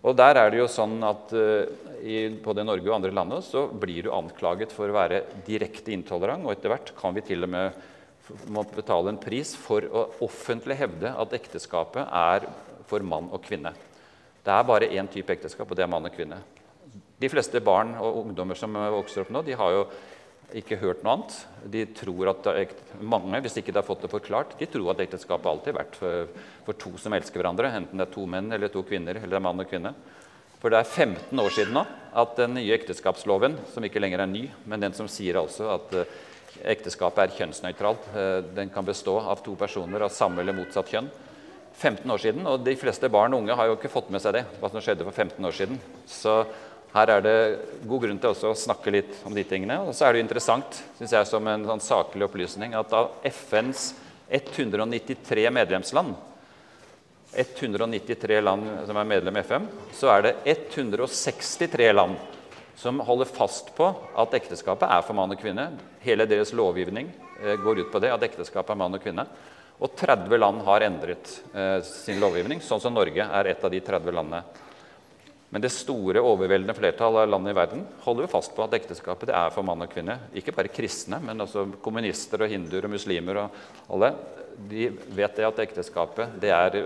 Og 0.00 0.16
der 0.16 0.38
er 0.40 0.50
det 0.50 0.62
jo 0.62 0.68
sånn 0.70 0.96
at 1.04 1.32
uh, 1.36 1.68
i 2.00 2.22
både 2.40 2.64
Norge 2.64 2.88
og 2.88 2.96
andre 2.96 3.12
land 3.12 3.36
så 3.44 3.66
blir 3.68 4.06
du 4.06 4.14
anklaget 4.16 4.72
for 4.72 4.88
å 4.88 4.96
være 4.96 5.24
direkte 5.44 5.92
intolerant, 5.92 6.46
og 6.46 6.54
etter 6.54 6.72
hvert 6.72 6.94
kan 6.96 7.16
vi 7.16 7.24
til 7.26 7.44
og 7.44 7.52
med 7.52 7.80
må 8.50 8.62
betale 8.70 9.10
en 9.10 9.18
pris 9.20 9.52
for 9.58 9.82
å 9.82 10.04
offentlig 10.22 10.76
hevde 10.78 11.10
at 11.18 11.32
ekteskapet 11.34 12.06
er 12.06 12.46
for 12.86 13.02
mann 13.06 13.26
og 13.34 13.42
kvinne. 13.42 13.72
Det 14.44 14.54
er 14.54 14.68
bare 14.68 14.90
én 14.94 15.08
type 15.10 15.34
ekteskap, 15.34 15.68
og 15.68 15.76
det 15.76 15.84
er 15.84 15.90
mann 15.90 16.06
og 16.06 16.14
kvinne. 16.14 16.38
De 17.20 17.28
fleste 17.28 17.60
barn 17.60 17.92
og 18.00 18.22
ungdommer 18.22 18.58
som 18.58 18.76
vokser 18.94 19.24
opp 19.24 19.32
nå, 19.34 19.42
de 19.44 19.56
har 19.58 19.74
jo 19.74 19.82
ikke 20.58 20.78
hørt 20.80 21.02
noe 21.04 21.16
annet. 21.16 21.34
De 21.72 21.84
tror 21.96 22.30
at 22.32 22.48
Mange, 23.00 23.40
hvis 23.44 23.58
ikke 23.60 23.72
de 23.72 23.80
har 23.80 23.86
fått 23.86 24.04
det 24.04 24.12
forklart, 24.12 24.56
de 24.58 24.68
tror 24.70 24.92
at 24.92 25.02
ekteskapet 25.04 25.50
alltid 25.50 25.72
har 25.72 25.80
vært 25.82 25.98
for, 26.00 26.32
for, 26.66 26.78
to 26.80 26.94
som 27.00 27.14
elsker 27.16 27.40
hverandre. 27.40 27.70
Enten 27.76 28.00
det 28.00 28.08
er 28.08 28.14
to 28.14 28.26
menn 28.30 28.50
eller 28.52 28.72
to 28.72 28.82
kvinner, 28.86 29.20
eller 29.20 29.38
er 29.38 29.44
mann 29.44 29.62
og 29.62 29.70
kvinne. 29.70 29.94
For 30.60 30.72
det 30.72 30.82
er 30.82 30.90
15 30.90 31.40
år 31.40 31.54
siden 31.56 31.76
nå 31.78 31.86
at 32.20 32.34
den 32.36 32.58
nye 32.58 32.74
ekteskapsloven, 32.76 33.56
som 33.72 33.86
ikke 33.86 34.02
lenger 34.02 34.24
er 34.24 34.28
ny, 34.28 34.44
men 34.68 34.82
den 34.82 34.96
som 34.96 35.08
sier 35.08 35.38
altså 35.40 35.70
at 35.72 35.94
eh, 35.96 36.18
ekteskapet 36.74 37.22
er 37.24 37.36
kjønnsnøytralt, 37.38 38.10
eh, 38.12 38.36
den 38.58 38.72
kan 38.74 38.84
bestå 38.84 39.16
av 39.22 39.40
to 39.46 39.54
personer 39.56 40.04
av 40.04 40.12
samme 40.12 40.42
eller 40.42 40.56
motsatt 40.56 40.92
kjønn, 40.92 41.08
15 41.80 42.12
år 42.12 42.20
siden, 42.20 42.44
og 42.50 42.64
de 42.66 42.74
fleste 42.76 43.08
barn 43.08 43.32
og 43.32 43.40
unge 43.40 43.56
har 43.56 43.70
jo 43.70 43.78
ikke 43.78 43.92
fått 43.92 44.10
med 44.12 44.20
seg 44.20 44.36
det. 44.36 44.44
hva 44.60 44.68
som 44.68 44.82
skjedde 44.84 45.06
for 45.06 45.16
15 45.16 45.48
år 45.48 45.54
siden. 45.56 45.78
Så 46.04 46.42
her 46.90 47.12
er 47.14 47.22
det 47.22 47.36
god 47.86 48.02
grunn 48.02 48.18
til 48.18 48.34
å 48.34 48.54
snakke 48.58 48.92
litt 48.94 49.20
om 49.28 49.34
de 49.36 49.44
tingene. 49.46 49.78
Og 49.86 49.94
så 49.94 50.06
er 50.06 50.12
det 50.12 50.22
jo 50.22 50.26
interessant 50.26 50.80
synes 50.98 51.14
jeg, 51.14 51.28
som 51.30 51.46
en 51.46 51.68
sånn 51.68 51.84
saklig 51.84 52.26
opplysning, 52.26 52.74
at 52.74 52.92
av 52.96 53.12
FNs 53.30 53.92
193 54.30 55.46
medlemsland 55.54 56.18
193 57.32 58.40
land 58.42 58.66
som 58.86 58.98
er 58.98 59.06
medlem 59.06 59.36
i 59.38 59.42
FN, 59.46 59.66
så 59.94 60.10
er 60.16 60.24
det 60.24 60.32
163 60.50 61.92
land 61.94 62.18
som 62.80 62.98
holder 63.04 63.28
fast 63.28 63.70
på 63.76 63.86
at 64.18 64.34
ekteskapet 64.34 64.88
er 64.88 65.04
for 65.06 65.14
mann 65.18 65.30
og 65.30 65.38
kvinne. 65.38 65.68
Hele 66.02 66.26
deres 66.26 66.54
lovgivning 66.56 67.10
eh, 67.42 67.54
går 67.60 67.84
ut 67.84 67.92
på 67.92 68.00
det, 68.02 68.10
at 68.14 68.24
ekteskapet 68.24 68.74
er 68.74 68.80
mann 68.80 68.96
og 68.96 69.02
kvinne. 69.04 69.26
Og 69.80 69.94
30 69.96 70.40
land 70.40 70.64
har 70.66 70.86
endret 70.86 71.34
eh, 71.54 71.78
sin 71.86 72.20
lovgivning, 72.22 72.62
sånn 72.64 72.82
som 72.82 72.96
Norge 72.96 73.26
er 73.26 73.52
et 73.52 73.64
av 73.64 73.72
de 73.72 73.82
30 73.84 74.16
landene. 74.16 74.42
Men 75.50 75.64
det 75.64 75.72
store, 75.74 76.22
overveldende 76.22 76.76
flertallet 76.78 77.24
av 77.24 77.30
landene 77.32 77.50
i 77.50 77.58
verden 77.58 77.80
holder 78.04 78.26
jo 78.26 78.32
fast 78.36 78.52
på 78.54 78.62
at 78.62 78.74
ekteskapet 78.78 79.32
er 79.34 79.50
for 79.50 79.66
mann 79.66 79.82
og 79.82 79.90
kvinne. 79.90 80.14
Ikke 80.38 80.54
bare 80.54 80.70
kristne, 80.70 81.18
men 81.24 81.42
også 81.42 81.64
kommunister 81.82 82.44
og 82.44 82.52
hinduer 82.52 82.86
og 82.86 82.94
muslimer 82.94 83.42
og 83.42 83.56
alle. 83.90 84.12
De 84.70 84.86
vet 85.16 85.40
det 85.40 85.48
at 85.48 85.62
ekteskapet 85.64 86.36
det 86.42 86.52
er 86.54 86.78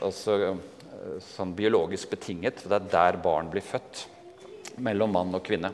altså, 0.00 0.54
sånn 1.34 1.52
biologisk 1.58 2.14
betinget. 2.14 2.62
for 2.62 2.72
Det 2.72 2.80
er 2.80 2.90
der 2.96 3.20
barn 3.20 3.52
blir 3.52 3.64
født. 3.66 4.06
Mellom 4.80 5.12
mann 5.12 5.36
og 5.36 5.44
kvinne. 5.44 5.68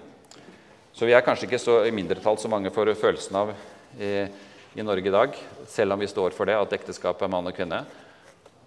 Så 0.90 1.06
vi 1.06 1.14
er 1.14 1.22
kanskje 1.22 1.46
ikke 1.46 1.62
så 1.62 1.84
i 1.86 1.94
mindretall 1.94 2.40
så 2.42 2.50
mange 2.50 2.72
får 2.74 2.96
følelsen 2.98 3.36
av 3.38 3.52
i, 3.94 4.26
i 4.74 4.82
Norge 4.82 5.06
i 5.06 5.14
dag, 5.14 5.36
selv 5.70 5.94
om 5.94 6.02
vi 6.02 6.10
står 6.10 6.34
for 6.34 6.50
det, 6.50 6.58
at 6.58 6.74
ekteskapet 6.74 7.28
er 7.28 7.30
mann 7.30 7.46
og 7.46 7.54
kvinne. 7.54 7.84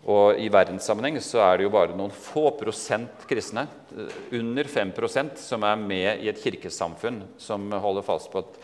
Og 0.10 0.40
i 0.42 0.48
verdenssammenheng 0.50 1.20
så 1.22 1.44
er 1.46 1.60
det 1.60 1.68
jo 1.68 1.74
bare 1.76 1.94
noen 1.94 2.14
få 2.16 2.48
prosent 2.58 3.26
kristne, 3.30 3.68
under 4.34 4.70
5% 4.72 5.38
som 5.38 5.66
er 5.68 5.78
med 5.78 6.24
i 6.24 6.30
et 6.32 6.42
kirkesamfunn 6.42 7.22
som 7.42 7.68
holder 7.84 8.06
fast 8.08 8.32
på 8.34 8.42
at 8.42 8.58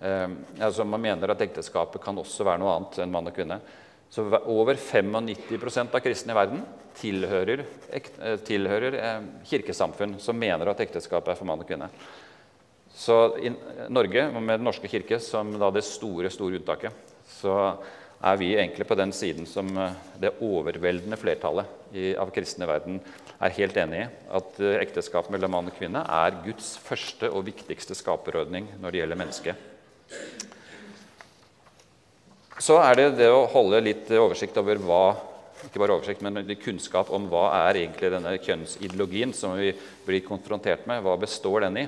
eh, 0.00 0.28
altså 0.62 0.86
Man 0.88 1.02
mener 1.04 1.34
at 1.34 1.44
ekteskapet 1.44 2.00
kan 2.00 2.16
også 2.16 2.46
være 2.48 2.62
noe 2.62 2.78
annet 2.78 3.00
enn 3.02 3.12
mann 3.12 3.28
og 3.28 3.36
kvinne. 3.36 3.60
Så 4.10 4.24
over 4.24 4.74
95% 4.74 5.92
av 5.94 6.02
kristne 6.02 6.32
i 6.32 6.38
verden 6.38 6.64
tilhører, 6.98 7.62
ek, 7.94 8.08
tilhører 8.48 8.96
eh, 8.96 9.28
kirkesamfunn 9.52 10.16
som 10.22 10.40
mener 10.40 10.72
at 10.72 10.80
ekteskapet 10.86 11.34
er 11.34 11.38
for 11.38 11.50
mann 11.50 11.60
og 11.60 11.68
kvinne. 11.68 11.90
Så 12.90 13.20
i 13.38 13.52
Norge, 13.92 14.30
med 14.32 14.56
Den 14.56 14.66
norske 14.66 14.88
kirke 14.90 15.20
som 15.22 15.52
da 15.60 15.68
det 15.70 15.84
store, 15.86 16.32
store 16.32 16.58
unntaket, 16.58 17.12
så 17.36 17.76
er 18.20 18.36
vi 18.40 18.50
egentlig 18.54 18.86
på 18.88 18.96
den 18.98 19.12
siden 19.16 19.46
som 19.48 19.70
eh, 19.78 19.96
det 20.20 20.34
overveldende 20.44 21.18
flertallet 21.20 21.94
i, 21.96 22.12
av 22.20 22.32
kristne 22.34 22.68
verden 22.68 23.00
er 23.40 23.56
helt 23.56 23.78
enig 23.80 24.04
i. 24.04 24.10
At 24.36 24.60
ekteskap 24.82 25.30
mellom 25.32 25.56
mann 25.56 25.70
og 25.72 25.78
kvinne 25.78 26.04
er 26.04 26.42
Guds 26.44 26.74
første 26.84 27.30
og 27.32 27.46
viktigste 27.48 27.96
skaperordning 27.98 28.68
når 28.82 28.92
det 28.92 29.02
gjelder 29.02 29.20
mennesket. 29.22 29.66
Så 32.60 32.76
er 32.84 32.98
det 32.98 33.08
det 33.22 33.30
å 33.32 33.48
holde 33.48 33.80
litt 33.80 34.10
oversikt 34.12 34.58
over 34.60 34.80
hva 34.84 35.04
ikke 35.66 35.80
bare 35.82 35.96
oversikt, 35.96 36.22
men 36.24 36.40
kunnskap 36.60 37.10
om 37.12 37.26
hva 37.28 37.48
er 37.66 37.82
egentlig 37.82 38.10
denne 38.14 38.32
kjønnsideologien 38.40 39.34
som 39.36 39.58
vi 39.58 39.74
blir 40.06 40.22
konfrontert 40.24 40.86
med. 40.88 41.02
Hva 41.04 41.18
består 41.20 41.66
den 41.66 41.82
i? 41.82 41.86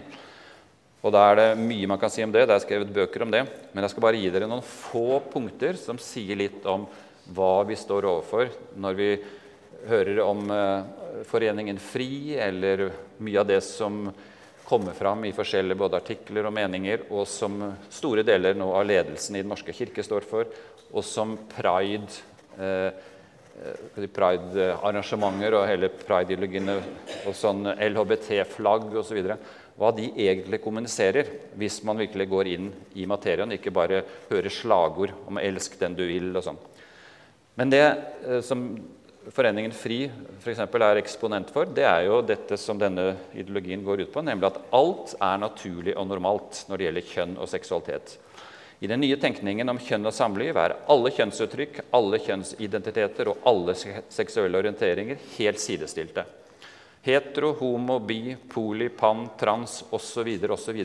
Og 1.02 1.10
Da 1.10 1.22
er 1.30 1.38
det 1.38 1.48
mye 1.58 1.88
man 1.90 1.98
kan 1.98 2.10
si 2.10 2.22
om 2.22 2.30
det. 2.30 2.46
Det 2.46 2.54
er 2.54 2.62
skrevet 2.62 2.94
bøker 2.94 3.24
om 3.24 3.30
det. 3.30 3.42
Men 3.74 3.82
jeg 3.82 3.90
skal 3.90 4.04
bare 4.06 4.20
gi 4.22 4.30
dere 4.30 4.46
noen 4.50 4.62
få 4.62 5.18
punkter 5.32 5.74
som 5.80 5.98
sier 5.98 6.38
litt 6.38 6.66
om 6.66 6.86
hva 7.34 7.62
vi 7.66 7.78
står 7.78 8.06
overfor 8.06 8.50
når 8.82 8.98
vi 8.98 9.08
hører 9.90 10.20
om 10.22 10.50
eh, 10.50 11.24
Foreningen 11.28 11.78
FRI, 11.78 12.38
eller 12.40 12.86
mye 13.22 13.40
av 13.40 13.48
det 13.50 13.60
som 13.66 14.06
kommer 14.64 14.94
fram 14.96 15.24
i 15.26 15.34
forskjellige 15.34 15.78
både 15.78 15.98
artikler 16.00 16.46
og 16.48 16.54
meninger, 16.56 17.06
og 17.12 17.26
som 17.28 17.58
store 17.92 18.24
deler 18.26 18.56
nå 18.58 18.70
av 18.72 18.86
ledelsen 18.88 19.36
i 19.36 19.42
Den 19.42 19.52
norske 19.52 19.74
kirke 19.76 20.04
står 20.06 20.26
for, 20.28 20.50
og 20.92 21.04
som 21.06 21.36
pride 21.56 22.22
eh, 22.58 22.88
eh 22.88 24.06
Pride-arrangementer 24.16 25.54
og 25.54 25.66
hele 25.68 25.90
pride-ideologiene 25.92 26.78
og 27.28 27.34
sånn 27.36 27.68
LHBT-flagg 27.74 28.96
osv. 29.02 29.18
Hva 29.78 29.90
de 29.96 30.10
egentlig 30.10 30.60
kommuniserer, 30.62 31.28
hvis 31.58 31.80
man 31.86 32.00
virkelig 32.00 32.28
går 32.28 32.50
inn 32.52 32.72
i 32.94 33.06
materien, 33.08 33.52
ikke 33.52 33.72
bare 33.72 34.02
hører 34.30 34.52
slagord 34.52 35.14
om 35.26 35.38
'elsk 35.38 35.78
den 35.80 35.94
du 35.94 36.04
vil' 36.06 36.36
og 36.36 36.44
sånn. 36.44 36.58
Men 37.56 37.70
det 37.70 37.84
eh, 38.26 38.40
som 38.40 38.66
Foreningen 39.30 39.70
FRI 39.70 40.08
for 40.40 40.50
eksempel, 40.50 40.82
er 40.82 40.98
eksponent 40.98 41.52
for, 41.54 41.64
det 41.64 41.84
er 41.86 42.08
jo 42.08 42.16
dette 42.26 42.56
som 42.58 42.78
denne 42.78 43.12
ideologien 43.38 43.84
går 43.86 44.02
ut 44.02 44.10
på, 44.12 44.22
nemlig 44.26 44.48
at 44.48 44.58
alt 44.74 45.14
er 45.14 45.38
naturlig 45.38 45.94
og 45.94 46.08
normalt 46.10 46.64
når 46.66 46.76
det 46.76 46.86
gjelder 46.88 47.06
kjønn 47.12 47.36
og 47.38 47.50
seksualitet. 47.52 48.16
I 48.82 48.90
den 48.90 48.98
nye 49.04 49.14
tenkningen 49.22 49.70
om 49.70 49.78
kjønn 49.78 50.10
og 50.10 50.14
samliv 50.16 50.58
er 50.58 50.74
alle 50.90 51.12
kjønnsuttrykk, 51.14 51.84
alle 51.94 52.18
kjønnsidentiteter 52.18 53.30
og 53.30 53.44
alle 53.46 53.76
seksuelle 53.78 54.58
orienteringer 54.58 55.22
helt 55.36 55.62
sidestilte. 55.62 56.26
Hetero, 57.02 57.52
homo, 57.58 57.98
bi, 57.98 58.36
poli, 58.48 58.86
pan, 58.88 59.24
trans 59.38 59.80
osv. 59.90 60.28
osv. 60.54 60.82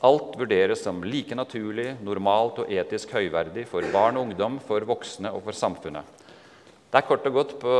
Alt 0.00 0.36
vurderes 0.38 0.82
som 0.84 1.02
like 1.04 1.36
naturlig, 1.36 1.90
normalt 2.04 2.62
og 2.62 2.72
etisk 2.72 3.12
høyverdig 3.16 3.66
for 3.68 3.84
barn 3.92 4.16
og 4.16 4.30
ungdom, 4.30 4.56
for 4.64 4.84
voksne 4.88 5.32
og 5.36 5.44
for 5.44 5.56
samfunnet. 5.56 6.08
Det 6.88 7.02
er 7.02 7.08
kort 7.08 7.28
og 7.28 7.36
godt 7.36 7.52
på 7.60 7.76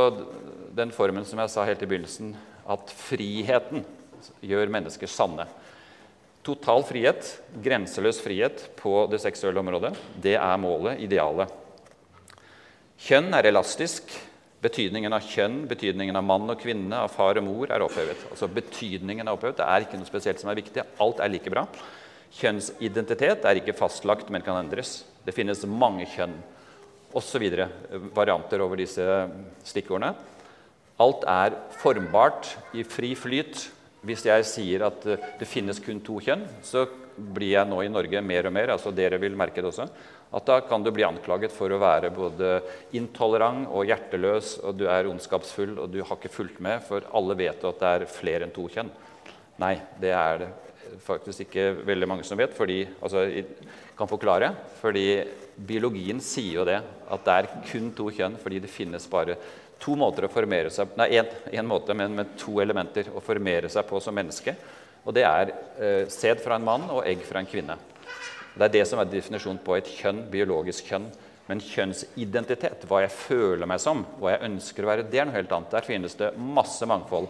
den 0.77 0.93
formen 0.93 1.25
som 1.25 1.41
jeg 1.41 1.53
sa 1.53 1.65
helt 1.65 1.81
i 1.81 1.89
begynnelsen, 1.89 2.35
at 2.69 2.93
friheten 2.93 3.85
gjør 4.45 4.69
mennesker 4.77 5.09
sanne. 5.09 5.47
Total 6.45 6.85
frihet, 6.85 7.33
grenseløs 7.63 8.21
frihet 8.21 8.67
på 8.77 8.99
det 9.09 9.23
seksuelle 9.23 9.65
området, 9.65 9.95
det 10.21 10.37
er 10.37 10.61
målet, 10.61 11.01
idealet. 11.03 11.49
Kjønn 13.01 13.33
er 13.33 13.49
elastisk. 13.49 14.13
Betydningen 14.57 15.13
av 15.13 15.21
kjønn, 15.21 15.67
betydningen 15.69 16.17
av 16.17 16.25
mann 16.25 16.49
og 16.49 16.57
kvinne, 16.61 17.03
av 17.05 17.11
far 17.13 17.37
og 17.37 17.45
mor 17.45 17.69
er 17.73 17.83
opphevet. 17.85 18.23
Altså 18.31 18.49
betydningen 18.49 19.27
er 19.27 19.35
opphevet. 19.37 19.59
Det 19.59 19.67
er 19.69 19.85
ikke 19.85 19.99
noe 20.01 20.09
spesielt 20.09 20.41
som 20.41 20.49
er 20.49 20.57
viktig. 20.57 20.85
Alt 21.03 21.21
er 21.21 21.29
like 21.29 21.53
bra. 21.53 21.67
Kjønnsidentitet 22.39 23.45
er 23.45 23.59
ikke 23.61 23.77
fastlagt, 23.77 24.31
men 24.33 24.41
kan 24.45 24.57
endres. 24.59 25.03
Det 25.25 25.35
finnes 25.35 25.61
mange 25.69 26.07
kjønn 26.09 26.33
osv. 27.17 27.45
Varianter 28.17 28.65
over 28.65 28.81
disse 28.81 29.05
stikkordene. 29.67 30.15
Alt 30.97 31.27
er 31.29 31.57
formbart 31.77 32.55
i 32.73 32.81
fri 32.87 33.13
flyt. 33.17 33.67
Hvis 34.07 34.25
jeg 34.25 34.45
sier 34.47 34.87
at 34.87 35.05
eh, 35.09 35.21
det 35.39 35.47
finnes 35.49 35.79
kun 35.83 35.99
to 36.05 36.19
kjønn, 36.23 36.45
så 36.65 36.85
blir 37.17 37.55
jeg 37.55 37.69
nå 37.69 37.81
i 37.83 37.89
Norge 37.91 38.21
mer 38.21 38.47
og 38.49 38.53
mer 38.55 38.75
altså 38.75 38.93
dere 38.95 39.19
vil 39.21 39.35
merke 39.37 39.63
det 39.63 39.71
også, 39.71 39.87
at 40.37 40.47
da 40.47 40.59
kan 40.67 40.83
du 40.83 40.91
bli 40.91 41.05
anklaget 41.07 41.53
for 41.55 41.71
å 41.71 41.79
være 41.81 42.11
både 42.13 42.57
intolerant 42.99 43.69
og 43.71 43.87
hjerteløs, 43.87 44.57
og 44.67 44.75
du 44.79 44.85
er 44.91 45.07
ondskapsfull, 45.07 45.77
og 45.79 45.91
du 45.93 46.01
har 46.01 46.17
ikke 46.17 46.33
fulgt 46.33 46.59
med, 46.63 46.83
for 46.83 47.07
alle 47.15 47.37
vet 47.39 47.63
at 47.63 47.83
det 47.83 47.91
er 47.93 48.09
flere 48.11 48.47
enn 48.47 48.55
to 48.55 48.67
kjønn. 48.73 48.91
Nei, 49.63 49.77
det 50.01 50.11
er 50.13 50.41
det 50.43 50.49
faktisk 51.03 51.45
ikke 51.45 51.69
veldig 51.87 52.09
mange 52.09 52.25
som 52.27 52.39
vet. 52.39 52.53
fordi, 52.53 52.85
altså, 53.01 53.25
kan 53.97 54.07
forklare, 54.07 54.51
fordi 54.81 55.23
biologien 55.57 56.19
sier 56.21 56.59
jo 56.59 56.65
det, 56.67 56.81
at 57.09 57.23
det 57.25 57.37
er 57.37 57.47
kun 57.71 57.89
to 57.97 58.11
kjønn 58.13 58.37
fordi 58.37 58.59
det 58.61 58.69
finnes 58.69 59.07
bare 59.09 59.37
to 59.81 59.95
måter 59.97 60.25
å 60.25 60.31
formere 60.31 60.69
seg 60.73 60.93
Nei, 60.97 61.09
én 61.17 61.67
måte, 61.69 61.95
men 61.97 62.15
med 62.17 62.35
to 62.37 62.59
elementer 62.61 63.09
å 63.13 63.23
formere 63.23 63.69
seg 63.69 63.87
på 63.89 64.01
som 64.01 64.15
menneske. 64.17 64.55
Og 65.07 65.15
det 65.15 65.23
er 65.23 65.53
eh, 65.79 66.03
sæd 66.11 66.43
fra 66.43 66.57
en 66.59 66.67
mann 66.67 66.89
og 66.91 67.05
egg 67.07 67.23
fra 67.27 67.39
en 67.39 67.47
kvinne. 67.47 67.77
Det 68.57 68.65
er 68.65 68.73
det 68.73 68.83
som 68.89 68.99
er 68.99 69.09
definisjonen 69.09 69.61
på 69.63 69.77
et 69.77 69.89
kjønn, 69.99 70.25
biologisk 70.31 70.89
kjønn. 70.91 71.07
Men 71.47 71.63
kjønnsidentitet, 71.63 72.83
hva 72.89 73.05
jeg 73.05 73.13
føler 73.15 73.69
meg 73.69 73.79
som, 73.79 74.01
hva 74.19 74.33
jeg 74.33 74.49
ønsker 74.49 74.83
å 74.83 74.89
være, 74.89 75.05
det 75.07 75.21
er 75.21 75.29
noe 75.29 75.37
helt 75.37 75.53
annet. 75.55 75.71
Der 75.71 75.85
finnes 75.87 76.17
det 76.19 76.33
masse 76.35 76.87
mangfold. 76.89 77.29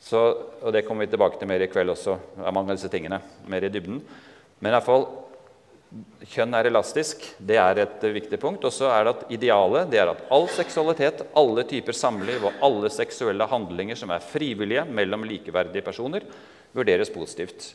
Så, 0.00 0.20
og 0.62 0.72
det 0.72 0.86
kommer 0.86 1.04
vi 1.04 1.12
tilbake 1.12 1.36
til 1.36 1.50
mer 1.50 1.60
i 1.60 1.68
kveld 1.68 1.92
også, 1.92 2.14
av 2.40 2.54
mange 2.56 2.72
av 2.72 2.78
disse 2.78 2.88
tingene, 2.92 3.18
mer 3.52 3.66
i 3.66 3.72
dybden. 3.72 3.98
Men 4.60 4.72
i 4.72 4.78
hvert 4.78 4.88
fall, 4.88 5.04
Kjønn 6.30 6.54
er 6.54 6.68
elastisk. 6.68 7.24
Det 7.42 7.56
er 7.58 7.80
et 7.82 8.04
viktig 8.14 8.38
punkt. 8.38 8.62
Og 8.62 8.70
så 8.70 8.86
er 8.94 9.04
det 9.04 9.14
at 9.16 9.32
Idealet 9.34 9.88
det 9.90 9.98
er 9.98 10.12
at 10.12 10.22
all 10.30 10.46
seksualitet, 10.52 11.24
alle 11.34 11.64
typer 11.66 11.96
samliv 11.96 12.46
og 12.46 12.62
alle 12.62 12.90
seksuelle 12.94 13.48
handlinger 13.50 13.98
som 13.98 14.12
er 14.14 14.22
frivillige 14.22 14.84
mellom 14.86 15.26
likeverdige 15.26 15.82
personer, 15.82 16.26
vurderes 16.76 17.12
positivt. 17.12 17.74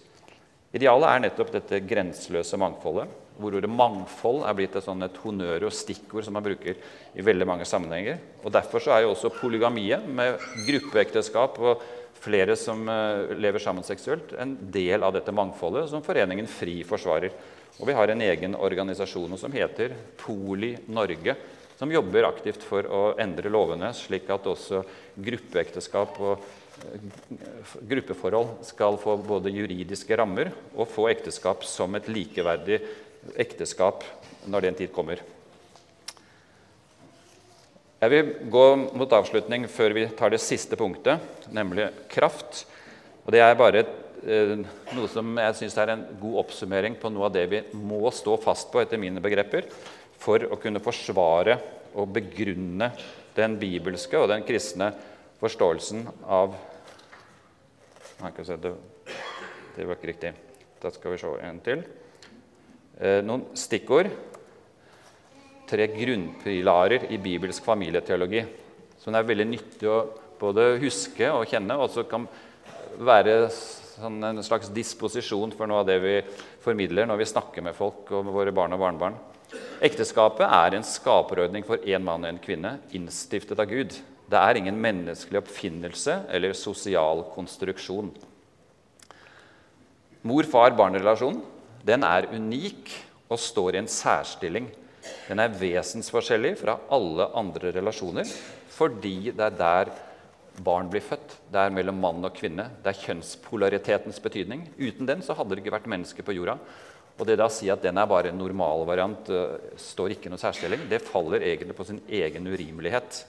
Idealet 0.76 1.08
er 1.08 1.22
nettopp 1.24 1.54
dette 1.54 1.80
grenseløse 1.88 2.58
mangfoldet, 2.60 3.08
hvor 3.40 3.56
ordet 3.56 3.70
'mangfold' 3.70 4.46
er 4.48 4.56
blitt 4.56 4.76
et, 4.76 4.84
sånn 4.84 5.04
et 5.04 5.18
honnør 5.24 5.68
og 5.68 5.76
stikkord 5.76 6.24
som 6.24 6.36
man 6.36 6.44
bruker 6.44 6.76
i 7.16 7.24
veldig 7.24 7.48
mange 7.48 7.68
sammenhenger. 7.68 8.18
Og 8.44 8.52
Derfor 8.52 8.80
er 8.92 9.04
jo 9.04 9.12
også 9.12 9.32
polygamiet, 9.32 10.08
med 10.08 10.40
gruppeekteskap 10.68 11.60
og 11.60 11.82
flere 12.14 12.56
som 12.56 12.88
uh, 12.88 13.32
lever 13.36 13.60
sammen 13.60 13.84
seksuelt, 13.84 14.34
en 14.40 14.56
del 14.72 15.04
av 15.04 15.14
dette 15.14 15.32
mangfoldet 15.36 15.90
som 15.90 16.04
Foreningen 16.04 16.48
FRI 16.48 16.84
forsvarer. 16.84 17.32
Og 17.80 17.88
vi 17.88 17.94
har 17.94 18.08
en 18.08 18.22
egen 18.22 18.56
organisasjon 18.56 19.38
som 19.38 19.52
heter 19.52 19.96
Poli 20.18 20.76
Norge, 20.88 21.36
som 21.76 21.92
jobber 21.92 22.24
aktivt 22.24 22.64
for 22.64 22.88
å 22.88 23.02
endre 23.20 23.52
lovene, 23.52 23.92
slik 23.94 24.30
at 24.32 24.48
også 24.48 24.80
gruppeekteskap 25.20 26.20
og 26.24 26.38
eh, 26.40 26.65
gruppeforhold 27.90 28.66
skal 28.68 29.00
få 29.02 29.18
både 29.24 29.54
juridiske 29.54 30.18
rammer 30.18 30.52
og 30.76 30.90
få 30.92 31.08
ekteskap 31.12 31.64
som 31.68 31.96
et 31.96 32.10
likeverdig 32.12 32.82
ekteskap 33.42 34.04
når 34.52 34.68
den 34.68 34.80
tid 34.82 34.94
kommer. 34.94 35.24
Jeg 38.04 38.12
vil 38.12 38.34
gå 38.52 38.66
mot 38.94 39.14
avslutning 39.18 39.66
før 39.72 39.96
vi 39.96 40.08
tar 40.18 40.34
det 40.34 40.44
siste 40.44 40.78
punktet, 40.78 41.24
nemlig 41.50 41.88
kraft. 42.12 42.66
Og 43.26 43.32
Det 43.34 43.42
er 43.42 43.56
bare 43.58 43.86
Eh, 44.26 44.56
noe 44.98 45.08
som 45.12 45.36
jeg 45.38 45.56
syns 45.60 45.76
er 45.78 45.92
en 45.94 46.04
god 46.18 46.40
oppsummering 46.42 46.96
på 46.98 47.12
noe 47.14 47.28
av 47.28 47.34
det 47.36 47.44
vi 47.52 47.60
må 47.78 48.10
stå 48.10 48.40
fast 48.42 48.72
på 48.74 48.82
etter 48.82 48.98
mine 48.98 49.22
begreper 49.22 49.68
for 50.18 50.48
å 50.50 50.58
kunne 50.58 50.82
forsvare 50.82 51.60
og 51.94 52.10
begrunne 52.16 52.90
den 53.38 53.58
bibelske 53.62 54.18
og 54.18 54.32
den 54.32 54.46
kristne 54.48 54.90
forståelsen 55.42 56.06
av 56.24 56.56
det, 58.56 59.84
var 59.84 59.98
ikke 59.98 60.12
riktig. 60.12 60.32
Da 60.82 60.92
skal 60.94 61.14
vi 61.14 61.20
se 61.20 61.32
en 61.44 61.60
til. 61.64 61.84
Eh, 63.00 63.20
noen 63.26 63.50
stikkord. 63.58 64.08
Tre 65.68 65.88
grunnpilarer 65.92 67.10
i 67.12 67.18
bibelsk 67.20 67.66
familieteologi. 67.66 68.46
som 69.00 69.14
det 69.14 69.20
er 69.20 69.28
veldig 69.28 69.46
nyttig 69.46 69.86
å 69.86 70.08
både 70.40 70.80
huske 70.82 71.28
og 71.30 71.46
kjenne, 71.46 71.76
og 71.78 71.92
som 71.94 72.08
kan 72.10 72.28
være 72.98 73.50
sånn 73.52 74.24
en 74.24 74.44
slags 74.44 74.72
disposisjon 74.74 75.52
for 75.56 75.68
noe 75.68 75.84
av 75.84 75.88
det 75.90 76.00
vi 76.02 76.16
formidler 76.64 77.06
når 77.06 77.22
vi 77.22 77.30
snakker 77.30 77.62
med 77.62 77.76
folk 77.78 78.10
og 78.12 78.26
med 78.26 78.34
våre 78.34 78.56
barn 78.56 78.74
og 78.74 78.82
barnebarn. 78.82 79.20
Ekteskapet 79.84 80.48
er 80.48 80.76
en 80.76 80.88
skaperordning 80.88 81.66
for 81.68 81.78
én 81.78 82.04
mann 82.04 82.26
og 82.26 82.32
en 82.32 82.42
kvinne, 82.42 82.78
innstiftet 82.98 83.60
av 83.60 83.70
Gud. 83.70 83.94
Det 84.26 84.40
er 84.40 84.58
ingen 84.58 84.80
menneskelig 84.82 85.44
oppfinnelse 85.44 86.24
eller 86.34 86.56
sosial 86.58 87.22
konstruksjon. 87.36 88.10
Mor-far-barn-relasjonen 90.26 92.08
er 92.10 92.32
unik 92.34 92.90
og 93.30 93.38
står 93.42 93.76
i 93.76 93.82
en 93.84 93.92
særstilling. 93.92 94.72
Den 95.28 95.42
er 95.44 95.54
vesensforskjellig 95.54 96.56
fra 96.58 96.80
alle 96.94 97.30
andre 97.38 97.74
relasjoner 97.76 98.26
fordi 98.76 99.30
det 99.30 99.46
er 99.46 99.60
der 99.60 99.94
barn 100.66 100.90
blir 100.90 101.04
født. 101.04 101.38
Det 101.52 101.62
er 101.62 101.74
mellom 101.74 102.02
mann 102.02 102.26
og 102.26 102.34
kvinne. 102.36 102.68
Det 102.84 102.92
er 102.92 103.02
kjønnspolaritetens 103.06 104.20
betydning. 104.24 104.66
Uten 104.80 105.08
den 105.08 105.22
så 105.24 105.36
hadde 105.38 105.54
det 105.54 105.64
ikke 105.64 105.76
vært 105.78 105.90
mennesker 105.92 106.26
på 106.26 106.36
jorda. 106.36 106.58
Og 107.16 107.28
det 107.28 107.38
da 107.40 107.48
å 107.48 107.54
si 107.54 107.70
at 107.72 107.84
den 107.84 108.00
er 108.00 108.10
bare 108.10 108.34
en 108.34 108.40
normalvariant, 108.40 109.30
uh, 109.32 109.76
står 109.80 110.16
ikke 110.16 110.32
noe 110.32 110.42
særstilling, 110.42 110.84
det 110.92 111.04
faller 111.06 111.46
egentlig 111.48 111.78
på 111.78 111.88
sin 111.88 112.02
egen 112.12 112.50
urimelighet. 112.52 113.22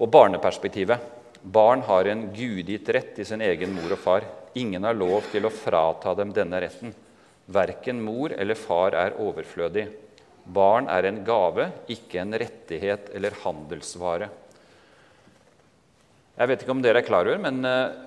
Og 0.00 0.10
barneperspektivet. 0.12 1.00
Barn 1.42 1.82
har 1.88 2.06
en 2.06 2.28
gudgitt 2.34 2.88
rett 2.94 3.14
til 3.16 3.26
sin 3.26 3.42
egen 3.42 3.74
mor 3.74 3.92
og 3.96 4.00
far. 4.00 4.26
Ingen 4.54 4.84
har 4.86 4.94
lov 4.94 5.26
til 5.32 5.46
å 5.46 5.52
frata 5.52 6.14
dem 6.14 6.30
denne 6.34 6.60
retten. 6.62 6.94
Verken 7.52 8.00
mor 8.04 8.32
eller 8.36 8.58
far 8.58 8.94
er 8.94 9.18
overflødig. 9.20 9.88
Barn 10.44 10.88
er 10.90 11.06
en 11.06 11.20
gave, 11.26 11.68
ikke 11.90 12.22
en 12.22 12.36
rettighet 12.38 13.10
eller 13.14 13.36
handelsvare. 13.42 14.30
Jeg 16.38 16.48
vet 16.48 16.64
ikke 16.64 16.74
om 16.74 16.82
dere 16.82 17.02
er 17.02 17.06
klar 17.06 17.28
over, 17.28 17.42
men 17.42 17.60
eh, 17.68 17.98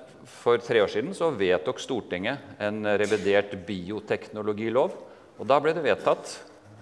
for 0.42 0.64
tre 0.64 0.82
år 0.84 0.92
siden 0.92 1.14
så 1.16 1.30
vedtok 1.36 1.80
Stortinget 1.80 2.58
en 2.64 2.82
revidert 2.98 3.54
bioteknologilov. 3.68 4.96
Og 5.38 5.48
da 5.48 5.60
ble 5.62 5.76
det 5.76 5.84
vedtatt 5.84 6.32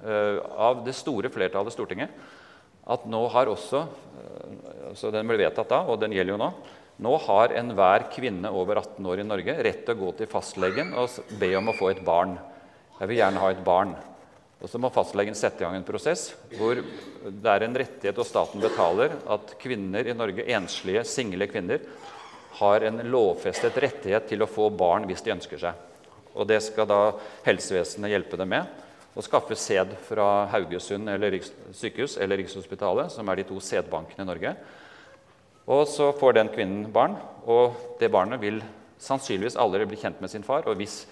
uh, 0.05 0.37
av 0.61 0.83
det 0.85 0.93
store 0.95 1.31
flertallet 1.33 1.73
i 1.73 1.75
Stortinget 1.75 2.13
at 2.83 3.05
nå 3.07 3.21
har 3.31 3.51
også 3.51 3.83
uh, 3.87 4.89
altså 4.89 5.11
Den 5.13 5.29
ble 5.29 5.39
vedtatt 5.39 5.71
da, 5.71 5.83
og 5.87 6.01
den 6.01 6.13
gjelder 6.15 6.35
jo 6.35 6.41
nå. 6.41 6.49
Nå 7.03 7.13
har 7.25 7.53
enhver 7.57 8.07
kvinne 8.13 8.51
over 8.53 8.81
18 8.83 9.05
år 9.09 9.21
i 9.23 9.27
Norge 9.27 9.55
rett 9.65 9.85
til 9.85 9.95
å 9.95 10.01
gå 10.03 10.11
til 10.19 10.29
fastlegen 10.29 10.93
og 10.99 11.37
be 11.41 11.49
om 11.57 11.71
å 11.71 11.77
få 11.77 11.89
et 11.89 12.03
barn. 12.05 12.35
Jeg 12.99 13.09
vil 13.09 13.19
gjerne 13.23 13.41
ha 13.41 13.49
et 13.51 13.63
barn. 13.65 13.95
Og 14.63 14.69
så 14.71 14.79
må 14.79 14.91
fastlegen 14.93 15.35
sette 15.35 15.59
i 15.59 15.65
gang 15.65 15.75
en 15.75 15.87
prosess 15.87 16.29
hvor 16.55 16.77
det 16.79 17.49
er 17.51 17.65
en 17.65 17.75
rettighet, 17.75 18.19
og 18.19 18.27
staten 18.27 18.63
betaler, 18.63 19.17
at 19.27 19.55
kvinner 19.59 20.07
i 20.07 20.15
Norge, 20.15 20.45
enslige, 20.55 21.03
single 21.09 21.49
kvinner, 21.51 21.81
har 22.59 22.85
en 22.87 23.01
lovfestet 23.09 23.79
rettighet 23.81 24.29
til 24.29 24.45
å 24.45 24.47
få 24.47 24.69
barn 24.77 25.07
hvis 25.09 25.25
de 25.25 25.33
ønsker 25.33 25.59
seg. 25.59 25.89
Og 26.37 26.47
det 26.47 26.61
skal 26.65 26.87
da 26.89 27.01
helsevesenet 27.45 28.13
hjelpe 28.13 28.39
dem 28.39 28.53
med. 28.53 28.82
Å 29.13 29.21
skaffe 29.21 29.55
sæd 29.59 29.91
fra 30.07 30.47
Haugesund 30.49 31.09
eller 31.11 31.35
sykehus 31.75 32.15
eller 32.17 32.39
Rikshospitalet, 32.41 33.13
som 33.13 33.27
er 33.29 33.39
de 33.39 33.45
to 33.49 33.59
sædbankene 33.61 34.25
i 34.25 34.29
Norge. 34.29 34.53
Og 35.69 35.83
så 35.87 36.09
får 36.17 36.39
den 36.39 36.49
kvinnen 36.51 36.87
barn, 36.91 37.13
og 37.45 37.77
det 37.99 38.09
barnet 38.11 38.41
vil 38.41 38.57
sannsynligvis 39.03 39.59
aldri 39.59 39.85
bli 39.87 39.99
kjent 40.01 40.21
med 40.23 40.31
sin 40.31 40.45
far. 40.45 40.65
Og 40.67 40.79
hvis 40.79 41.03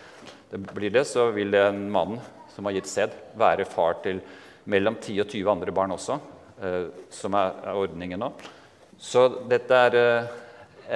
det 0.52 0.60
blir 0.74 0.91
det, 0.91 1.06
så 1.08 1.30
vil 1.36 1.54
den 1.54 1.86
mannen 1.93 2.20
som 2.52 2.68
har 2.68 2.76
gitt 2.76 2.89
sæd, 2.89 3.14
være 3.39 3.68
far 3.70 4.02
til 4.04 4.20
mellom 4.72 4.97
10 4.99 5.22
og 5.24 5.30
20 5.32 5.52
andre 5.54 5.74
barn 5.76 5.93
også, 5.95 6.18
eh, 6.62 6.89
som 7.14 7.38
er, 7.38 7.54
ordningen 7.74 8.20
nå. 8.22 8.32
Så 9.02 9.28
dette 9.49 9.78
er 9.88 9.97
eh, 9.97 10.34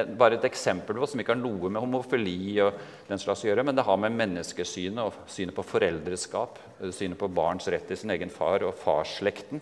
bare 0.03 0.35
et 0.35 0.47
eksempel 0.49 0.97
på 0.99 1.07
som 1.07 1.21
ikke 1.21 1.33
har 1.35 1.39
noe 1.39 1.69
med 1.71 1.83
homofili 1.83 2.57
og 2.63 2.75
den 3.07 3.21
slags 3.21 3.45
å 3.45 3.49
gjøre, 3.49 3.63
men 3.67 3.77
det 3.77 3.85
har 3.87 3.99
med 4.01 4.15
menneskesynet 4.17 5.01
og 5.03 5.31
synet 5.31 5.55
på 5.55 5.65
foreldreskap, 5.65 6.59
eh, 6.81 6.91
synet 6.91 7.19
på 7.19 7.31
barns 7.31 7.67
rett 7.71 7.87
til 7.87 7.97
sin 7.97 8.11
egen 8.11 8.33
far 8.33 8.65
og 8.67 8.75
farsslekten, 8.81 9.61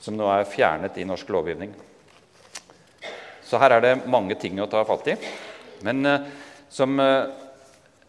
som 0.00 0.16
nå 0.16 0.28
er 0.32 0.48
fjernet 0.48 0.96
i 0.98 1.06
norsk 1.08 1.28
lovgivning. 1.28 1.74
Så 3.44 3.60
her 3.60 3.76
er 3.76 3.84
det 3.84 4.06
mange 4.08 4.38
ting 4.40 4.56
å 4.62 4.70
ta 4.70 4.80
fatt 4.88 5.12
i. 5.12 5.16
Men 5.84 6.06
eh, 6.06 6.28
som 6.72 6.96
eh, 7.00 7.28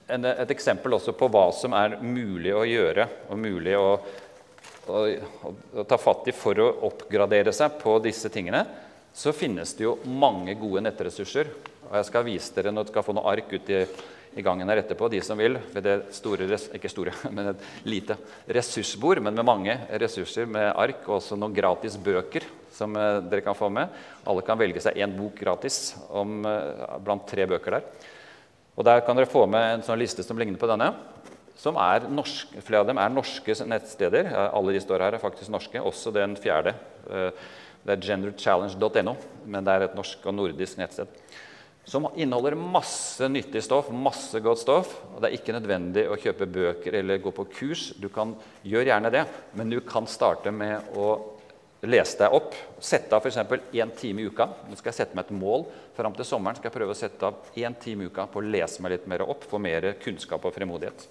et 0.08 0.52
eksempel 0.54 0.96
også 0.96 1.16
på 1.18 1.28
hva 1.32 1.50
som 1.56 1.76
er 1.76 1.98
mulig 2.00 2.54
å 2.56 2.64
gjøre 2.68 3.08
og 3.28 3.40
mulig 3.40 3.76
å, 3.76 3.90
å, 4.88 5.04
å, 5.50 5.84
ta 5.84 6.00
fatt 6.00 6.30
i 6.32 6.36
for 6.36 6.60
å 6.60 6.70
oppgradere 6.88 7.52
seg 7.56 7.76
på 7.82 7.98
disse 8.04 8.32
tingene, 8.32 8.64
så 9.14 9.34
finnes 9.36 9.76
det 9.78 9.86
jo 9.86 10.00
mange 10.10 10.56
gode 10.58 10.82
nettressurser. 10.88 11.52
Og 11.90 11.96
jeg 12.00 12.10
skal 12.10 12.26
vise 12.26 12.56
dere 12.56 12.74
når 12.74 12.88
dere 12.88 12.96
skal 12.96 13.06
få 13.06 13.14
noe 13.16 13.30
ark 13.30 13.52
ut 13.54 13.70
i, 13.70 13.84
i 14.34 14.46
gangen 14.46 14.70
her 14.72 14.82
etterpå, 14.82 15.10
de 15.14 15.22
som 15.22 15.38
vil. 15.38 15.60
ved 15.74 15.86
det 15.86 15.98
store, 16.18 16.48
Ikke 16.74 16.90
store, 16.90 17.14
men 17.36 17.52
et 17.54 17.68
lite 17.86 18.18
ressursbord, 18.50 19.22
men 19.22 19.38
med 19.38 19.46
mange 19.46 19.78
ressurser 20.02 20.50
med 20.50 20.72
ark 20.72 21.06
og 21.06 21.20
også 21.20 21.38
noen 21.38 21.54
gratis 21.54 21.98
bøker 22.02 22.48
som 22.74 22.98
eh, 22.98 23.22
dere 23.30 23.46
kan 23.46 23.58
få 23.58 23.70
med. 23.70 23.94
Alle 24.26 24.42
kan 24.46 24.58
velge 24.58 24.82
seg 24.82 24.98
én 24.98 25.14
bok 25.14 25.38
gratis 25.38 25.94
om, 26.10 26.42
eh, 26.50 26.98
blant 27.06 27.28
tre 27.30 27.46
bøker 27.50 27.78
der. 27.78 28.12
Og 28.74 28.86
Der 28.86 29.04
kan 29.06 29.16
dere 29.16 29.30
få 29.30 29.46
med 29.46 29.76
en 29.76 29.84
sånn 29.86 30.02
liste 30.02 30.26
som 30.26 30.40
ligner 30.40 30.58
på 30.58 30.70
denne. 30.70 30.94
som 31.56 31.78
er 31.78 32.10
norsk, 32.10 32.58
Flere 32.66 32.82
av 32.82 32.88
dem 32.88 32.98
er 32.98 33.10
norske 33.10 33.54
nettsteder. 33.70 34.34
Alle 34.52 34.74
de 34.74 34.80
står 34.82 35.00
her, 35.00 35.14
er 35.14 35.22
faktisk 35.22 35.52
norske. 35.54 35.80
Også 35.80 36.12
den 36.12 36.36
fjerde. 36.36 36.74
Eh, 37.10 37.30
det 37.84 37.96
er 37.98 38.06
genderchallenge.no, 38.08 39.16
men 39.46 39.66
det 39.66 39.74
er 39.74 39.88
et 39.88 39.98
norsk 39.98 40.24
og 40.30 40.38
nordisk 40.38 40.80
nettsted. 40.80 41.10
Som 41.84 42.08
inneholder 42.16 42.56
masse 42.56 43.28
nyttig 43.28 43.60
stoff, 43.66 43.90
masse 43.92 44.40
godt 44.40 44.62
stoff. 44.62 44.94
og 45.12 45.20
Det 45.20 45.30
er 45.30 45.36
ikke 45.36 45.56
nødvendig 45.58 46.06
å 46.08 46.16
kjøpe 46.16 46.48
bøker 46.48 46.96
eller 47.02 47.20
gå 47.20 47.34
på 47.36 47.44
kurs. 47.52 47.90
Du 48.00 48.08
kan 48.08 48.32
gjøre 48.64 48.88
gjerne 48.88 49.12
det, 49.12 49.26
men 49.60 49.74
du 49.74 49.82
kan 49.84 50.08
starte 50.08 50.54
med 50.56 50.96
å 50.96 51.10
lese 51.84 52.22
deg 52.22 52.38
opp. 52.38 52.56
Sette 52.80 53.12
av 53.12 53.26
f.eks. 53.26 53.42
én 53.76 53.92
time 54.00 54.24
i 54.24 54.30
uka. 54.32 54.48
Nå 54.70 54.80
skal 54.80 54.94
jeg 54.94 55.02
sette 55.02 55.20
meg 55.20 55.28
et 55.28 55.36
mål. 55.36 55.68
Fram 55.98 56.16
til 56.16 56.28
sommeren 56.28 56.56
skal 56.56 56.70
jeg 56.70 56.78
prøve 56.78 56.96
å 56.96 57.02
sette 57.02 57.28
av 57.28 57.52
én 57.60 57.76
time 57.76 58.06
i 58.06 58.08
uka 58.08 58.30
på 58.32 58.40
å 58.40 58.48
lese 58.48 58.84
meg 58.84 58.96
litt 58.96 59.10
mer 59.12 59.26
opp, 59.28 59.44
få 59.44 59.60
mer 59.60 59.92
kunnskap 60.00 60.48
og 60.48 60.56
fremodighet. 60.56 61.04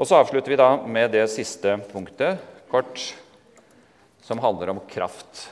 Og 0.00 0.08
så 0.08 0.16
avslutter 0.16 0.54
vi 0.54 0.56
da 0.62 0.70
med 0.80 1.12
det 1.12 1.26
siste 1.30 1.76
punktet, 1.92 2.40
kort, 2.72 3.12
som 4.22 4.40
handler 4.42 4.72
om 4.72 4.80
kraft. 4.90 5.48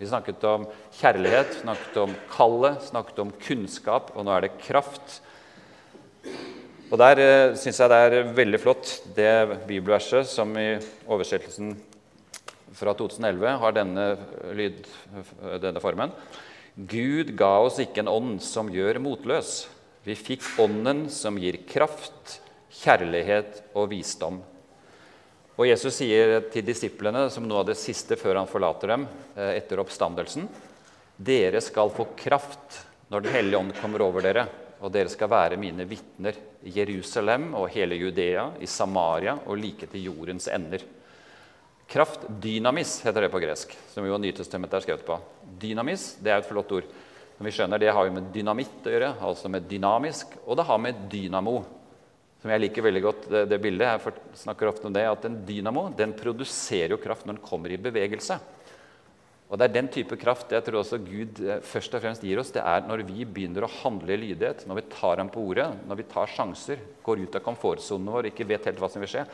Vi 0.00 0.08
snakket 0.08 0.44
om 0.48 0.64
kjærlighet, 0.96 1.58
snakket 1.60 1.96
om 2.00 2.14
kallet, 2.32 2.80
snakket 2.86 3.18
om 3.20 3.32
kunnskap, 3.42 4.14
og 4.16 4.24
nå 4.24 4.32
er 4.32 4.46
det 4.46 4.56
kraft. 4.62 5.18
Og 6.90 6.98
Der 6.98 7.20
eh, 7.22 7.56
syns 7.60 7.78
jeg 7.78 7.92
det 7.92 7.98
er 8.06 8.32
veldig 8.34 8.60
flott, 8.60 8.94
det 9.16 9.60
bibelverset 9.68 10.26
som 10.26 10.56
i 10.58 10.72
oversettelsen 11.06 11.74
fra 12.76 12.94
2011 12.96 13.58
har 13.62 13.74
denne, 13.76 14.06
lyd, 14.56 14.80
denne 15.62 15.82
formen. 15.82 16.14
Gud 16.74 17.34
ga 17.36 17.58
oss 17.60 17.80
ikke 17.82 18.04
en 18.04 18.10
ånd 18.10 18.38
som 18.44 18.70
gjør 18.72 19.02
motløs. 19.02 19.66
Vi 20.06 20.16
fikk 20.16 20.46
ånden 20.62 21.08
som 21.12 21.36
gir 21.38 21.60
kraft, 21.68 22.38
kjærlighet 22.80 23.60
og 23.76 23.90
visdom. 23.92 24.40
Og 25.58 25.66
Jesus 25.66 25.98
sier 25.98 26.38
til 26.52 26.64
disiplene, 26.64 27.26
som 27.32 27.46
noe 27.48 27.62
av 27.62 27.70
det 27.70 27.78
siste 27.80 28.16
før 28.20 28.40
han 28.40 28.50
forlater 28.50 28.94
dem 28.94 29.06
eh, 29.34 29.56
etter 29.58 29.82
oppstandelsen, 29.82 30.46
dere 31.20 31.60
skal 31.60 31.92
få 31.92 32.12
kraft 32.16 32.84
når 33.10 33.24
Den 33.24 33.34
hellige 33.34 33.58
ånd 33.58 33.72
kommer 33.74 34.04
over 34.04 34.22
dere, 34.22 34.44
og 34.80 34.92
dere 34.94 35.10
skal 35.10 35.28
være 35.32 35.58
mine 35.60 35.82
vitner 35.90 36.36
i 36.62 36.70
Jerusalem 36.76 37.50
og 37.58 37.72
hele 37.74 37.98
Judea, 37.98 38.52
i 38.62 38.68
Samaria 38.70 39.34
og 39.44 39.58
like 39.58 39.88
til 39.90 40.06
jordens 40.06 40.46
ender. 40.48 40.84
Kraft, 41.90 42.28
dynamis, 42.38 43.00
heter 43.02 43.26
det 43.26 43.32
på 43.32 43.40
gresk, 43.42 43.74
som 43.90 44.06
jo 44.06 44.18
Nytestamentet 44.22 44.78
er 44.78 44.84
skrevet 44.84 45.02
på. 45.08 45.16
Dynamis 45.58 46.12
det 46.22 46.30
er 46.30 46.38
et 46.38 46.46
flott 46.46 46.70
ord. 46.76 46.86
Som 47.34 47.48
vi 47.48 47.54
skjønner, 47.56 47.80
Det 47.80 47.90
har 47.90 48.06
jo 48.06 48.12
med 48.12 48.30
dynamitt 48.30 48.86
å 48.86 48.92
gjøre, 48.92 49.14
altså 49.26 49.48
med 49.48 49.66
dynamisk. 49.66 50.36
Og 50.46 50.56
det 50.56 50.66
har 50.68 50.78
med 50.78 50.94
dynamo. 51.10 51.64
Som 52.40 52.52
jeg 52.54 52.62
liker 52.62 52.86
veldig 52.86 53.02
godt 53.04 53.26
det, 53.28 53.42
det 53.50 53.58
bildet. 53.60 54.00
Jeg 54.00 54.40
snakker 54.46 54.70
ofte 54.70 54.88
om 54.88 54.94
det, 54.96 55.04
at 55.04 55.26
En 55.28 55.42
dynamo 55.44 55.90
den 55.96 56.14
produserer 56.16 56.94
jo 56.94 57.02
kraft 57.02 57.26
når 57.28 57.36
den 57.36 57.44
kommer 57.44 57.72
i 57.72 57.80
bevegelse. 57.80 58.38
Og 59.50 59.58
Det 59.58 59.66
er 59.66 59.74
den 59.74 59.88
type 59.90 60.16
kraft 60.16 60.52
jeg 60.54 60.62
tror 60.64 60.80
også 60.80 61.00
Gud 61.02 61.40
eh, 61.42 61.58
først 61.66 61.94
og 61.98 62.04
fremst 62.04 62.24
gir 62.24 62.38
oss. 62.40 62.52
Det 62.54 62.62
er 62.62 62.86
når 62.86 63.02
vi 63.08 63.26
begynner 63.26 63.66
å 63.66 63.72
handle 63.80 64.14
i 64.14 64.20
lydighet, 64.22 64.62
når 64.70 64.78
vi 64.78 64.86
tar 64.94 65.18
ham 65.20 65.32
på 65.32 65.42
ordet, 65.42 65.66
når 65.90 65.98
vi 66.00 66.06
tar 66.12 66.30
sjanser, 66.30 66.84
går 67.04 67.26
ut 67.26 67.36
av 67.36 67.44
komfortsonen 67.44 68.12
vår, 68.14 68.30
ikke 68.30 68.46
vet 68.46 68.70
helt 68.70 68.80
hva 68.80 68.88
som 68.92 69.02
vil 69.02 69.10
skje. 69.10 69.26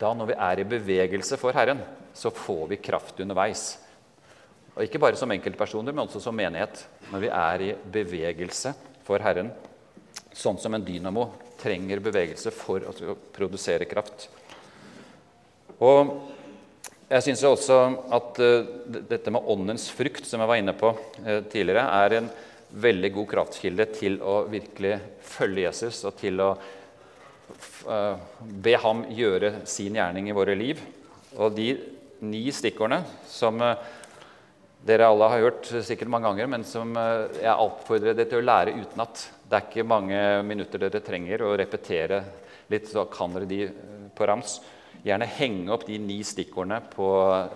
Da 0.00 0.10
når 0.12 0.32
vi 0.32 0.38
er 0.50 0.60
i 0.60 0.68
bevegelse 0.68 1.38
for 1.40 1.56
Herren, 1.56 1.80
så 2.12 2.34
får 2.34 2.66
vi 2.74 2.82
kraft 2.82 3.22
underveis. 3.22 3.68
Og 4.74 4.82
Ikke 4.84 5.00
bare 5.00 5.16
som 5.16 5.30
enkeltpersoner, 5.32 5.94
men 5.94 6.04
også 6.04 6.20
som 6.20 6.36
menighet. 6.36 6.82
Når 7.08 7.22
vi 7.22 7.30
er 7.32 7.64
i 7.64 7.72
bevegelse 7.94 8.74
for 9.06 9.22
Herren, 9.24 9.54
sånn 10.36 10.58
som 10.60 10.74
en 10.76 10.84
dynamo 10.84 11.30
trenger 11.60 12.02
bevegelse 12.04 12.52
for 12.54 12.84
å 12.86 13.16
produsere 13.34 13.88
kraft. 13.88 14.28
Og 15.82 16.12
jeg 17.06 17.22
syns 17.22 17.44
også 17.46 17.76
at 18.16 18.40
uh, 18.42 18.70
dette 19.06 19.30
med 19.30 19.46
åndens 19.52 19.86
frukt, 19.94 20.26
som 20.26 20.42
jeg 20.42 20.50
var 20.50 20.58
inne 20.58 20.74
på 20.76 20.90
uh, 20.90 21.42
tidligere, 21.52 21.84
er 22.02 22.16
en 22.18 22.30
veldig 22.82 23.12
god 23.14 23.28
kraftkilde 23.30 23.86
til 23.94 24.18
å 24.26 24.40
virkelig 24.50 24.96
følge 25.22 25.68
Jesus 25.68 26.00
og 26.08 26.16
til 26.18 26.42
å 26.42 26.48
uh, 26.56 28.16
be 28.40 28.74
ham 28.82 29.04
gjøre 29.14 29.60
sin 29.70 29.94
gjerning 30.00 30.32
i 30.32 30.36
våre 30.36 30.56
liv. 30.58 30.82
Og 31.38 31.54
de 31.54 31.70
ni 32.26 32.48
stikkordene 32.50 33.04
som 33.28 33.60
dere 34.86 35.08
alle 35.10 35.28
har 35.32 35.42
hørt 35.42 35.68
sikkert 35.84 36.10
mange 36.12 36.28
ganger, 36.30 36.48
men 36.50 36.64
som 36.66 36.94
jeg 36.94 37.52
oppfordrer 37.52 38.14
dere 38.14 38.30
til 38.30 38.42
å 38.42 38.46
lære 38.46 38.76
utenat. 38.78 39.24
Det 39.46 39.58
er 39.58 39.66
ikke 39.66 39.86
mange 39.86 40.22
minutter 40.46 40.82
dere 40.82 41.02
trenger 41.04 41.42
å 41.46 41.54
repetere 41.58 42.22
litt, 42.70 42.88
så 42.90 43.06
kan 43.10 43.34
dere 43.34 43.48
de 43.50 43.60
på 44.16 44.28
rams. 44.28 44.60
Gjerne 45.06 45.28
henge 45.36 45.70
opp 45.74 45.84
de 45.86 45.98
ni 46.02 46.18
stikkordene 46.26 46.80
på 46.90 47.08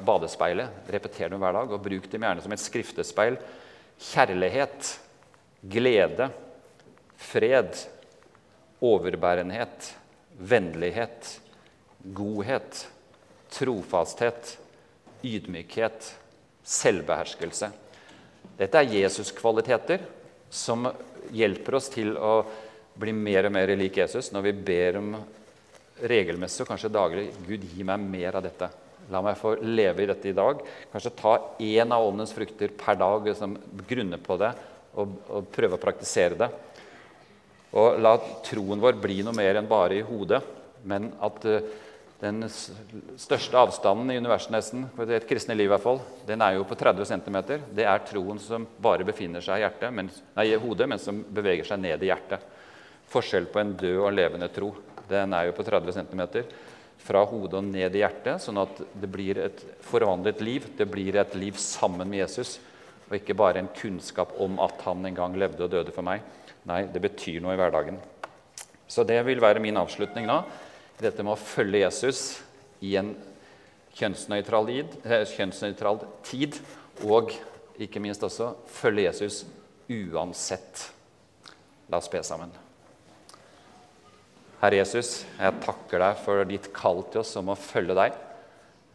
badespeilet. 0.07 0.85
Repeter 0.91 1.33
dem 1.33 1.43
hver 1.43 1.57
dag, 1.57 1.73
og 1.75 1.83
bruk 1.83 2.07
dem 2.13 2.27
gjerne 2.27 2.45
som 2.45 2.55
et 2.55 2.63
skriftespeil. 2.63 3.39
Kjærlighet, 4.11 4.93
glede, 5.71 6.31
fred, 7.21 7.75
overbærenhet, 8.81 9.91
vennlighet, 10.39 11.35
godhet, 12.17 12.87
trofasthet, 13.53 14.55
ydmykhet, 15.27 16.15
selvbeherskelse. 16.71 17.71
Dette 18.61 18.81
er 18.81 18.95
Jesus-kvaliteter 18.95 20.05
som 20.51 20.87
hjelper 21.35 21.79
oss 21.79 21.89
til 21.93 22.15
å 22.19 22.41
bli 23.01 23.15
mer 23.17 23.49
og 23.49 23.55
mer 23.55 23.73
lik 23.79 24.01
Jesus 24.03 24.31
når 24.35 24.49
vi 24.49 24.57
ber 24.71 24.99
om 25.01 25.15
regelmessig 26.11 26.65
og 26.65 26.71
kanskje 26.73 26.93
daglig 26.93 27.27
Gud, 27.47 27.65
gi 27.65 27.85
meg 27.87 28.01
mer 28.03 28.39
av 28.39 28.45
dette. 28.45 28.71
La 29.11 29.23
meg 29.25 29.39
få 29.41 29.57
leve 29.65 30.05
i 30.05 30.09
dette 30.09 30.31
i 30.31 30.37
dag. 30.37 30.61
Kanskje 30.93 31.17
ta 31.19 31.35
én 31.61 31.93
av 31.93 32.07
åndens 32.07 32.33
frukter 32.37 32.73
per 32.79 32.99
dag, 33.01 33.27
liksom, 33.27 33.57
grunne 33.89 34.21
på 34.23 34.37
det 34.41 34.53
og, 34.95 35.17
og, 35.29 35.49
prøve 35.53 35.77
å 35.77 35.83
praktisere 35.83 36.39
det. 36.39 36.51
Og 37.81 38.01
la 38.03 38.17
troen 38.47 38.83
vår 38.83 38.99
bli 39.03 39.21
noe 39.27 39.37
mer 39.37 39.59
enn 39.59 39.71
bare 39.71 39.99
i 39.99 40.07
hodet, 40.07 40.41
men 40.91 41.11
at 41.23 41.45
uh, 41.47 41.59
den 42.21 42.45
største 42.51 43.57
avstanden 43.57 44.11
i 44.13 44.19
universet 44.21 44.53
nesten, 44.53 44.85
for 44.93 45.09
et 45.09 45.25
kristne 45.29 45.57
liv 45.57 45.71
i 45.71 45.73
hvert 45.73 45.85
fall, 45.85 46.03
den 46.29 46.43
er 46.45 46.59
jo 46.59 46.67
på 46.69 46.77
30 46.77 47.09
cm. 47.09 47.39
Det 47.73 47.87
er 47.89 48.05
troen 48.05 48.41
som 48.43 48.67
bare 48.83 49.07
befinner 49.09 49.41
seg 49.45 49.57
i, 49.57 49.65
hjertet, 49.65 49.95
men, 49.97 50.11
nei, 50.37 50.51
hodet, 50.61 50.89
men 50.91 51.01
som 51.01 51.23
beveger 51.25 51.69
seg 51.71 51.81
ned 51.81 52.05
i 52.05 52.11
hjertet. 52.11 52.45
Forskjell 53.11 53.49
på 53.51 53.63
en 53.63 53.73
død 53.81 54.05
og 54.05 54.13
levende 54.15 54.51
tro 54.53 54.75
den 55.11 55.35
er 55.35 55.49
jo 55.49 55.57
på 55.57 55.67
30 55.67 55.97
cm. 55.97 56.23
Fra 57.01 57.25
hodet 57.27 57.59
og 57.59 57.67
ned 57.67 57.97
i 57.97 58.03
hjertet, 58.03 58.43
sånn 58.45 58.61
at 58.61 58.83
det 59.01 59.09
blir 59.11 59.41
et 59.41 59.65
forvandlet 59.87 60.43
liv. 60.45 60.69
Det 60.77 60.87
blir 60.89 61.17
et 61.19 61.35
liv 61.39 61.57
sammen 61.59 62.09
med 62.09 62.23
Jesus, 62.23 62.59
og 63.09 63.17
ikke 63.17 63.39
bare 63.39 63.63
en 63.63 63.73
kunnskap 63.75 64.37
om 64.43 64.61
at 64.63 64.85
han 64.87 65.09
en 65.09 65.17
gang 65.17 65.37
levde 65.41 65.65
og 65.67 65.73
døde 65.73 65.95
for 65.97 66.07
meg. 66.07 66.23
Nei, 66.69 66.85
det 66.93 67.03
betyr 67.03 67.41
noe 67.43 67.57
i 67.57 67.61
hverdagen. 67.61 67.99
Så 68.91 69.07
det 69.09 69.19
vil 69.27 69.41
være 69.43 69.63
min 69.63 69.79
avslutning 69.81 70.29
nå. 70.29 70.43
Dette 71.01 71.25
med 71.25 71.33
å 71.33 71.41
følge 71.41 71.81
Jesus 71.81 72.19
i 72.85 72.93
en 73.01 73.15
eh, 73.15 73.29
kjønnsnøytral 74.01 76.03
tid 76.29 76.59
og 77.09 77.33
ikke 77.81 78.03
minst 78.05 78.25
også 78.27 78.51
følge 78.69 79.07
Jesus 79.07 79.45
uansett. 79.89 80.83
La 81.89 81.99
oss 81.99 82.11
be 82.13 82.21
sammen. 82.27 82.53
Herre 84.61 84.83
Jesus, 84.83 85.23
jeg 85.41 85.63
takker 85.65 86.05
deg 86.05 86.21
for 86.21 86.45
ditt 86.45 86.69
kall 86.77 87.01
til 87.09 87.23
oss 87.23 87.33
om 87.41 87.49
å 87.49 87.57
følge 87.57 87.97
deg. 87.97 88.19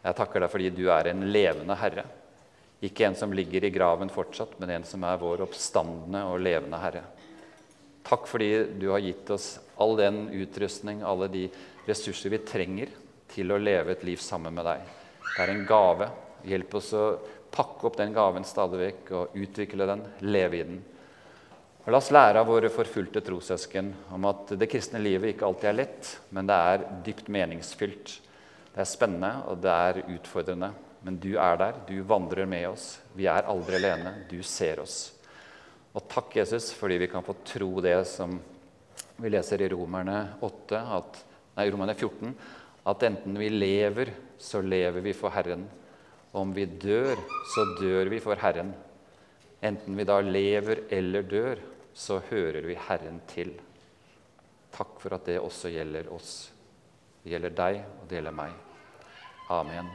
Jeg 0.06 0.18
takker 0.20 0.44
deg 0.44 0.52
fordi 0.52 0.70
du 0.70 0.84
er 0.94 1.10
en 1.10 1.26
levende 1.34 1.74
Herre. 1.80 2.06
Ikke 2.86 3.08
en 3.08 3.18
som 3.18 3.34
ligger 3.34 3.66
i 3.66 3.72
graven 3.74 4.12
fortsatt, 4.12 4.54
men 4.60 4.76
en 4.76 4.86
som 4.86 5.02
er 5.08 5.18
vår 5.18 5.42
oppstandende 5.48 6.22
og 6.30 6.44
levende 6.44 6.78
Herre. 6.78 7.02
Takk 8.06 8.28
fordi 8.30 8.50
du 8.78 8.92
har 8.92 9.02
gitt 9.02 9.32
oss 9.34 9.56
all 9.82 9.96
den 9.98 10.28
utrustning, 10.38 11.02
alle 11.02 11.26
de 11.32 11.48
ressurser 11.86 12.32
vi 12.32 12.42
trenger 12.46 12.92
til 13.30 13.52
å 13.52 13.60
leve 13.60 13.94
et 13.94 14.04
liv 14.06 14.20
sammen 14.22 14.54
med 14.54 14.66
deg. 14.66 14.84
Det 15.30 15.44
er 15.44 15.52
en 15.52 15.64
gave. 15.68 16.10
Hjelp 16.46 16.76
oss 16.78 16.92
å 16.96 17.06
pakke 17.56 17.88
opp 17.88 17.96
den 17.98 18.14
gaven 18.14 18.44
stadig 18.46 18.82
vekk 18.82 19.10
og 19.16 19.40
utvikle 19.40 19.88
den, 19.88 20.04
leve 20.26 20.58
i 20.58 20.66
den. 20.68 20.78
Og 21.86 21.92
La 21.94 22.00
oss 22.00 22.10
lære 22.10 22.42
av 22.42 22.48
våre 22.50 22.70
forfulgte 22.72 23.22
trossøsken 23.22 23.92
om 24.16 24.24
at 24.26 24.56
det 24.58 24.66
kristne 24.70 24.98
livet 24.98 25.34
ikke 25.34 25.46
alltid 25.46 25.70
er 25.70 25.76
lett, 25.84 26.08
men 26.34 26.48
det 26.48 26.56
er 26.70 26.86
dypt 27.06 27.28
meningsfylt. 27.30 28.16
Det 28.74 28.82
er 28.82 28.88
spennende, 28.90 29.30
og 29.46 29.62
det 29.62 29.70
er 29.72 30.02
utfordrende. 30.16 30.72
Men 31.06 31.20
du 31.22 31.36
er 31.38 31.60
der, 31.60 31.78
du 31.86 32.00
vandrer 32.02 32.48
med 32.50 32.66
oss. 32.72 32.88
Vi 33.14 33.28
er 33.30 33.46
aldri 33.46 33.78
alene. 33.78 34.12
Du 34.26 34.40
ser 34.42 34.82
oss. 34.82 34.96
Og 35.94 36.02
takk, 36.10 36.34
Jesus, 36.36 36.72
fordi 36.74 36.98
vi 37.04 37.08
kan 37.08 37.24
få 37.24 37.36
tro 37.46 37.70
det 37.80 38.00
som 38.10 38.34
vi 39.16 39.30
leser 39.32 39.62
i 39.62 39.68
Romerne, 39.70 40.18
8, 40.44 40.80
at, 40.98 41.22
nei, 41.56 41.68
Romerne 41.72 41.96
14, 41.96 42.32
at 42.86 43.04
enten 43.08 43.38
vi 43.40 43.50
lever, 43.50 44.12
så 44.38 44.60
lever 44.62 45.02
vi 45.04 45.14
for 45.16 45.34
Herren. 45.34 45.64
Og 46.32 46.42
om 46.42 46.52
vi 46.54 46.66
dør, 46.66 47.18
så 47.54 47.64
dør 47.80 48.10
vi 48.12 48.20
for 48.22 48.38
Herren. 48.40 48.74
Enten 49.64 49.96
vi 49.96 50.06
da 50.06 50.20
lever 50.20 50.84
eller 50.92 51.24
dør, 51.26 51.62
så 51.96 52.20
hører 52.30 52.66
vi 52.68 52.76
Herren 52.88 53.22
til. 53.30 53.54
Takk 54.76 55.00
for 55.00 55.16
at 55.16 55.24
det 55.26 55.40
også 55.40 55.72
gjelder 55.72 56.12
oss. 56.12 56.34
Det 57.24 57.32
gjelder 57.32 57.56
deg, 57.56 57.80
og 58.00 58.04
det 58.10 58.20
gjelder 58.20 58.36
meg. 58.36 58.60
Amen. 59.50 59.88